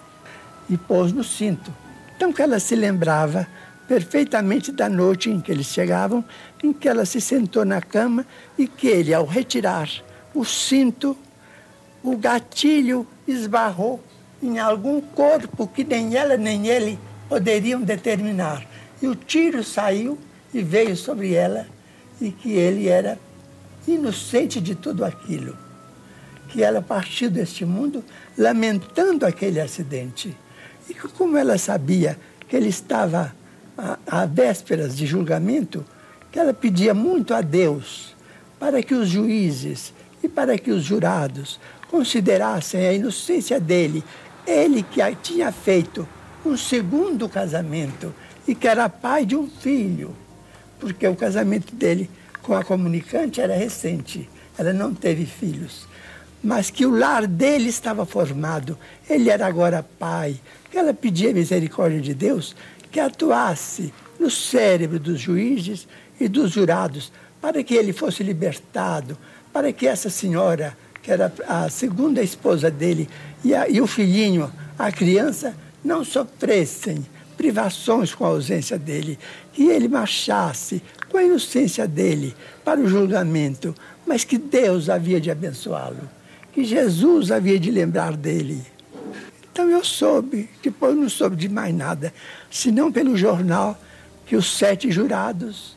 e 0.68 0.76
pôs 0.76 1.12
no 1.12 1.24
cinto. 1.24 1.72
Então, 2.16 2.33
que 2.33 2.41
ela 2.41 2.61
se 2.61 2.76
lembrava 2.76 3.47
perfeitamente 3.93 4.72
da 4.72 4.88
noite 4.88 5.28
em 5.28 5.38
que 5.38 5.53
eles 5.53 5.66
chegavam, 5.66 6.24
em 6.64 6.72
que 6.72 6.88
ela 6.88 7.05
se 7.05 7.20
sentou 7.20 7.62
na 7.62 7.82
cama 7.82 8.24
e 8.57 8.66
que 8.66 8.88
ele, 8.88 9.12
ao 9.12 9.26
retirar 9.26 9.86
o 10.34 10.47
cinto, 10.47 11.14
o 12.03 12.16
gatilho 12.16 13.07
esbarrou 13.28 14.03
em 14.43 14.59
algum 14.59 14.99
corpo 14.99 15.66
que 15.66 15.84
nem 15.84 16.16
ela 16.16 16.38
nem 16.38 16.68
ele 16.68 16.99
poderiam 17.28 17.82
determinar. 17.82 18.66
E 19.03 19.07
o 19.07 19.14
tiro 19.14 19.62
saiu 19.62 20.18
e 20.55 20.62
veio 20.62 20.97
sobre 20.97 21.34
ela, 21.34 21.66
e 22.18 22.30
que 22.30 22.53
ele 22.53 22.88
era 22.88 23.18
inocente 23.86 24.59
de 24.59 24.74
tudo 24.74 25.05
aquilo. 25.05 25.55
que 26.49 26.62
ela 26.62 26.80
partiu 26.80 27.30
deste 27.30 27.66
mundo 27.66 28.03
lamentando 28.38 29.26
aquele 29.26 29.61
acidente. 29.61 30.34
E 30.88 30.95
como 30.95 31.36
ela 31.36 31.59
sabia 31.59 32.18
que 32.49 32.57
ele 32.57 32.68
estava 32.68 33.34
a 34.07 34.27
vésperas 34.27 34.97
de 34.97 35.07
julgamento, 35.07 35.85
que 36.31 36.39
ela 36.39 36.55
pedia 36.55 36.95
muito 36.95 37.35
a 37.35 37.41
Deus 37.41 38.14
para 38.59 38.83
que 38.83 38.95
os 38.95 39.09
juízes 39.09 39.93
e 40.23 40.29
para 40.29 40.57
que 40.57 40.70
os 40.70 40.85
jurados 40.85 41.59
considerassem 41.91 42.87
a 42.87 42.93
inocência 42.93 43.61
dele, 43.61 44.03
ele 44.47 44.83
que 44.83 45.01
tinha 45.16 45.53
feito 45.53 46.09
um 46.45 46.57
segundo 46.57 47.29
casamento 47.29 48.14
e 48.47 48.55
que 48.55 48.66
era 48.66 48.89
pai 48.89 49.27
de 49.27 49.37
um 49.37 49.49
filho, 49.49 50.14
porque 50.81 51.07
o 51.07 51.14
casamento 51.14 51.75
dele 51.75 52.11
com 52.43 52.55
a 52.55 52.64
comunicante 52.64 53.41
era 53.41 53.55
recente, 53.55 54.29
ela 54.59 54.73
não 54.73 54.95
teve 54.95 55.27
filhos, 55.27 55.87
mas 56.43 56.70
que 56.70 56.85
o 56.85 56.91
lar 56.91 57.27
dele 57.27 57.68
estava 57.68 58.05
formado, 58.05 58.77
ele 59.09 59.31
era 59.31 59.47
agora 59.47 59.87
pai, 59.99 60.41
que 60.70 60.79
ela 60.79 60.93
pedia 60.93 61.33
misericórdia 61.33 62.01
de 62.01 62.14
Deus 62.14 62.57
que 62.93 63.01
atuasse 63.01 63.93
no 64.20 64.30
cérebro 64.30 65.01
dos 65.01 65.18
juízes 65.18 65.88
e 66.20 66.28
dos 66.28 66.53
jurados, 66.53 67.11
para 67.40 67.64
que 67.64 67.74
ele 67.74 67.93
fosse 67.93 68.22
libertado, 68.22 69.18
para 69.53 69.72
que 69.72 69.86
essa 69.86 70.11
senhora, 70.11 70.76
que 71.03 71.11
era 71.11 71.32
a 71.49 71.68
segunda 71.70 72.22
esposa 72.22 72.70
dele, 72.70 73.09
e, 73.43 73.55
a, 73.55 73.68
e 73.68 73.80
o 73.80 73.86
filhinho, 73.86 74.53
a 74.78 74.93
criança, 74.93 75.57
não 75.82 76.05
sofressem 76.05 77.05
privações 77.36 78.14
com 78.14 78.24
a 78.24 78.28
ausência 78.28 78.78
dele, 78.78 79.18
que 79.53 79.64
ele 79.64 79.88
marchasse 79.88 80.80
com 81.11 81.16
a 81.16 81.24
inocência 81.24 81.88
dele 81.88 82.36
para 82.64 82.78
o 82.78 82.86
julgamento, 82.86 83.74
mas 84.07 84.22
que 84.22 84.38
Deus 84.38 84.88
havia 84.88 85.20
de 85.20 85.30
abençoá-lo, 85.30 86.09
que 86.53 86.62
Jesus 86.62 87.30
havia 87.30 87.59
de 87.59 87.70
lembrar 87.70 88.16
dele. 88.16 88.72
Então 89.53 89.68
eu 89.68 89.84
soube, 89.84 90.48
depois 90.62 90.96
não 90.96 91.11
soube 91.11 91.36
de 91.36 91.46
mais 91.46 91.74
nada, 91.74 92.12
senão 92.50 92.90
pelo 92.90 93.16
jornal 93.18 93.76
que 94.24 94.34
os 94.34 94.57
sete 94.57 94.90
jurados 94.90 95.76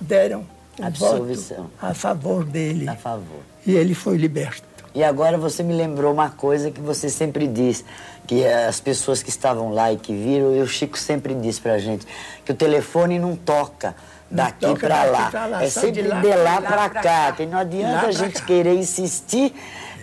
deram 0.00 0.46
absolvição 0.80 1.70
a 1.80 1.92
favor 1.92 2.42
dele. 2.42 2.88
A 2.88 2.96
favor. 2.96 3.42
E 3.66 3.74
ele 3.74 3.94
foi 3.94 4.16
liberto. 4.16 4.64
E 4.94 5.04
agora 5.04 5.36
você 5.36 5.62
me 5.62 5.74
lembrou 5.74 6.10
uma 6.10 6.30
coisa 6.30 6.70
que 6.70 6.80
você 6.80 7.10
sempre 7.10 7.46
diz, 7.46 7.84
que 8.26 8.46
as 8.46 8.80
pessoas 8.80 9.22
que 9.22 9.28
estavam 9.28 9.70
lá 9.70 9.92
e 9.92 9.98
que 9.98 10.14
viram, 10.14 10.56
e 10.56 10.62
o 10.62 10.66
Chico 10.66 10.98
sempre 10.98 11.34
diz 11.34 11.58
pra 11.58 11.78
gente, 11.78 12.06
que 12.46 12.52
o 12.52 12.54
telefone 12.54 13.18
não 13.18 13.36
toca 13.36 13.94
daqui 14.30 14.74
para 14.78 15.04
lá. 15.04 15.30
lá. 15.48 15.62
É 15.62 15.68
sempre 15.68 16.02
de 16.02 16.08
lá, 16.08 16.20
de 16.20 16.34
lá 16.34 16.62
para 16.62 16.88
cá, 16.88 17.02
cá, 17.02 17.32
que 17.32 17.44
não 17.44 17.58
adianta 17.58 18.06
a 18.06 18.10
gente 18.10 18.40
cá. 18.40 18.46
querer 18.46 18.74
insistir 18.74 19.54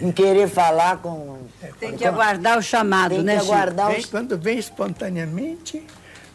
em 0.03 0.11
querer 0.11 0.47
falar 0.49 0.97
com... 0.97 1.37
Tem 1.79 1.95
que 1.95 2.05
aguardar 2.05 2.57
o 2.57 2.61
chamado, 2.61 3.15
Tem 3.15 3.23
né, 3.23 3.35
que 3.35 3.41
aguardar 3.41 3.91
vem, 3.91 4.03
Quando 4.03 4.37
vem 4.37 4.57
espontaneamente, 4.57 5.81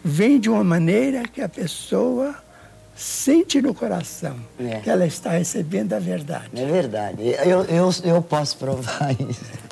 vem 0.03 0.41
de 0.41 0.49
uma 0.49 0.65
maneira 0.65 1.23
que 1.25 1.41
a 1.41 1.49
pessoa 1.49 2.35
sente 2.97 3.63
no 3.63 3.73
coração 3.73 4.37
é. 4.59 4.81
que 4.81 4.91
ela 4.91 5.07
está 5.07 5.31
recebendo 5.31 5.93
a 5.93 5.99
verdade. 5.99 6.51
É 6.55 6.67
verdade. 6.67 7.23
Eu, 7.45 7.65
eu, 7.65 7.91
eu 8.03 8.23
posso 8.23 8.57
provar 8.57 9.13
isso. 9.29 9.69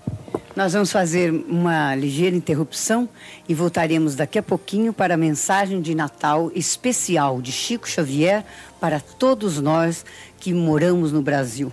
Nós 0.54 0.72
vamos 0.72 0.90
fazer 0.90 1.30
uma 1.30 1.94
ligeira 1.94 2.34
interrupção 2.34 3.06
e 3.46 3.52
voltaremos 3.52 4.14
daqui 4.14 4.38
a 4.38 4.42
pouquinho 4.42 4.90
para 4.90 5.12
a 5.12 5.16
mensagem 5.16 5.82
de 5.82 5.94
Natal 5.94 6.50
especial 6.54 7.42
de 7.42 7.52
Chico 7.52 7.86
Xavier 7.86 8.42
para 8.80 8.98
todos 8.98 9.60
nós 9.60 10.02
que 10.40 10.54
moramos 10.54 11.12
no 11.12 11.20
Brasil. 11.20 11.70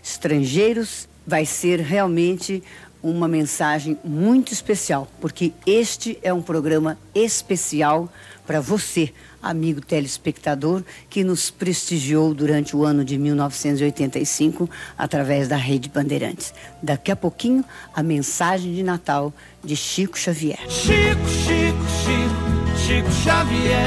Estrangeiros, 0.00 1.08
vai 1.30 1.46
ser 1.46 1.78
realmente 1.78 2.60
uma 3.00 3.28
mensagem 3.28 3.96
muito 4.04 4.52
especial, 4.52 5.08
porque 5.20 5.52
este 5.64 6.18
é 6.24 6.34
um 6.34 6.42
programa 6.42 6.98
especial 7.14 8.12
para 8.44 8.60
você, 8.60 9.12
amigo 9.40 9.80
telespectador, 9.80 10.82
que 11.08 11.22
nos 11.22 11.48
prestigiou 11.48 12.34
durante 12.34 12.76
o 12.76 12.84
ano 12.84 13.04
de 13.04 13.16
1985 13.16 14.68
através 14.98 15.46
da 15.46 15.56
Rede 15.56 15.88
Bandeirantes. 15.88 16.52
Daqui 16.82 17.12
a 17.12 17.16
pouquinho, 17.16 17.64
a 17.94 18.02
mensagem 18.02 18.74
de 18.74 18.82
Natal 18.82 19.32
de 19.64 19.76
Chico 19.76 20.18
Xavier. 20.18 20.58
Chico, 20.68 21.28
Chico, 21.28 21.86
Chico, 22.02 22.76
Chico 22.76 23.10
Xavier. 23.22 23.86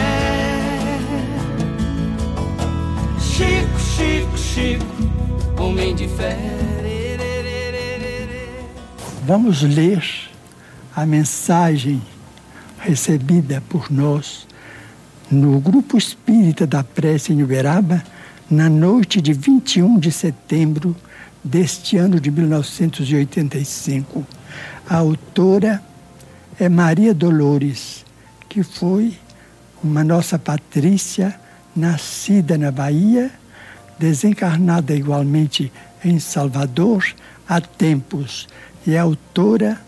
Chico, 3.19 3.79
Chico, 3.97 4.37
Chico, 4.37 5.61
homem 5.61 5.93
de 5.93 6.07
fé. 6.07 6.72
Vamos 9.25 9.61
ler 9.61 10.03
a 10.93 11.05
mensagem 11.05 12.01
recebida 12.77 13.63
por 13.69 13.89
nós 13.89 14.45
no 15.31 15.61
Grupo 15.61 15.97
Espírita 15.97 16.67
da 16.67 16.83
Prece 16.83 17.31
em 17.31 17.41
Uberaba 17.41 18.03
na 18.51 18.67
noite 18.67 19.21
de 19.21 19.31
21 19.31 19.97
de 19.97 20.11
setembro 20.11 20.93
deste 21.41 21.95
ano 21.95 22.19
de 22.19 22.29
1985. 22.29 24.27
A 24.89 24.97
autora 24.97 25.81
é 26.59 26.67
Maria 26.67 27.13
Dolores, 27.13 28.03
que 28.49 28.61
foi 28.61 29.13
uma 29.81 30.03
nossa 30.03 30.37
Patrícia, 30.37 31.33
nascida 31.73 32.57
na 32.57 32.71
Bahia, 32.71 33.31
desencarnada 33.97 34.93
igualmente 34.93 35.71
em 36.03 36.19
Salvador 36.19 37.05
há 37.47 37.61
tempos 37.61 38.49
e 38.85 38.93
é 38.95 38.99
autora 38.99 39.79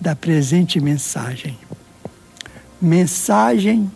da 0.00 0.14
presente 0.14 0.80
mensagem. 0.80 1.58
Mensagem 2.80 3.90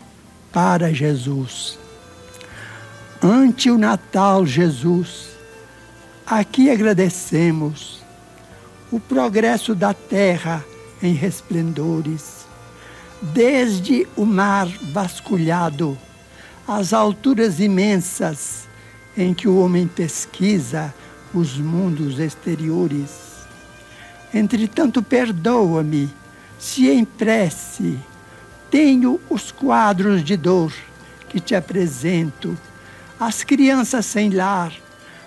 para 0.52 0.92
Jesus. 0.92 1.78
Ante 3.22 3.70
o 3.70 3.78
Natal, 3.78 4.46
Jesus, 4.46 5.28
aqui 6.26 6.70
agradecemos 6.70 8.02
o 8.90 8.98
progresso 8.98 9.74
da 9.74 9.92
terra 9.92 10.64
em 11.02 11.12
resplendores, 11.12 12.46
desde 13.20 14.06
o 14.16 14.24
mar 14.24 14.66
vasculhado 14.92 15.98
às 16.66 16.92
alturas 16.92 17.60
imensas 17.60 18.66
em 19.16 19.34
que 19.34 19.48
o 19.48 19.58
homem 19.58 19.86
pesquisa 19.86 20.94
os 21.34 21.58
mundos 21.58 22.18
exteriores 22.18 23.27
Entretanto, 24.32 25.02
perdoa-me. 25.02 26.12
Se 26.58 26.88
em 26.88 27.04
prece 27.04 27.98
tenho 28.70 29.20
os 29.30 29.50
quadros 29.50 30.22
de 30.24 30.36
dor 30.36 30.72
que 31.28 31.40
te 31.40 31.54
apresento, 31.54 32.56
as 33.18 33.42
crianças 33.44 34.06
sem 34.06 34.30
lar, 34.30 34.72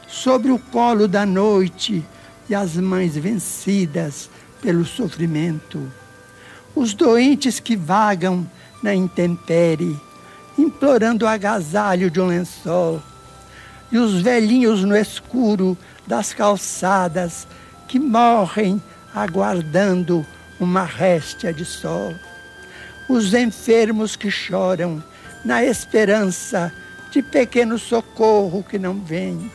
sobre 0.08 0.52
o 0.52 0.60
colo 0.60 1.08
da 1.08 1.26
noite 1.26 2.06
e 2.50 2.54
as 2.54 2.76
mães 2.76 3.16
vencidas 3.16 4.30
pelo 4.62 4.86
sofrimento, 4.86 5.90
os 6.76 6.94
doentes 6.94 7.60
que 7.60 7.78
vagam 7.78 8.46
na 8.84 8.94
intempérie, 8.94 10.00
implorando 10.58 11.26
o 11.26 11.28
agasalho 11.28 12.12
de 12.12 12.20
um 12.20 12.28
lençol, 12.28 13.02
e 13.92 13.98
os 13.98 14.22
velhinhos 14.22 14.84
no 14.84 14.96
escuro 14.96 15.78
das 16.06 16.34
calçadas 16.34 17.48
que 17.88 18.00
morrem 18.00 18.82
aguardando 19.14 20.26
uma 20.60 20.84
réstia 20.84 21.54
de 21.54 21.66
sol. 21.66 22.14
Os 23.10 23.34
enfermos 23.34 24.16
que 24.16 24.32
choram 24.32 25.04
na 25.44 25.64
esperança 25.64 26.72
de 27.10 27.22
pequeno 27.22 27.78
socorro 27.78 28.64
que 28.64 28.80
não 28.80 29.00
vem. 29.00 29.52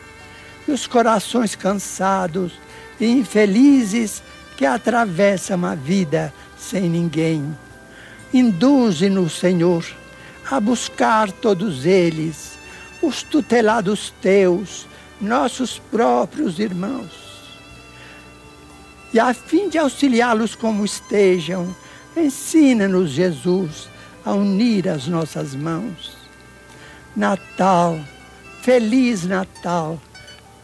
E 0.67 0.71
os 0.71 0.85
corações 0.85 1.55
cansados 1.55 2.53
e 2.99 3.05
infelizes 3.07 4.21
que 4.57 4.65
atravessam 4.65 5.65
a 5.65 5.75
vida 5.75 6.33
sem 6.57 6.89
ninguém. 6.89 7.55
Induze-nos, 8.33 9.39
Senhor, 9.39 9.85
a 10.49 10.59
buscar 10.59 11.31
todos 11.31 11.85
eles, 11.85 12.57
os 13.01 13.23
tutelados 13.23 14.13
teus, 14.21 14.85
nossos 15.21 15.79
próprios 15.79 16.59
irmãos 16.59 17.26
e 19.13 19.19
a 19.19 19.33
fim 19.33 19.69
de 19.69 19.77
auxiliá-los 19.77 20.55
como 20.55 20.83
estejam, 20.83 21.75
ensina-nos, 22.15 23.11
Jesus, 23.11 23.89
a 24.25 24.33
unir 24.33 24.89
as 24.89 25.07
nossas 25.07 25.55
mãos. 25.55 26.17
Natal, 27.15 27.99
feliz 28.61 29.23
Natal, 29.23 29.99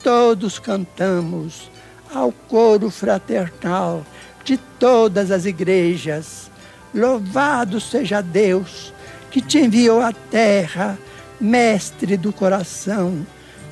todos 0.03 0.59
cantamos 0.59 1.71
ao 2.13 2.31
coro 2.31 2.89
fraternal 2.89 4.05
de 4.43 4.57
todas 4.57 5.31
as 5.31 5.45
igrejas. 5.45 6.51
Louvado 6.93 7.79
seja 7.79 8.21
Deus 8.21 8.93
que 9.31 9.41
te 9.41 9.57
enviou 9.57 10.01
à 10.01 10.11
terra, 10.11 10.97
mestre 11.39 12.17
do 12.17 12.31
coração. 12.31 13.25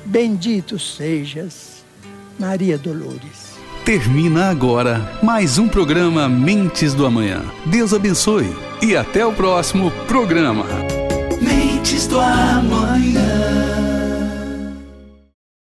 Bendito 0.04 0.78
sejas, 0.78 1.84
Maria 2.38 2.76
Dolores. 2.76 3.41
Termina 3.84 4.48
agora 4.48 5.18
mais 5.20 5.58
um 5.58 5.66
programa 5.66 6.28
Mentes 6.28 6.94
do 6.94 7.04
Amanhã. 7.04 7.42
Deus 7.66 7.92
abençoe 7.92 8.48
e 8.80 8.96
até 8.96 9.26
o 9.26 9.32
próximo 9.32 9.90
programa. 10.06 10.64
Mentes 11.40 12.06
do 12.06 12.20
Amanhã. 12.20 13.31